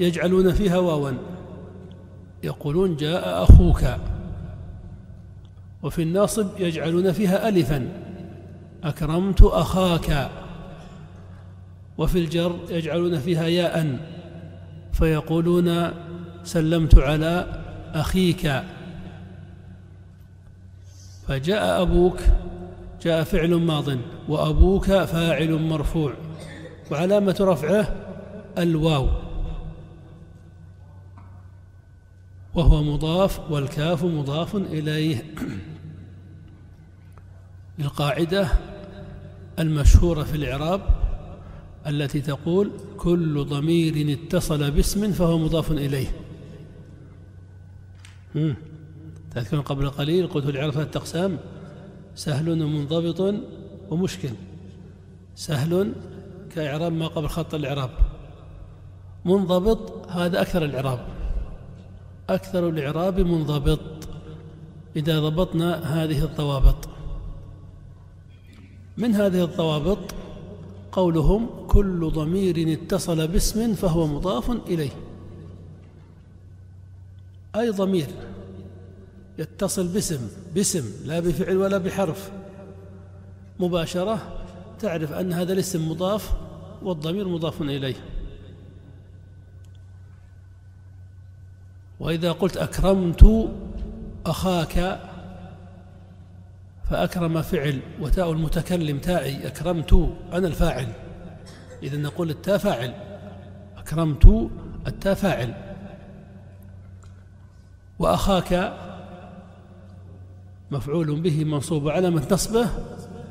يجعلون 0.00 0.52
فيها 0.52 0.78
واوا 0.78 1.10
يقولون 2.42 2.96
جاء 2.96 3.42
أخوك. 3.42 3.84
وفي 5.82 6.02
الناصب 6.02 6.46
يجعلون 6.58 7.12
فيها 7.12 7.48
ألفا 7.48 7.88
أكرمت 8.84 9.42
أخاك. 9.42 10.30
وفي 12.02 12.18
الجر 12.18 12.58
يجعلون 12.68 13.18
فيها 13.18 13.46
ياء 13.46 13.98
فيقولون 14.92 15.90
سلمت 16.44 16.98
على 16.98 17.62
أخيك. 17.94 18.62
فجاء 21.28 21.82
أبوك 21.82 22.20
جاء 23.02 23.24
فعل 23.24 23.54
ماض 23.54 23.84
وأبوك 24.28 24.86
فاعل 24.86 25.52
مرفوع. 25.52 26.14
وعلامة 26.90 27.36
رفعه 27.40 27.96
الواو. 28.58 29.08
وهو 32.54 32.82
مضاف 32.82 33.50
والكاف 33.50 34.04
مضاف 34.04 34.56
إليه. 34.56 35.24
القاعدة 37.78 38.48
المشهورة 39.58 40.22
في 40.22 40.36
الإعراب 40.36 41.01
التي 41.86 42.20
تقول 42.20 42.70
كل 42.96 43.44
ضمير 43.44 44.18
اتصل 44.18 44.70
باسم 44.70 45.12
فهو 45.12 45.38
مضاف 45.38 45.72
إليه. 45.72 46.08
تذكر 49.34 49.60
قبل 49.60 49.90
قليل 49.90 50.26
قلت 50.26 50.46
الإعراب 50.46 50.72
ثلاثة 50.72 51.00
أقسام 51.00 51.38
سهل 52.14 52.62
ومنضبط 52.62 53.34
ومشكل. 53.90 54.30
سهل 55.34 55.92
كإعراب 56.54 56.92
ما 56.92 57.06
قبل 57.06 57.28
خط 57.28 57.54
الإعراب. 57.54 57.90
منضبط 59.24 60.08
هذا 60.08 60.40
أكثر 60.42 60.64
الإعراب. 60.64 61.06
أكثر 62.30 62.68
الإعراب 62.68 63.20
منضبط. 63.20 63.80
إذا 64.96 65.20
ضبطنا 65.20 65.74
هذه 65.74 66.24
الضوابط. 66.24 66.88
من 68.96 69.14
هذه 69.14 69.44
الضوابط؟ 69.44 70.14
قولهم 70.92 71.66
كل 71.66 72.10
ضمير 72.10 72.72
اتصل 72.72 73.28
باسم 73.28 73.74
فهو 73.74 74.06
مضاف 74.06 74.50
إليه. 74.50 74.90
أي 77.56 77.70
ضمير؟ 77.70 78.06
يتصل 79.38 79.88
باسم 79.88 80.28
باسم 80.54 80.84
لا 81.04 81.20
بفعل 81.20 81.56
ولا 81.56 81.78
بحرف. 81.78 82.30
مباشرة 83.60 84.44
تعرف 84.78 85.12
أن 85.12 85.32
هذا 85.32 85.52
الاسم 85.52 85.88
مضاف 85.90 86.32
والضمير 86.82 87.28
مضاف 87.28 87.62
إليه. 87.62 87.96
وإذا 92.00 92.32
قلت 92.32 92.56
أكرمت 92.56 93.50
أخاك 94.26 95.00
فأكرم 96.92 97.42
فعل 97.42 97.80
وتاء 98.00 98.32
المتكلم 98.32 98.98
تاعي 98.98 99.46
أكرمت 99.46 100.12
أنا 100.32 100.48
الفاعل. 100.48 100.92
إذا 101.82 101.96
نقول 101.96 102.30
التاء 102.30 102.58
فاعل. 102.58 102.94
أكرمت 103.76 104.50
التاء 104.86 105.14
فاعل. 105.14 105.54
وأخاك 107.98 108.72
مفعول 110.70 111.20
به 111.20 111.44
منصوب 111.44 111.88
علامة 111.88 112.26
نصبه 112.30 112.68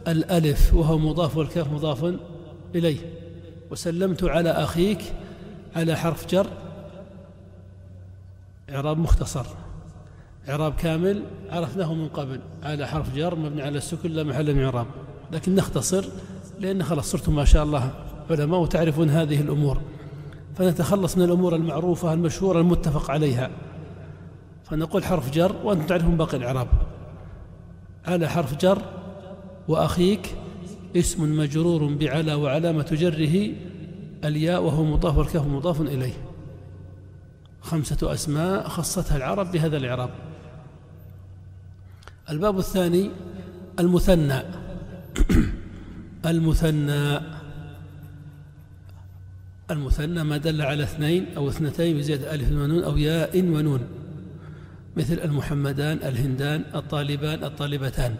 الألف 0.07 0.73
وهو 0.73 0.97
مضاف 0.97 1.37
والكاف 1.37 1.73
مضاف 1.73 2.15
إليه. 2.75 2.99
وسلمت 3.71 4.23
على 4.23 4.49
أخيك 4.49 5.01
على 5.75 5.95
حرف 5.95 6.27
جر 6.27 6.47
إعراب 8.69 8.97
مختصر. 8.97 9.45
إعراب 10.49 10.75
كامل 10.75 11.23
عرفناه 11.49 11.93
من 11.93 12.07
قبل 12.07 12.39
على 12.63 12.87
حرف 12.87 13.15
جر 13.15 13.35
مبني 13.35 13.61
على 13.61 13.77
السكن 13.77 14.11
لا 14.11 14.23
محل 14.23 14.55
من 14.55 14.63
إعراب 14.63 14.87
لكن 15.31 15.55
نختصر 15.55 16.05
لأن 16.59 16.83
خلاص 16.83 17.11
صرتم 17.11 17.35
ما 17.35 17.45
شاء 17.45 17.63
الله 17.63 17.91
علماء 18.29 18.59
وتعرفون 18.59 19.09
هذه 19.09 19.41
الأمور. 19.41 19.81
فنتخلص 20.55 21.17
من 21.17 21.23
الأمور 21.23 21.55
المعروفة 21.55 22.13
المشهورة 22.13 22.59
المتفق 22.59 23.11
عليها. 23.11 23.49
فنقول 24.63 25.03
حرف 25.03 25.31
جر 25.31 25.55
وأنتم 25.63 25.85
تعرفون 25.85 26.17
باقي 26.17 26.37
الإعراب. 26.37 26.67
على 28.05 28.29
حرف 28.29 28.57
جر 28.57 28.81
وأخيك 29.67 30.35
اسم 30.95 31.37
مجرور 31.37 31.93
بعلى 31.93 32.33
وعلامة 32.33 32.87
جره 32.91 33.51
الياء 34.23 34.63
وهو 34.63 34.83
مضاف 34.83 35.17
والكاف 35.17 35.47
مضاف 35.47 35.81
إليه. 35.81 36.13
خمسة 37.61 38.13
أسماء 38.13 38.67
خصتها 38.67 39.17
العرب 39.17 39.51
بهذا 39.51 39.77
الإعراب. 39.77 40.09
الباب 42.31 42.59
الثاني 42.59 43.09
المثنى. 43.79 44.41
المثنى. 46.25 47.19
المثنى 49.71 50.23
ما 50.23 50.37
دل 50.37 50.61
على 50.61 50.83
اثنين 50.83 51.25
أو 51.37 51.49
اثنتين 51.49 51.97
بزيادة 51.97 52.33
ألف 52.33 52.51
ونون 52.51 52.83
أو 52.83 52.97
ياء 52.97 53.39
ونون. 53.39 53.81
مثل 54.97 55.19
المحمدان 55.19 55.97
الهندان 55.97 56.63
الطالبان 56.75 57.43
الطالبتان. 57.43 58.15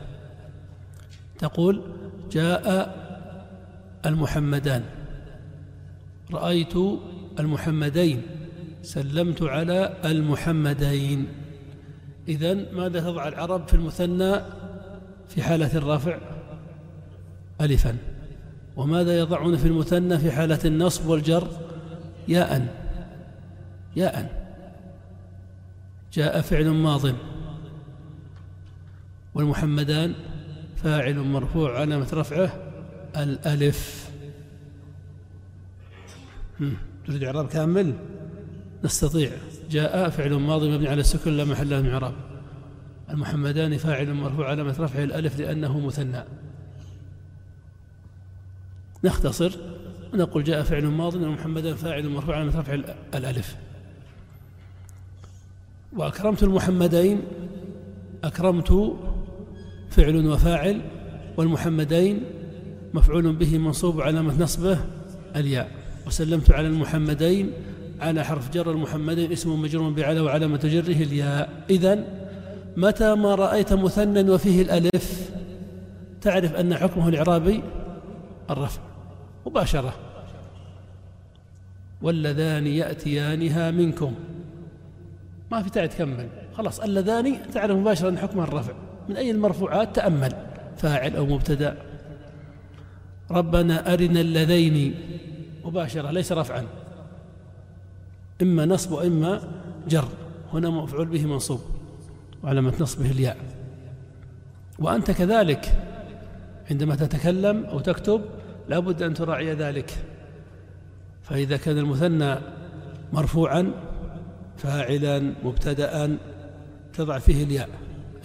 تقول 1.40 1.82
جاء 2.32 2.66
المحمدان. 4.06 4.84
رأيت 6.32 6.74
المحمدين. 7.40 8.22
سلمت 8.84 9.42
على 9.44 9.98
المحمدين. 10.06 11.41
إذا 12.28 12.54
ماذا 12.54 13.00
تضع 13.00 13.28
العرب 13.28 13.68
في 13.68 13.74
المثنى 13.74 14.40
في 15.28 15.44
حالة 15.44 15.78
الرفع 15.78 16.18
ألفا. 17.62 17.98
وماذا 18.76 19.20
يضعون 19.20 19.58
في 19.58 19.68
المثنى 19.68 20.18
في 20.18 20.32
حالة 20.32 20.60
النصب 20.66 21.06
والجر؟ 21.06 21.48
ياء. 22.28 22.76
ياء. 23.96 24.42
جاء 26.14 26.42
فعل 26.42 26.70
ماض. 26.70 27.02
والمحمدان 29.34 30.14
فاعل 30.76 31.20
مرفوع 31.20 31.80
علامة 31.80 32.08
رفعه 32.14 32.72
الألف. 33.18 34.12
تريد 37.08 37.24
إعراب 37.24 37.48
كامل؟ 37.48 37.94
نستطيع. 38.84 39.32
جاء 39.72 40.10
فعل 40.10 40.34
ماضي 40.34 40.72
مبني 40.72 40.88
على 40.88 41.02
السكن 41.02 41.38
لا 41.38 41.46
محل 41.46 41.70
له 41.70 41.82
من 41.82 41.90
إعراب 41.90 42.14
المحمدان 43.10 43.78
فاعل 43.78 44.14
مرفوع 44.14 44.50
علامة 44.50 44.76
رفعه 44.80 45.04
الألف 45.04 45.40
لأنه 45.40 45.80
مثنى. 45.80 46.24
نختصر 49.04 49.52
ونقول 50.14 50.44
جاء 50.44 50.64
فعل 50.64 50.86
ماضي 50.86 51.26
ومحمدا 51.26 51.76
فاعل 51.76 52.10
مرفوع 52.10 52.36
علامة 52.36 52.60
رفع 52.60 52.74
الألف. 53.16 53.56
وأكرمت 55.94 56.44
المحمدين 56.44 57.22
أكرمت 58.24 58.98
فعل 59.90 60.28
وفاعل 60.28 60.82
والمحمدين 61.38 62.24
مفعول 62.94 63.36
به 63.36 63.58
منصوب 63.58 64.02
علامة 64.02 64.44
نصبه 64.44 64.80
الياء. 65.36 65.72
وسلمت 66.08 66.52
على 66.52 66.68
المحمدين 66.68 67.52
على 68.02 68.24
حرف 68.24 68.52
جر 68.52 68.72
المحمدين 68.72 69.32
اسم 69.32 69.62
مجرور 69.62 69.90
بعلى 69.90 70.20
وعلامة 70.20 70.60
جره 70.64 71.04
الياء. 71.04 71.50
إذا 71.70 72.04
متى 72.78 73.16
ما 73.16 73.36
رأيت 73.36 73.74
مثنى 73.74 74.30
وفيه 74.32 74.62
الألف؟ 74.62 75.32
تعرف 76.22 76.56
أن 76.56 76.76
حكمه 76.76 77.10
الإعرابي 77.10 77.64
الرفع 78.50 78.82
مباشرة. 79.46 79.94
واللذان 82.02 82.68
يأتيانها 82.68 83.72
منكم. 83.72 84.14
ما 85.52 85.64
في 85.64 85.70
تعد 85.70 85.90
تكمل 85.90 86.28
خلاص 86.54 86.80
اللذان 86.80 87.52
تعرف 87.54 87.78
مباشرة 87.78 88.10
أن 88.10 88.18
حكمها 88.18 88.44
الرفع. 88.44 88.74
من 89.10 89.18
أي 89.18 89.32
المرفوعات؟ 89.32 89.96
تأمل. 89.96 90.34
فاعل 90.78 91.16
أو 91.16 91.26
مبتدأ. 91.26 91.78
ربنا 93.32 93.94
أرنا 93.94 94.22
اللذين. 94.22 94.96
مباشرة 95.66 96.12
ليس 96.12 96.32
رفعا. 96.32 96.66
إما 98.42 98.66
نصب 98.66 98.92
وإما 98.92 99.42
جر. 99.88 100.08
هنا 100.54 100.70
مفعول 100.70 101.08
به 101.08 101.26
منصوب 101.26 101.62
وعلامة 102.44 102.74
نصبه 102.80 103.12
الياء. 103.12 103.38
وأنت 104.80 105.12
كذلك 105.12 105.88
عندما 106.72 106.96
تتكلم 106.96 107.66
أو 107.66 107.80
تكتب 107.80 108.22
لابد 108.70 109.02
أن 109.02 109.14
تراعي 109.14 109.54
ذلك. 109.54 110.06
فإذا 111.24 111.58
كان 111.58 111.78
المثنى 111.78 112.36
مرفوعا 113.14 113.72
فاعلا 114.58 115.34
مبتدأ 115.44 116.18
تضع 116.94 117.20
فيه 117.20 117.44
الياء 117.44 117.70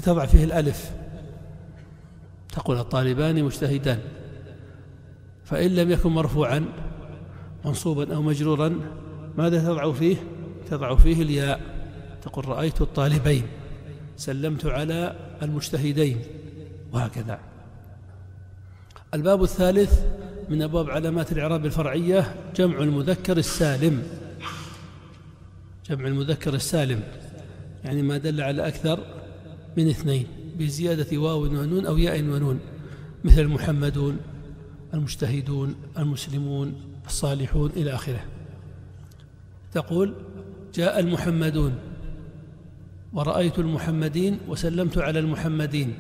تضع 0.03 0.27
فيه 0.27 0.45
الألف. 0.45 0.91
تقول 2.49 2.79
الطالبان 2.79 3.45
مجتهدان. 3.45 3.99
فإن 5.45 5.71
لم 5.71 5.91
يكن 5.91 6.11
مرفوعا 6.11 6.65
منصوبا 7.65 8.15
أو 8.15 8.23
مجرورا 8.23 8.81
ماذا 9.39 9.63
تضع 9.65 9.93
فيه؟ 9.93 10.17
تضع 10.71 10.97
فيه 10.97 11.23
الياء. 11.23 11.61
تقول 12.23 12.49
رأيت 12.49 12.81
الطالبين. 12.81 13.43
سلمت 14.17 14.67
على 14.67 15.17
المجتهدين. 15.43 16.21
وهكذا. 16.93 17.39
الباب 19.15 19.43
الثالث 19.43 20.01
من 20.49 20.63
أبواب 20.63 20.91
علامات 20.91 21.33
الإعراب 21.33 21.67
الفرعية 21.67 22.35
جمع 22.57 22.79
المذكر 22.79 23.37
السالم. 23.37 24.03
جمع 25.91 26.07
المذكر 26.07 26.55
السالم. 26.55 27.01
يعني 27.85 28.03
ما 28.03 28.19
دل 28.19 28.41
على 28.41 28.69
أكثر 28.69 29.01
من 29.77 29.89
اثنين. 29.89 30.27
بزيادة 30.59 31.19
واو 31.19 31.43
ونون 31.43 31.87
أو 31.87 31.99
ياء 31.99 32.21
ونون 32.23 32.61
مثل 33.25 33.41
المحمدون 33.41 34.19
المجتهدون 34.95 35.75
المسلمون 35.99 36.75
الصالحون 37.07 37.71
إلى 37.71 37.95
آخره. 37.95 38.25
تقول 39.77 40.15
جاء 40.75 41.01
المحمدون 41.01 41.75
ورأيت 43.13 43.59
المحمدين 43.59 44.39
وسلمت 44.49 44.99
على 44.99 45.19
المحمدين. 45.19 45.95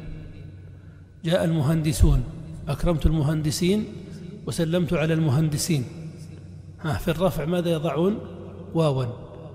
جاء 1.24 1.44
المهندسون 1.44 2.24
أكرمت 2.68 3.06
المهندسين 3.06 3.84
وسلمت 4.46 4.92
على 4.92 5.14
المهندسين. 5.14 5.84
ها 6.80 6.92
في 6.92 7.10
الرفع 7.10 7.44
ماذا 7.44 7.70
يضعون؟ 7.70 8.18
واوا 8.74 9.04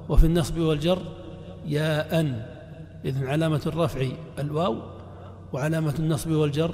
وفي 0.10 0.26
النصب 0.26 0.58
والجر 0.58 1.02
ياء 1.68 2.12
إذن 3.06 3.28
علامة 3.28 3.62
الرفع 3.66 4.08
الواو 4.40 4.78
وعلامة 5.54 5.96
النصب 6.00 6.32
والجر 6.32 6.74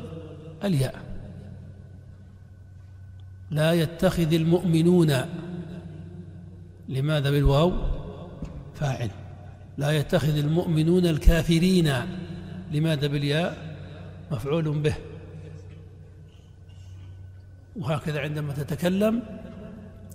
الياء. 0.64 0.96
لا 3.52 3.74
يتخذ 3.74 4.34
المؤمنون 4.34 5.14
لماذا 6.90 7.32
بالواو؟ 7.32 7.74
فاعل. 8.76 9.10
لا 9.78 9.92
يتخذ 9.92 10.38
المؤمنون 10.38 11.06
الكافرين. 11.06 11.94
لماذا 12.72 13.08
بالياء؟ 13.08 13.78
مفعول 14.32 14.80
به. 14.80 14.96
وهكذا 17.76 18.20
عندما 18.20 18.54
تتكلم 18.54 19.24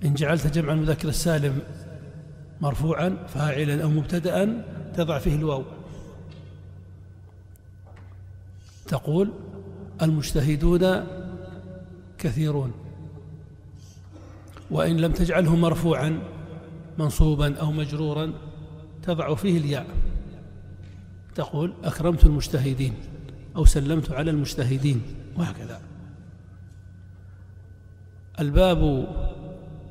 إن 0.04 0.14
جعلت 0.14 0.46
جمع 0.46 0.72
المذكر 0.72 1.08
السالم 1.08 1.62
مرفوعا 2.60 3.16
فاعلا 3.28 3.82
أو 3.82 3.88
مبتدأ 3.88 4.64
تضع 4.94 5.18
فيه 5.18 5.34
الواو. 5.36 5.64
تقول 8.86 9.32
المجتهدون 10.02 11.06
كثيرون. 12.18 12.72
وإن 14.70 14.96
لم 14.96 15.12
تجعله 15.12 15.56
مرفوعا 15.56 16.22
منصوبا 16.98 17.56
أو 17.56 17.72
مجرورا 17.72 18.32
تضع 19.02 19.34
فيه 19.34 19.58
الياء. 19.58 19.86
تقول 21.34 21.72
أكرمت 21.84 22.24
المجتهدين 22.24 22.94
أو 23.56 23.64
سلمت 23.64 24.12
على 24.12 24.30
المجتهدين 24.30 25.02
وهكذا. 25.36 25.80
الباب 28.40 29.08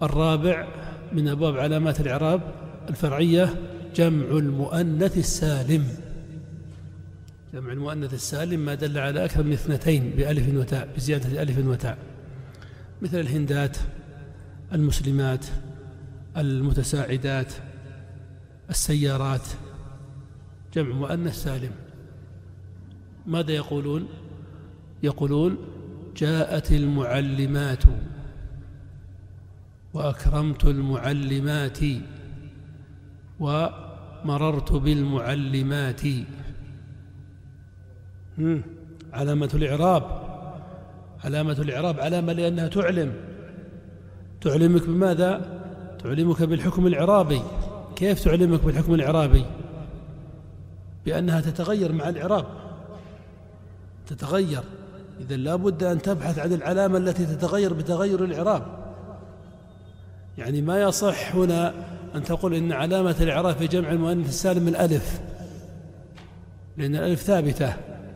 الرابع 0.03 0.67
من 1.13 1.27
أبواب 1.27 1.57
علامات 1.57 1.99
الإعراب 1.99 2.41
الفرعية 2.89 3.55
جمع 3.95 4.25
المؤنث 4.25 5.17
السالم. 5.17 5.87
جمع 7.53 7.71
المؤنث 7.71 8.13
السالم 8.13 8.59
ما 8.59 8.75
دل 8.75 8.97
على 8.97 9.25
أكثر 9.25 9.43
من 9.43 9.53
اثنتين 9.53 10.09
بألف 10.09 10.55
وتاء 10.55 10.89
بزيادة 10.95 11.41
ألف 11.41 11.67
وتاء. 11.67 11.97
مثل 13.01 13.19
الهندات 13.19 13.77
المسلمات 14.73 15.45
المتساعدات 16.37 17.53
السيارات 18.69 19.47
جمع 20.73 20.95
مؤنث 20.95 21.43
سالم. 21.43 21.71
ماذا 23.25 23.51
يقولون؟ 23.51 24.07
يقولون 25.03 25.57
جاءت 26.17 26.71
المعلمات. 26.71 27.83
وأكرمت 29.93 30.65
المعلمات. 30.65 31.79
ومررت 33.39 34.71
بالمعلمات. 34.71 36.01
علامة 39.13 39.49
الإعراب. 39.53 40.03
علامة 41.23 41.57
الإعراب 41.59 41.99
علامة 41.99 42.33
لأنها 42.33 42.67
تعلم. 42.67 43.13
تعلمك 44.41 44.87
بماذا؟ 44.87 45.60
تعلمك 46.03 46.43
بالحكم 46.43 46.87
الإعرابي 46.87 47.41
كيف 47.95 48.23
تعلمك 48.23 48.65
بالحكم 48.65 48.93
الإعرابي؟ 48.93 49.45
بأنها 51.05 51.41
تتغير 51.41 51.91
مع 51.91 52.09
الإعراب. 52.09 52.45
تتغير. 54.07 54.63
إذا 55.19 55.35
لابد 55.35 55.83
أن 55.83 56.01
تبحث 56.01 56.39
عن 56.39 56.53
العلامة 56.53 56.97
التي 56.97 57.25
تتغير 57.25 57.73
بتغير 57.73 58.23
الإعراب. 58.23 58.63
يعني 60.37 60.61
ما 60.61 60.81
يصح 60.81 61.35
هنا 61.35 61.73
أن 62.15 62.23
تقول 62.23 62.53
إن 62.53 62.71
علامة 62.71 63.15
الإعراب 63.21 63.55
في 63.55 63.67
جمع 63.67 63.91
المؤنث 63.91 64.29
السالم 64.29 64.67
الألف. 64.67 65.21
لأن 66.77 66.95
الألف 66.95 67.21
ثابتة. 67.21 67.73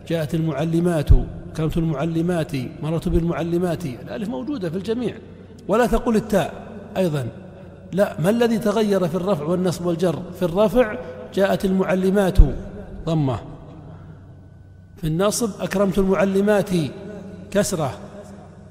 جاءت 0.08 0.36
المعلمات. 0.36 1.10
كرمت 1.58 1.78
المعلمات 1.78 2.52
مررت 2.84 3.10
بالمعلمات. 3.10 3.86
الألف 3.86 4.30
موجودة 4.30 4.70
في 4.70 4.78
الجميع. 4.78 5.18
ولا 5.68 5.86
تقول 5.86 6.16
التاء 6.16 6.68
أيضا. 6.98 7.45
لا 7.96 8.22
ما 8.22 8.30
الذي 8.30 8.58
تغير 8.58 9.08
في 9.08 9.16
الرفع 9.16 9.43
والنصب 9.43 9.86
والجر؟ 9.86 10.20
في 10.39 10.46
الرفع 10.46 10.96
جاءت 11.34 11.66
المعلمات 11.66 12.38
ضمة. 13.06 13.39
في 14.98 15.08
النصب 15.08 15.62
أكرمت 15.62 15.98
المعلمات 15.98 16.70
كسرة. 17.52 17.98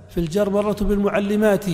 في 0.08 0.20
الجر 0.20 0.50
مررت 0.50 0.82
بالمعلمات 0.82 1.64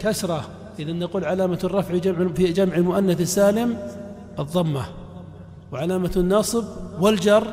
كسرة. 0.00 0.48
إذا 0.78 0.92
نقول 0.92 1.24
علامة 1.24 1.58
الرفع 1.64 1.96
جمع 1.96 2.28
في 2.32 2.52
جمع 2.52 2.74
المؤنث 2.74 3.20
السالم 3.20 3.78
الضمة. 4.38 4.84
وعلامة 5.72 6.12
النصب 6.16 6.64
والجر 7.00 7.46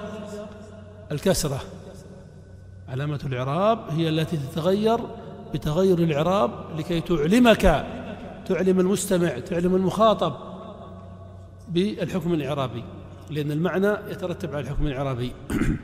الكسرة. 1.11 1.59
علامة 2.89 3.19
الإعراب 3.25 3.79
هي 3.89 4.09
التي 4.09 4.37
تتغير 4.37 4.99
بتغير 5.53 5.97
الإعراب 5.99 6.51
لكي 6.77 7.01
تعلمك 7.01 7.85
تعلم 8.47 8.79
المستمع 8.79 9.39
تعلم 9.39 9.75
المخاطب 9.75 10.33
بالحكم 11.67 12.33
الإعرابي 12.33 12.83
لأن 13.29 13.51
المعنى 13.51 13.87
يترتب 13.87 14.55
على 14.55 14.59
الحكم 14.59 14.87
الإعرابي. 14.87 15.33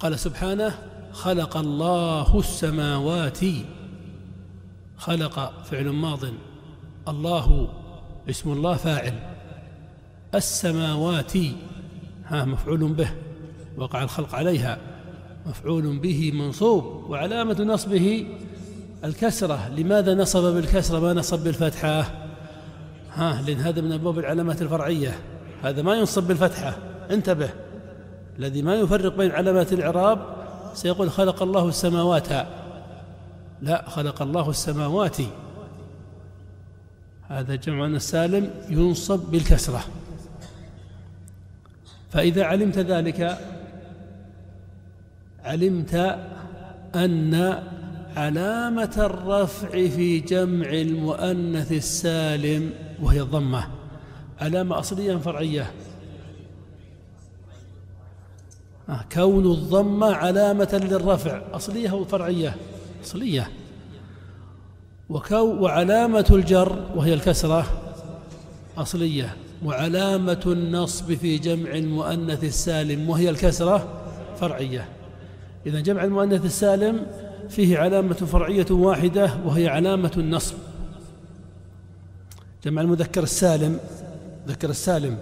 قال 0.00 0.18
سبحانه 0.18 0.78
خلق 1.12 1.56
الله 1.56 2.38
السماوات. 2.38 3.40
خلق 4.96 5.62
فعل 5.64 5.88
ماض. 5.88 6.24
الله 7.08 7.68
اسم 8.30 8.52
الله 8.52 8.76
فاعل. 8.76 9.14
السماوات 10.34 11.32
ها 12.26 12.44
مفعول 12.44 12.92
به 12.92 13.10
وقع 13.76 14.02
الخلق 14.02 14.34
عليها. 14.34 14.93
مفعول 15.46 15.98
به 15.98 16.32
منصوب 16.34 17.10
وعلامة 17.10 17.62
نصبه 17.62 18.26
الكسرة. 19.04 19.68
لماذا 19.68 20.14
نصب 20.14 20.54
بالكسرة؟ 20.54 21.00
ما 21.00 21.12
نصب 21.12 21.44
بالفتحة؟ 21.44 22.12
ها 23.12 23.42
لأن 23.42 23.56
هذا 23.56 23.80
من 23.80 23.92
أبواب 23.92 24.18
العلامات 24.18 24.62
الفرعية. 24.62 25.18
هذا 25.62 25.82
ما 25.82 25.94
ينصب 25.94 26.22
بالفتحة. 26.22 26.78
انتبه. 27.10 27.50
الذي 28.38 28.62
ما 28.62 28.74
يفرق 28.74 29.16
بين 29.16 29.30
علامات 29.30 29.72
الإعراب 29.72 30.26
سيقول 30.74 31.10
خلق 31.10 31.42
الله 31.42 31.68
السماوات. 31.68 32.28
لا 33.62 33.84
خلق 33.88 34.22
الله 34.22 34.50
السماوات. 34.50 35.16
هذا 37.28 37.54
جمع 37.54 37.86
السالم 37.86 38.50
ينصب 38.68 39.18
بالكسرة. 39.30 39.84
فإذا 42.10 42.44
علمت 42.44 42.78
ذلك 42.78 43.38
علمت 45.44 46.18
أن 46.94 47.62
علامة 48.16 48.94
الرفع 48.98 49.68
في 49.68 50.20
جمع 50.20 50.68
المؤنث 50.68 51.72
السالم 51.72 52.70
وهي 53.02 53.20
الضمة. 53.20 53.68
علامة 54.40 54.78
أصلية 54.78 55.16
فرعية؟ 55.16 55.70
آه، 58.88 59.04
كون 59.12 59.46
الضمة 59.46 60.14
علامة 60.14 60.80
للرفع. 60.90 61.42
أصلية 61.52 61.90
أو 61.90 62.04
فرعية؟ 62.04 62.56
أصلية. 63.04 63.50
وكو 65.08 65.62
وعلامة 65.62 66.26
الجر 66.30 66.90
وهي 66.96 67.14
الكسرة؟ 67.14 67.66
أصلية. 68.76 69.36
وعلامة 69.64 70.42
النصب 70.46 71.14
في 71.14 71.38
جمع 71.38 71.70
المؤنث 71.70 72.44
السالم 72.44 73.10
وهي 73.10 73.30
الكسرة؟ 73.30 73.88
فرعية. 74.40 74.88
إذا 75.66 75.80
جمع 75.80 76.04
المؤنث 76.04 76.44
السالم 76.44 77.06
فيه 77.48 77.78
علامة 77.78 78.14
فرعية 78.14 78.66
واحدة 78.70 79.30
وهي 79.46 79.68
علامة 79.68 80.12
النصب. 80.16 80.54
جمع 82.64 82.82
المذكر 82.82 83.22
السالم 83.22 83.80
ذكر 84.48 84.70
السالم 84.70 85.18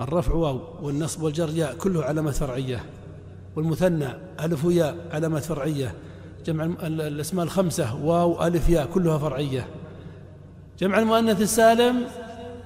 الرفع 0.00 0.34
واو 0.34 0.60
والنصب 0.82 1.22
والجر 1.22 1.50
ياء 1.54 1.74
كله 1.74 2.04
علامة 2.04 2.30
فرعية 2.30 2.84
والمثنى 3.56 4.08
ألف 4.40 4.64
وياء 4.64 4.96
علامة 5.12 5.40
فرعية 5.40 5.94
جمع 6.46 6.64
الأسماء 6.86 7.44
الخمسة 7.44 8.04
واو 8.04 8.46
ألف 8.46 8.68
ياء 8.68 8.86
كلها 8.86 9.18
فرعية. 9.18 9.66
جمع 10.78 10.98
المؤنث 10.98 11.40
السالم 11.40 12.04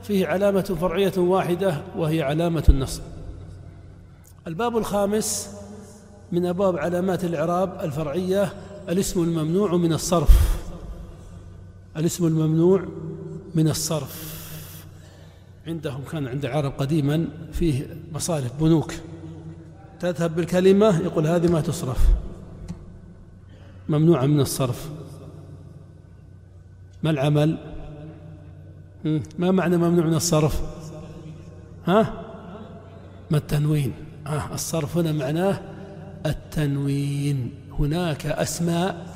فيه 0.03 0.27
علامة 0.27 0.63
فرعية 0.63 1.13
واحدة 1.17 1.83
وهي 1.97 2.23
علامة 2.23 2.65
النصب. 2.69 3.03
الباب 4.47 4.77
الخامس 4.77 5.60
من 6.33 6.47
أبواب 6.47 6.77
علامات 6.77 7.25
الإعراب 7.25 7.81
الفرعية 7.81 8.53
الاسم 8.89 9.23
الممنوع 9.23 9.77
من 9.77 9.93
الصرف. 9.93 10.61
الاسم 11.97 12.27
الممنوع 12.27 12.85
من 13.55 13.69
الصرف. 13.69 14.41
عندهم 15.67 16.03
كان 16.13 16.29
عند 16.29 16.45
العرب 16.45 16.73
قديما 16.79 17.29
فيه 17.53 17.97
مصارف 18.15 18.53
بنوك. 18.61 18.95
تذهب 20.01 20.37
بالكلمة 20.37 20.99
يقول 20.99 21.27
هذه 21.27 21.53
ما 21.53 21.61
تصرف. 21.61 22.09
ممنوعة 23.89 24.27
من 24.27 24.41
الصرف. 24.41 24.91
ما 27.03 27.11
العمل؟ 27.11 27.59
ما 29.39 29.51
معنى 29.51 29.77
ممنوع 29.77 30.07
من 30.07 30.15
الصرف؟ 30.15 30.61
ها؟ 31.87 32.25
ما 33.31 33.39
التنوين. 33.39 33.93
آه 34.27 34.55
الصرف 34.55 34.97
هنا 34.97 35.13
معناه 35.13 35.61
التنوين. 36.27 37.55
هناك 37.79 38.27
أسماء 38.27 39.07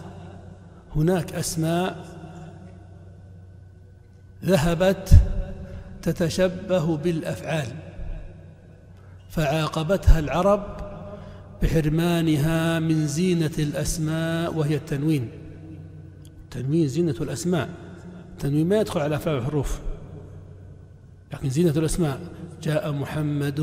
هناك 0.96 1.32
أسماء 1.32 2.06
ذهبت 4.44 5.10
تتشبه 6.02 6.96
بالأفعال 6.96 7.68
فعاقبتها 9.28 10.18
العرب 10.18 10.76
بحرمانها 11.62 12.78
من 12.78 13.06
زينة 13.06 13.50
الأسماء 13.58 14.54
وهي 14.54 14.76
التنوين. 14.76 15.28
تنوين 16.50 16.88
زينة 16.88 17.16
الأسماء. 17.20 17.68
التنوين 18.32 18.68
ما 18.68 18.80
يدخل 18.80 19.00
على 19.00 19.16
أفعال 19.16 19.36
الحروف 19.36 19.80
لكن 21.32 21.50
زينة 21.50 21.70
الأسماء. 21.70 22.20
جاء 22.62 22.92
محمد 22.92 23.60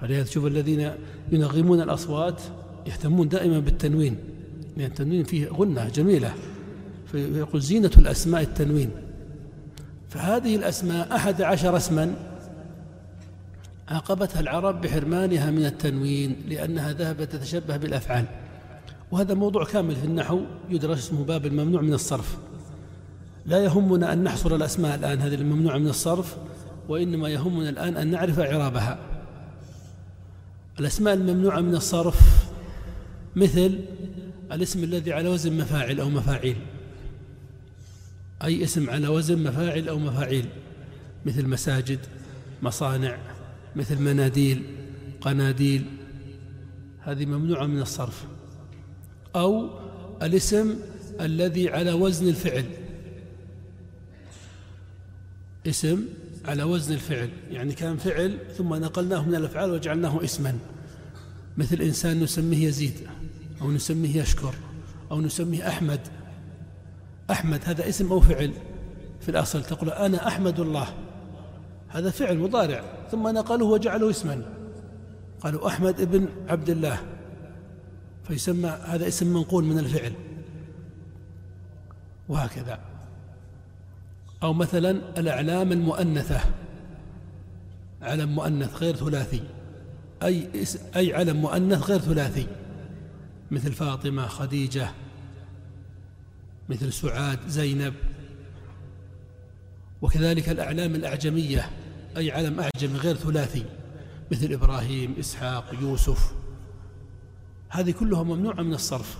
فلهذا 0.00 0.22
تشوف 0.22 0.46
الذين 0.46 0.90
ينغمون 1.32 1.80
الأصوات 1.80 2.42
يهتمون 2.86 3.28
دائما 3.28 3.58
بالتنوين 3.58 4.16
لأن 4.76 4.86
التنوين 4.86 5.24
فيه 5.24 5.48
غنة 5.48 5.88
جميلة 5.88 6.34
فيقول 7.12 7.60
زينة 7.60 7.90
الأسماء 7.98 8.42
التنوين. 8.42 8.90
فهذه 10.08 10.56
الأسماء 10.56 11.16
أحد 11.16 11.42
عشر 11.42 11.76
اسما 11.76 12.14
عاقبتها 13.88 14.40
العرب 14.40 14.80
بحرمانها 14.80 15.50
من 15.50 15.66
التنوين 15.66 16.36
لأنها 16.48 16.92
ذهبت 16.92 17.32
تتشبه 17.32 17.76
بالأفعال. 17.76 18.24
وهذا 19.10 19.34
موضوع 19.34 19.64
كامل 19.64 19.96
في 19.96 20.04
النحو 20.04 20.40
يدرس 20.70 20.98
اسمه 20.98 21.24
باب 21.24 21.46
الممنوع 21.46 21.80
من 21.80 21.94
الصرف. 21.94 22.36
لا 23.46 23.64
يهمنا 23.64 24.12
أن 24.12 24.24
نحصر 24.24 24.54
الأسماء 24.54 24.94
الآن 24.94 25.20
هذه 25.20 25.34
الممنوعة 25.34 25.78
من 25.78 25.88
الصرف 25.88 26.36
وإنما 26.88 27.28
يهمنا 27.28 27.68
الآن 27.68 27.96
أن 27.96 28.08
نعرف 28.10 28.40
إعرابها. 28.40 28.98
الأسماء 30.80 31.14
الممنوعة 31.14 31.60
من 31.60 31.74
الصرف 31.74 32.48
مثل 33.36 33.80
الاسم 34.52 34.84
الذي 34.84 35.12
على 35.12 35.28
وزن 35.28 35.52
مفاعل 35.52 36.00
أو 36.00 36.10
مفاعيل. 36.10 36.56
أي 38.44 38.64
اسم 38.64 38.90
على 38.90 39.08
وزن 39.08 39.42
مفاعل 39.42 39.88
أو 39.88 39.98
مفاعيل. 39.98 40.46
مثل 41.26 41.46
مساجد 41.46 41.98
مصانع 42.62 43.18
مثل 43.76 44.02
مناديل 44.02 44.62
قناديل. 45.20 45.84
هذه 47.00 47.26
ممنوعة 47.26 47.66
من 47.66 47.80
الصرف. 47.80 48.24
أو 49.36 49.70
الاسم 50.22 50.74
الذي 51.20 51.68
على 51.68 51.92
وزن 51.92 52.28
الفعل. 52.28 52.64
اسم 55.66 56.04
على 56.48 56.62
وزن 56.62 56.94
الفعل. 56.94 57.30
يعني 57.50 57.72
كان 57.72 57.96
فعل 57.96 58.38
ثم 58.56 58.74
نقلناه 58.74 59.28
من 59.28 59.34
الأفعال 59.34 59.70
وجعلناه 59.70 60.24
اسما. 60.24 60.58
مثل 61.56 61.82
إنسان 61.82 62.20
نسميه 62.20 62.66
يزيد 62.68 62.94
أو 63.60 63.72
نسميه 63.72 64.16
يشكر 64.16 64.54
أو 65.10 65.20
نسميه 65.20 65.68
أحمد. 65.68 66.00
أحمد 67.30 67.60
هذا 67.64 67.88
اسم 67.88 68.12
أو 68.12 68.20
فعل 68.20 68.52
في 69.20 69.28
الأصل. 69.28 69.62
تقول 69.62 69.90
أنا 69.90 70.28
أحمد 70.28 70.60
الله. 70.60 70.88
هذا 71.88 72.10
فعل 72.10 72.38
مضارع. 72.38 72.84
ثم 73.10 73.28
نقلوه 73.28 73.70
وجعلوه 73.70 74.10
اسما. 74.10 74.42
قالوا 75.40 75.68
أحمد 75.68 76.00
ابن 76.00 76.28
عبد 76.48 76.70
الله. 76.70 77.00
فيسمى 78.28 78.68
هذا 78.68 79.08
اسم 79.08 79.26
منقول 79.26 79.64
من 79.64 79.78
الفعل. 79.78 80.12
وهكذا. 82.28 82.87
أو 84.42 84.52
مثلا 84.52 84.90
الأعلام 85.18 85.72
المؤنثة 85.72 86.40
علم 88.02 88.34
مؤنث 88.34 88.76
غير 88.76 88.96
ثلاثي. 88.96 89.42
أي 90.22 90.50
أي 90.96 91.14
علم 91.14 91.36
مؤنث 91.36 91.82
غير 91.82 91.98
ثلاثي. 91.98 92.46
مثل 93.50 93.72
فاطمة 93.72 94.26
خديجة. 94.26 94.88
مثل 96.68 96.92
سعاد 96.92 97.38
زينب. 97.48 97.94
وكذلك 100.02 100.48
الأعلام 100.48 100.94
الأعجمية 100.94 101.70
أي 102.16 102.30
علم 102.30 102.60
أعجمي 102.60 102.98
غير 102.98 103.16
ثلاثي. 103.16 103.64
مثل 104.32 104.52
إبراهيم 104.52 105.14
إسحاق 105.20 105.74
يوسف. 105.80 106.34
هذه 107.68 107.90
كلها 107.90 108.22
ممنوعة 108.22 108.62
من 108.62 108.74
الصرف. 108.74 109.18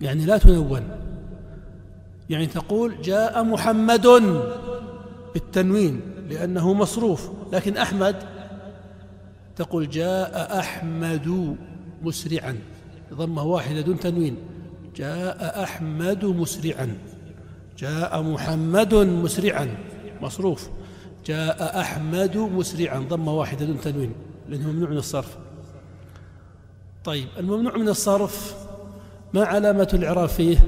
يعني 0.00 0.24
لا 0.24 0.38
تنون. 0.38 1.11
يعني 2.32 2.46
تقول 2.46 3.02
جاء 3.02 3.44
محمد 3.44 4.06
بالتنوين 5.34 6.00
لأنه 6.30 6.72
مصروف 6.74 7.30
لكن 7.52 7.76
أحمد 7.76 8.16
تقول 9.56 9.90
جاء 9.90 10.58
أحمد 10.58 11.56
مسرعا 12.02 12.58
ضمة 13.14 13.44
واحدة 13.44 13.80
دون 13.80 14.00
تنوين 14.00 14.36
جاء 14.96 15.62
أحمد 15.62 16.24
مسرعا 16.24 16.98
جاء 17.78 18.22
محمد 18.22 18.94
مسرعا 18.94 19.76
مصروف 20.22 20.68
جاء 21.26 21.80
أحمد 21.80 22.36
مسرعا 22.36 22.98
ضمة 22.98 23.34
واحدة 23.34 23.66
دون 23.66 23.80
تنوين 23.80 24.12
لأنه 24.48 24.72
ممنوع 24.72 24.90
من 24.90 24.96
الصرف. 24.96 25.36
طيب 27.04 27.28
الممنوع 27.38 27.76
من 27.76 27.88
الصرف 27.88 28.56
ما 29.34 29.44
علامة 29.44 29.88
الإعراب 29.94 30.28
فيه؟ 30.28 30.58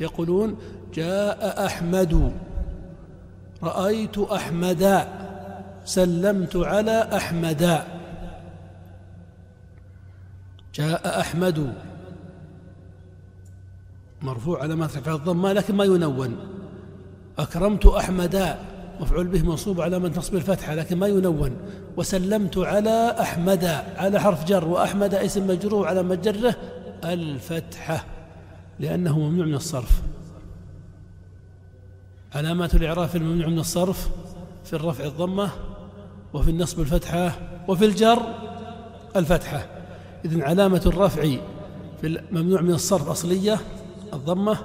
يقولون 0.00 0.56
جاء 0.94 1.66
أحمد. 1.66 2.32
رأيت 3.62 4.18
أحمدا 4.18 5.08
سلمت 5.84 6.56
على 6.56 7.08
أحمدا 7.16 7.84
جاء 10.74 11.20
أحمد. 11.20 11.74
مرفوع 14.22 14.62
على 14.62 14.76
ما 14.76 14.86
رفع 14.86 15.14
الضمة 15.14 15.52
لكن 15.52 15.74
ما 15.74 15.84
ينون. 15.84 16.36
أكرمت 17.38 17.86
أحمدا 17.86 18.58
مفعول 19.00 19.26
به 19.26 19.42
منصوب 19.42 19.80
على 19.80 19.98
من 19.98 20.12
تصب 20.12 20.34
الفتحة 20.34 20.74
لكن 20.74 20.96
ما 20.98 21.06
ينون. 21.06 21.56
وسلمت 21.96 22.58
على 22.58 23.16
أحمد 23.20 23.64
على 23.96 24.20
حرف 24.20 24.44
جر. 24.44 24.68
وأحمد 24.68 25.14
اسم 25.14 25.46
مجرور 25.46 25.86
على 25.86 26.02
مجرة 26.02 26.56
الفتحة 27.04 28.04
لأنه 28.80 29.18
ممنوع 29.18 29.46
من 29.46 29.54
الصرف. 29.54 30.02
علامات 32.34 32.74
الإعراف 32.74 33.16
الممنوع 33.16 33.46
من 33.48 33.58
الصرف 33.58 34.08
في 34.64 34.72
الرفع 34.72 35.04
الضمة 35.04 35.50
وفي 36.34 36.50
النصب 36.50 36.80
الفتحة 36.80 37.32
وفي 37.68 37.84
الجر 37.84 38.22
الفتحة. 39.16 39.66
إذن 40.24 40.42
علامة 40.42 40.82
الرفع 40.86 41.22
في 42.00 42.06
الممنوع 42.06 42.60
من 42.60 42.74
الصرف 42.74 43.08
أصلية 43.08 43.58
الضمة 44.12 44.58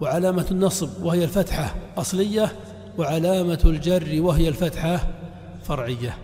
وعلامة 0.00 0.46
النصب 0.50 0.88
وهي 1.02 1.24
الفتحة 1.24 1.74
أصلية 1.96 2.52
وعلامة 2.98 3.60
الجر 3.64 4.22
وهي 4.22 4.48
الفتحة 4.48 5.08
فرعية. 5.64 6.18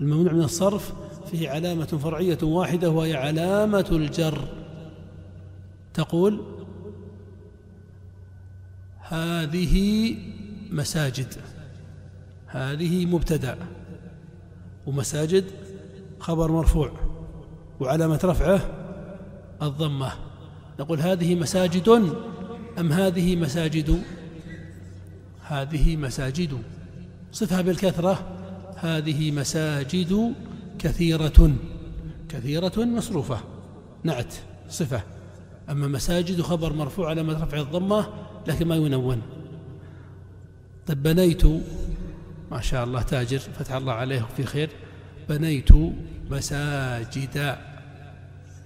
الممنوع 0.00 0.32
من 0.32 0.44
الصرف 0.44 0.92
فيه 1.30 1.50
علامة 1.50 1.84
فرعية 1.84 2.38
واحدة 2.42 2.90
وهي 2.90 3.14
علامة 3.14 3.86
الجر. 3.90 4.38
تقول 5.94 6.40
هذه 9.12 10.16
مساجد. 10.70 11.34
هذه 12.46 13.06
مبتدأ. 13.06 13.58
ومساجد 14.86 15.44
خبر 16.20 16.50
مرفوع. 16.52 16.92
وعلامة 17.80 18.20
رفعه 18.24 18.60
الضمة. 19.62 20.12
نقول 20.80 21.00
هذه 21.00 21.34
مساجد 21.34 21.88
أم 22.78 22.92
هذه 22.92 23.36
مساجد؟ 23.36 24.02
هذه 25.42 25.96
مساجد. 25.96 26.58
صفها 27.32 27.60
بالكثرة. 27.60 28.38
هذه 28.76 29.30
مساجد 29.30 30.34
كثيرة. 30.78 31.52
كثيرة 32.28 32.84
مصروفة. 32.84 33.40
نعت. 34.04 34.34
صفة. 34.68 35.02
أما 35.70 35.88
مساجد 35.88 36.40
خبر 36.40 36.72
مرفوع 36.72 37.08
على 37.08 37.22
رفع 37.22 37.60
الضمة 37.60 38.06
لكن 38.46 38.68
ما 38.68 38.76
ينون. 38.76 39.22
طيب 40.86 41.02
بنيت 41.02 41.42
ما 42.50 42.60
شاء 42.60 42.84
الله 42.84 43.02
تاجر 43.02 43.38
فتح 43.38 43.74
الله 43.74 43.92
عليه 43.92 44.26
في 44.36 44.44
خير. 44.44 44.70
بنيت 45.28 45.68
مساجدا 46.30 47.58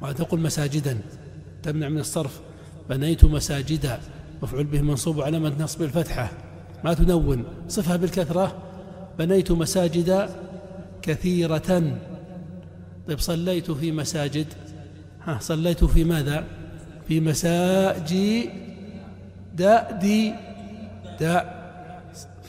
ما 0.02 0.12
تقول 0.12 0.40
مساجدا 0.40 1.00
تمنع 1.62 1.88
من 1.88 1.98
الصرف. 1.98 2.40
بنيت 2.90 3.24
مساجدا 3.24 4.00
مفعول 4.42 4.64
به 4.64 4.82
منصوب 4.82 5.20
علامة 5.20 5.52
نصب 5.58 5.82
الفتحة. 5.82 6.30
ما 6.84 6.94
تنون 6.94 7.44
صفها 7.68 7.96
بالكثرة. 7.96 8.62
بنيت 9.18 9.52
مساجد 9.52 10.30
كثيرة. 11.02 11.98
طيب 13.08 13.18
صليت 13.18 13.70
في 13.70 13.92
مساجد. 13.92 14.46
ها 15.24 15.38
صليت 15.40 15.84
في 15.84 16.04
ماذا؟ 16.04 16.44
في 17.08 17.20
مساجد. 17.20 18.65
داء 19.56 19.98
دي 20.00 20.34
داء. 21.20 21.56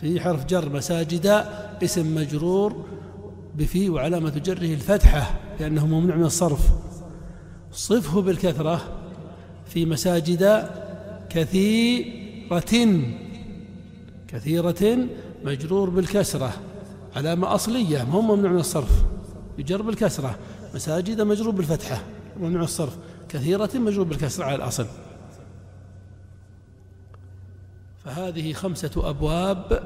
في 0.01 0.19
حرف 0.19 0.45
جر 0.45 0.69
مساجد 0.69 1.45
اسم 1.83 2.15
مجرور 2.15 2.85
بفي 3.55 3.89
وعلامة 3.89 4.29
جره 4.29 4.73
الفتحة 4.73 5.39
لأنه 5.59 5.85
ممنوع 5.85 6.15
من 6.15 6.25
الصرف. 6.25 6.69
صفه 7.71 8.21
بالكثرة 8.21 8.81
في 9.65 9.85
مساجد 9.85 10.69
كثيرة 11.29 12.63
كثيرة 14.27 15.07
مجرور 15.45 15.89
بالكسرة. 15.89 16.53
علامة 17.15 17.55
أصلية 17.55 18.03
هم 18.03 18.27
ممنوع 18.27 18.51
من 18.51 18.59
الصرف. 18.59 19.03
يجر 19.57 19.81
بالكسرة 19.81 20.37
مساجد 20.75 21.21
مجرور 21.21 21.51
بالفتحة 21.51 22.01
ممنوع 22.39 22.61
الصرف. 22.63 22.97
كثيرة 23.29 23.69
مجرور 23.75 24.05
بالكسرة 24.05 24.45
على 24.45 24.55
الأصل. 24.55 24.85
فهذه 28.07 28.53
خمسة 28.53 29.09
أبواب 29.09 29.83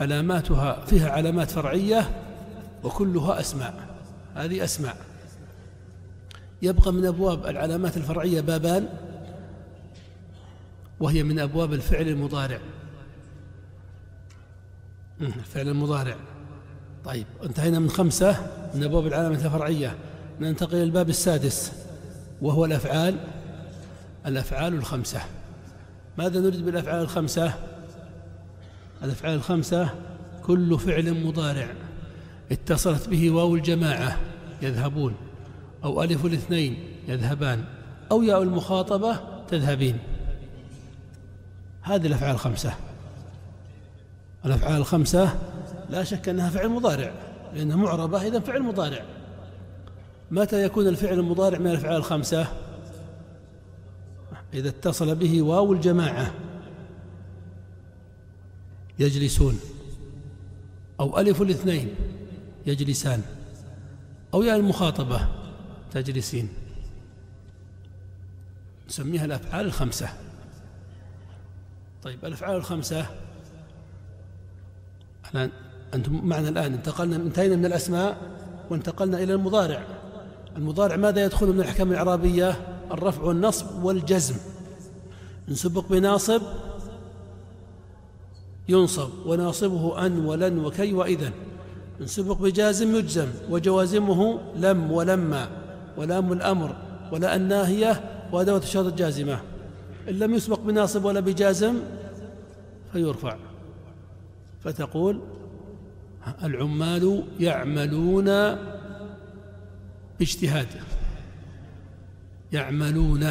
علاماتها 0.00 0.84
فيها 0.84 1.10
علامات 1.10 1.50
فرعية 1.50 2.10
وكلها 2.84 3.40
أسماء. 3.40 3.74
هذه 4.34 4.64
أسماء. 4.64 4.96
يبقى 6.62 6.92
من 6.92 7.06
أبواب 7.06 7.46
العلامات 7.46 7.96
الفرعية 7.96 8.40
بابان 8.40 8.88
وهي 11.00 11.22
من 11.22 11.38
أبواب 11.38 11.72
الفعل 11.72 12.08
المضارع. 12.08 12.58
الفعل 15.20 15.68
المضارع. 15.68 16.16
طيب 17.04 17.26
انتهينا 17.44 17.78
من 17.78 17.90
خمسة 17.90 18.46
من 18.74 18.84
أبواب 18.84 19.06
العلامة 19.06 19.34
الفرعية. 19.34 19.94
ننتقل 20.40 20.74
إلى 20.74 20.82
الباب 20.82 21.08
السادس 21.08 21.72
وهو 22.42 22.64
الأفعال. 22.64 23.16
الأفعال 24.26 24.74
الخمسة. 24.74 25.20
ماذا 26.18 26.40
نريد 26.40 26.64
بالأفعال 26.64 27.02
الخمسة؟ 27.02 27.52
الأفعال 29.02 29.34
الخمسة 29.34 29.88
كل 30.42 30.78
فعل 30.78 31.24
مضارع. 31.26 31.68
اتصلت 32.52 33.08
به 33.08 33.30
واو 33.30 33.54
الجماعة 33.54 34.18
يذهبون. 34.62 35.14
أو 35.84 36.02
ألف 36.02 36.24
الاثنين 36.24 36.76
يذهبان. 37.08 37.64
أو 38.10 38.22
ياء 38.22 38.42
المخاطبة 38.42 39.20
تذهبين. 39.48 39.98
هذه 41.82 42.06
الأفعال 42.06 42.34
الخمسة. 42.34 42.74
الأفعال 44.46 44.76
الخمسة 44.76 45.38
لا 45.90 46.04
شك 46.04 46.28
أنها 46.28 46.50
فعل 46.50 46.68
مضارع 46.68 47.12
لأنها 47.54 47.76
معربة 47.76 48.26
إذا 48.26 48.40
فعل 48.40 48.62
مضارع. 48.62 49.04
متى 50.30 50.64
يكون 50.64 50.88
الفعل 50.88 51.18
المضارع 51.18 51.58
من 51.58 51.66
الأفعال 51.66 51.96
الخمسة؟ 51.96 52.46
إذا 54.54 54.68
اتصل 54.68 55.14
به 55.14 55.42
واو 55.42 55.72
الجماعة 55.72 56.34
يجلسون 58.98 59.60
أو 61.00 61.18
ألف 61.18 61.42
الاثنين 61.42 61.94
يجلسان 62.66 63.22
أو 64.34 64.42
يا 64.42 64.56
المخاطبة 64.56 65.28
تجلسين. 65.92 66.48
نسميها 68.88 69.24
الأفعال 69.24 69.66
الخمسة. 69.66 70.08
طيب 72.02 72.24
الأفعال 72.24 72.56
الخمسة 72.56 73.06
الآن 75.34 75.50
أنتم 75.94 76.26
معنا 76.26 76.48
الآن 76.48 76.74
انتقلنا 76.74 77.16
انتهينا 77.16 77.56
من 77.56 77.66
الأسماء 77.66 78.16
وانتقلنا 78.70 79.22
إلى 79.22 79.34
المضارع. 79.34 79.86
المضارع 80.56 80.96
ماذا 80.96 81.24
يدخل 81.24 81.46
من 81.46 81.60
الأحكام 81.60 81.92
الإعرابية 81.92 82.73
الرفع 82.90 83.22
والنصب 83.22 83.84
والجزم. 83.84 84.34
إن 85.48 85.54
سبق 85.54 85.84
بناصب 85.90 86.42
ينصب 88.68 89.10
وناصبه 89.26 90.06
أن 90.06 90.26
ولن 90.26 90.64
وكي 90.64 90.92
وإذا 90.92 91.32
إن 92.00 92.06
سبق 92.06 92.38
بجازم 92.38 92.96
يجزم 92.96 93.28
وجوازمه 93.50 94.40
لم 94.56 94.92
ولما. 94.92 95.48
ولام 95.96 96.32
الأمر 96.32 96.76
ولا 97.12 97.36
الناهية 97.36 98.00
وأدوة 98.32 98.58
الشرط 98.58 98.86
الجازمة. 98.86 99.40
إن 100.08 100.18
لم 100.18 100.34
يسبق 100.34 100.60
بناصب 100.60 101.04
ولا 101.04 101.20
بجازم 101.20 101.74
فيرفع. 102.92 103.36
فتقول 104.64 105.20
العمال 106.42 107.24
يعملون 107.40 108.24
باجتهاد 110.18 110.68
يعملون. 112.54 113.22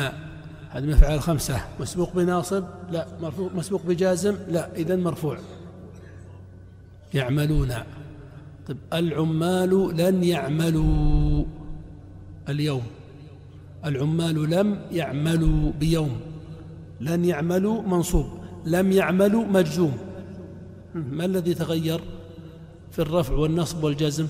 هذه 0.70 0.84
من 0.84 0.90
الافعال 0.90 1.14
الخمسه 1.14 1.62
مسبوق 1.80 2.14
بناصب؟ 2.16 2.64
لا. 2.91 3.08
مرفوع 3.22 3.50
مسبوق 3.56 3.86
بجازم؟ 3.86 4.36
لا. 4.50 4.76
اذا 4.76 4.95
مرفوع. 4.95 5.38
يعملون. 7.14 7.74
طيب 8.68 8.78
العمال 8.94 9.98
لن 9.98 10.24
يعملوا. 10.24 11.44
اليوم. 12.50 12.84
العمال 13.86 14.50
لم 14.50 14.80
يعملوا 14.91 15.72
بيوم. 15.80 16.20
لن 17.02 17.26
يعملوا 17.26 17.82
منصوب. 17.82 18.26
لم 18.66 18.91
يعملوا 18.91 19.45
مجزوم. 19.45 19.98
ما 20.95 21.26
الذي 21.26 21.54
تغير؟ 21.54 22.02
في 22.91 23.00
الرفع 23.00 23.34
والنصب 23.34 23.84
والجزم. 23.84 24.28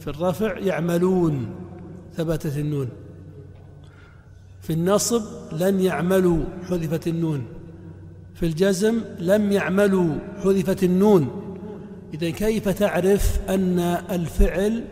في 0.00 0.06
الرفع 0.06 0.58
يعملون. 0.58 1.46
ثبتت 2.16 2.56
النون. 2.56 2.88
في 4.68 4.74
النصب 4.74 5.22
لن 5.52 5.80
يعملوا 5.80 6.44
حذفت 6.68 7.06
النون. 7.06 7.46
في 8.34 8.46
الجزم 8.46 9.00
لم 9.18 9.52
يعملوا 9.52 10.14
حذفت 10.44 10.84
النون. 10.84 11.28
إذا 12.14 12.30
كيف 12.30 12.68
تعرف 12.68 13.40
أن 13.48 13.78
الفعل 14.10 14.84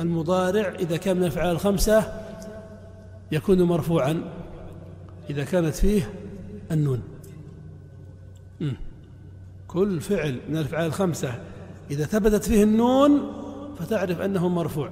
المضارع 0.00 0.68
إذا 0.68 0.96
كان 0.96 1.16
من 1.16 1.22
الأفعال 1.22 1.50
الخمسة 1.50 2.12
يكون 3.32 3.62
مرفوعا؟ 3.62 4.22
إذا 5.30 5.44
كانت 5.44 5.74
فيه 5.74 6.10
النون. 6.72 7.02
كل 9.66 10.00
فعل 10.00 10.40
من 10.48 10.56
الأفعال 10.56 10.86
الخمسة 10.86 11.40
إذا 11.90 12.04
ثبتت 12.04 12.44
فيه 12.44 12.62
النون 12.62 13.32
فتعرف 13.78 14.20
أنه 14.20 14.48
مرفوع. 14.48 14.90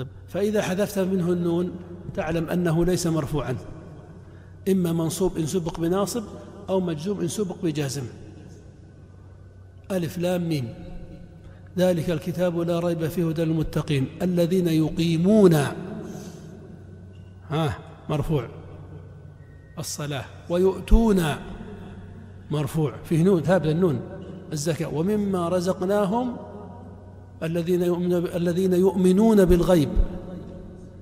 طيب 0.00 0.08
فإذا 0.28 0.62
حذفت 0.62 0.98
منه 0.98 1.32
النون 1.32 1.72
تعلم 2.14 2.48
أنه 2.48 2.84
ليس 2.84 3.06
مرفوعا. 3.06 3.56
إما 4.68 4.92
منصوب 4.92 5.36
إن 5.36 5.46
سبق 5.46 5.80
بناصب 5.80 6.24
أو 6.68 6.80
مجزوم 6.80 7.20
إن 7.20 7.28
سبق 7.28 7.56
بجازم. 7.62 8.02
ألف 9.90 10.18
لام 10.18 10.48
ميم. 10.48 10.74
ذلك 11.78 12.10
الكتاب 12.10 12.58
لا 12.60 12.80
ريب 12.80 13.08
فيه 13.08 13.28
هدى 13.28 13.44
للمتقين. 13.44 14.06
الذين 14.22 14.68
يقيمون. 14.68 15.54
ها 17.50 17.78
مرفوع. 18.08 18.48
الصلاة. 19.78 20.24
ويؤتون. 20.48 21.24
مرفوع. 22.50 22.94
فيه 23.04 23.22
نون 23.22 23.42
ثابت 23.42 23.66
النون. 23.66 24.00
الزكاة. 24.52 24.94
ومما 24.94 25.48
رزقناهم 25.48 26.36
الذين 27.42 27.82
يؤمنون 27.82 28.26
الذين 28.26 28.72
يؤمنون 28.72 29.44
بالغيب 29.44 29.88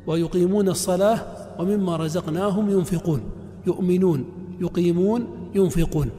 ويقيمون 0.06 0.68
الصلاة 0.68 1.20
ومما 1.58 1.96
رزقناهم 1.96 2.70
ينفقون. 2.70 3.20
يؤمنون 3.66 4.24
يقيمون 4.60 5.26
ينفقون. 5.54 6.10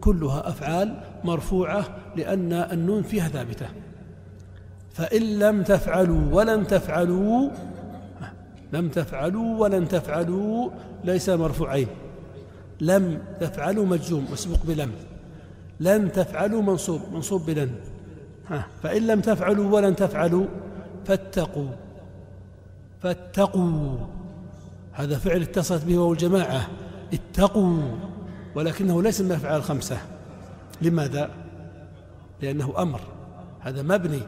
كلها 0.00 0.48
أفعال 0.48 1.00
مرفوعة 1.24 1.84
لأن 2.16 2.52
النون 2.52 3.02
فيها 3.02 3.28
ثابتة. 3.28 3.66
فإن 4.92 5.22
لم 5.38 5.62
تفعلوا 5.62 6.20
ولن 6.32 6.66
تفعلوا 6.66 7.50
لم 8.72 8.88
تفعلوا 8.88 9.58
ولن 9.58 9.88
تفعلوا 9.88 10.70
ليس 11.04 11.28
مرفوعين. 11.28 11.86
لم 12.80 13.18
تفعلوا 13.40 13.86
مجزوم 13.86 14.26
مسبوق 14.32 14.66
بلم. 14.66 14.90
لن 15.80 16.12
تفعلوا 16.12 16.62
منصوب 16.62 17.00
منصوب 17.12 17.46
بلن. 17.46 17.70
فإن 18.82 19.06
لم 19.06 19.20
تفعلوا 19.20 19.74
ولن 19.74 19.96
تفعلوا 19.96 20.46
فاتقوا. 21.06 21.68
فاتقوا. 23.02 23.96
هذا 24.92 25.18
فعل 25.18 25.42
اتصلت 25.42 25.84
به 25.84 25.98
وهو 25.98 26.12
الجماعة. 26.12 26.68
اتقوا. 27.12 27.82
ولكنه 28.54 29.02
ليس 29.02 29.20
من 29.20 29.30
الأفعال 29.30 29.56
الخمسة. 29.56 29.98
لماذا؟ 30.82 31.30
لأنه 32.42 32.74
أمر. 32.78 33.00
هذا 33.60 33.82
مبني. 33.82 34.20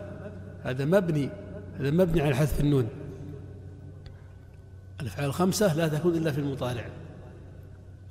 هذا 0.65 0.85
مبني. 0.85 1.31
هذا 1.81 1.91
مبني 1.91 2.21
على 2.21 2.37
حذف 2.37 2.61
النون. 2.61 2.89
الأفعال 5.01 5.27
الخمسة 5.27 5.75
لا 5.75 5.89
تكون 5.89 6.15
إلا 6.15 6.33
في 6.33 6.39
المضارع. 6.39 6.85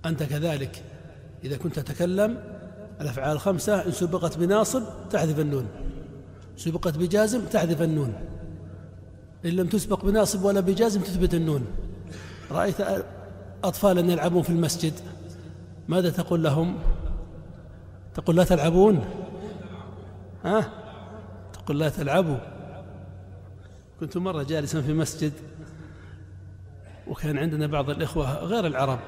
أنت 0.06 0.24
كذلك. 0.24 0.84
إذا 1.44 1.58
كنت 1.58 1.80
تتكلم 1.80 2.38
الأفعال 3.02 3.32
الخمسة 3.32 3.86
إن 3.86 3.92
سبقت 3.92 4.38
بناصب 4.38 4.84
تحذف 5.10 5.40
النون. 5.40 5.68
سبقت 6.58 6.98
بجازم 6.98 7.46
تحذف 7.46 7.82
النون. 7.82 8.14
إن 9.46 9.50
لم 9.50 9.68
تسبق 9.68 10.06
بناصب 10.06 10.44
ولا 10.44 10.60
بجازم 10.60 11.02
تثبت 11.02 11.34
النون. 11.34 11.66
رأيت 12.52 12.76
أطفالا 13.64 14.12
يلعبون 14.12 14.42
في 14.42 14.50
المسجد. 14.50 14.94
ماذا 15.88 16.10
تقول 16.10 16.44
لهم؟ 16.44 16.78
تقول 18.16 18.36
لا 18.36 18.44
تلعبون. 18.44 19.06
ها؟ 20.46 20.70
تقول 21.54 21.80
لا 21.80 21.90
تلعبوا. 21.90 22.38
كنت 24.00 24.18
مرة 24.18 24.44
جالسا 24.44 24.82
في 24.82 24.94
مسجد 24.94 25.34
وكان 27.08 27.38
عندنا 27.38 27.68
بعض 27.68 27.90
الإخوة 27.90 28.40
غير 28.44 28.68
العرب. 28.68 29.00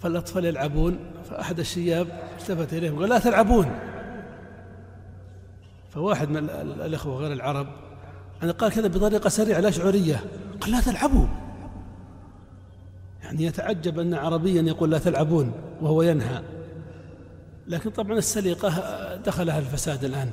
فالأطفال 0.00 0.44
يلعبون 0.44 0.98
فأحد 1.30 1.58
الشياب 1.58 2.06
التفت 2.40 2.72
إليهم 2.72 2.98
قال 2.98 3.08
لا 3.08 3.18
تلعبون. 3.18 3.89
فواحد 5.90 6.30
من 6.30 6.50
الإخوة 6.50 7.16
غير 7.16 7.32
العرب 7.32 7.66
يعني 8.40 8.52
قال 8.52 8.72
كذا 8.72 8.88
بطريقة 8.88 9.28
سريعة 9.28 9.60
لا 9.60 9.70
شعورية. 9.70 10.24
قال 10.60 10.72
لا 10.72 10.80
تلعبوا. 10.80 11.26
يعني 13.22 13.44
يتعجب 13.44 13.98
أن 13.98 14.14
عربيا 14.14 14.62
يقول 14.62 14.90
لا 14.90 14.98
تلعبون 14.98 15.52
وهو 15.80 16.02
ينهى. 16.02 16.42
لكن 17.68 17.90
طبعا 17.90 18.18
السليقة 18.18 19.16
دخلها 19.16 19.58
الفساد 19.58 20.04
الآن. 20.04 20.30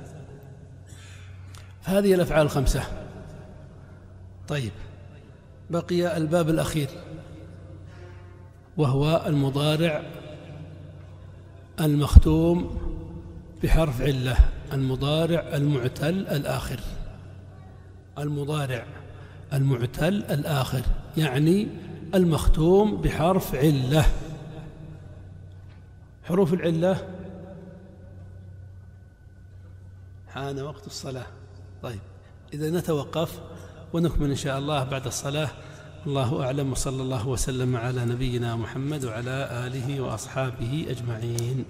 فهذه 1.82 2.14
الأفعال 2.14 2.46
الخمسة. 2.46 2.84
طيب 4.48 4.72
بقي 5.70 6.18
الباب 6.18 6.50
الأخير 6.50 6.90
وهو 8.78 9.24
المضارع 9.28 10.04
المختوم 11.80 12.80
بحرف 13.64 14.02
علة. 14.02 14.38
المضارع 14.74 15.40
المعتل 15.40 16.28
الآخر. 16.28 16.80
المضارع 18.18 18.86
المعتل 19.54 20.14
الآخر 20.14 20.82
يعني 21.18 21.68
المختوم 22.16 23.02
بحرف 23.02 23.56
علة. 23.56 24.06
حروف 26.24 26.54
العلة؟ 26.54 27.08
حان 30.28 30.60
وقت 30.60 30.88
الصلاة. 30.88 31.28
طيب 31.84 32.00
إذا 32.54 32.70
نتوقف 32.70 33.42
ونكمل 33.94 34.30
إن 34.30 34.36
شاء 34.36 34.60
الله 34.60 34.84
بعد 34.84 35.06
الصلاة. 35.08 35.50
الله 36.08 36.44
أعلم 36.44 36.72
وصلى 36.72 37.02
الله 37.02 37.28
وسلم 37.28 37.76
على 37.76 38.06
نبينا 38.06 38.56
محمد 38.56 39.06
وعلى 39.06 39.68
آله 39.68 40.02
وأصحابه 40.02 40.86
أجمعين. 40.90 41.66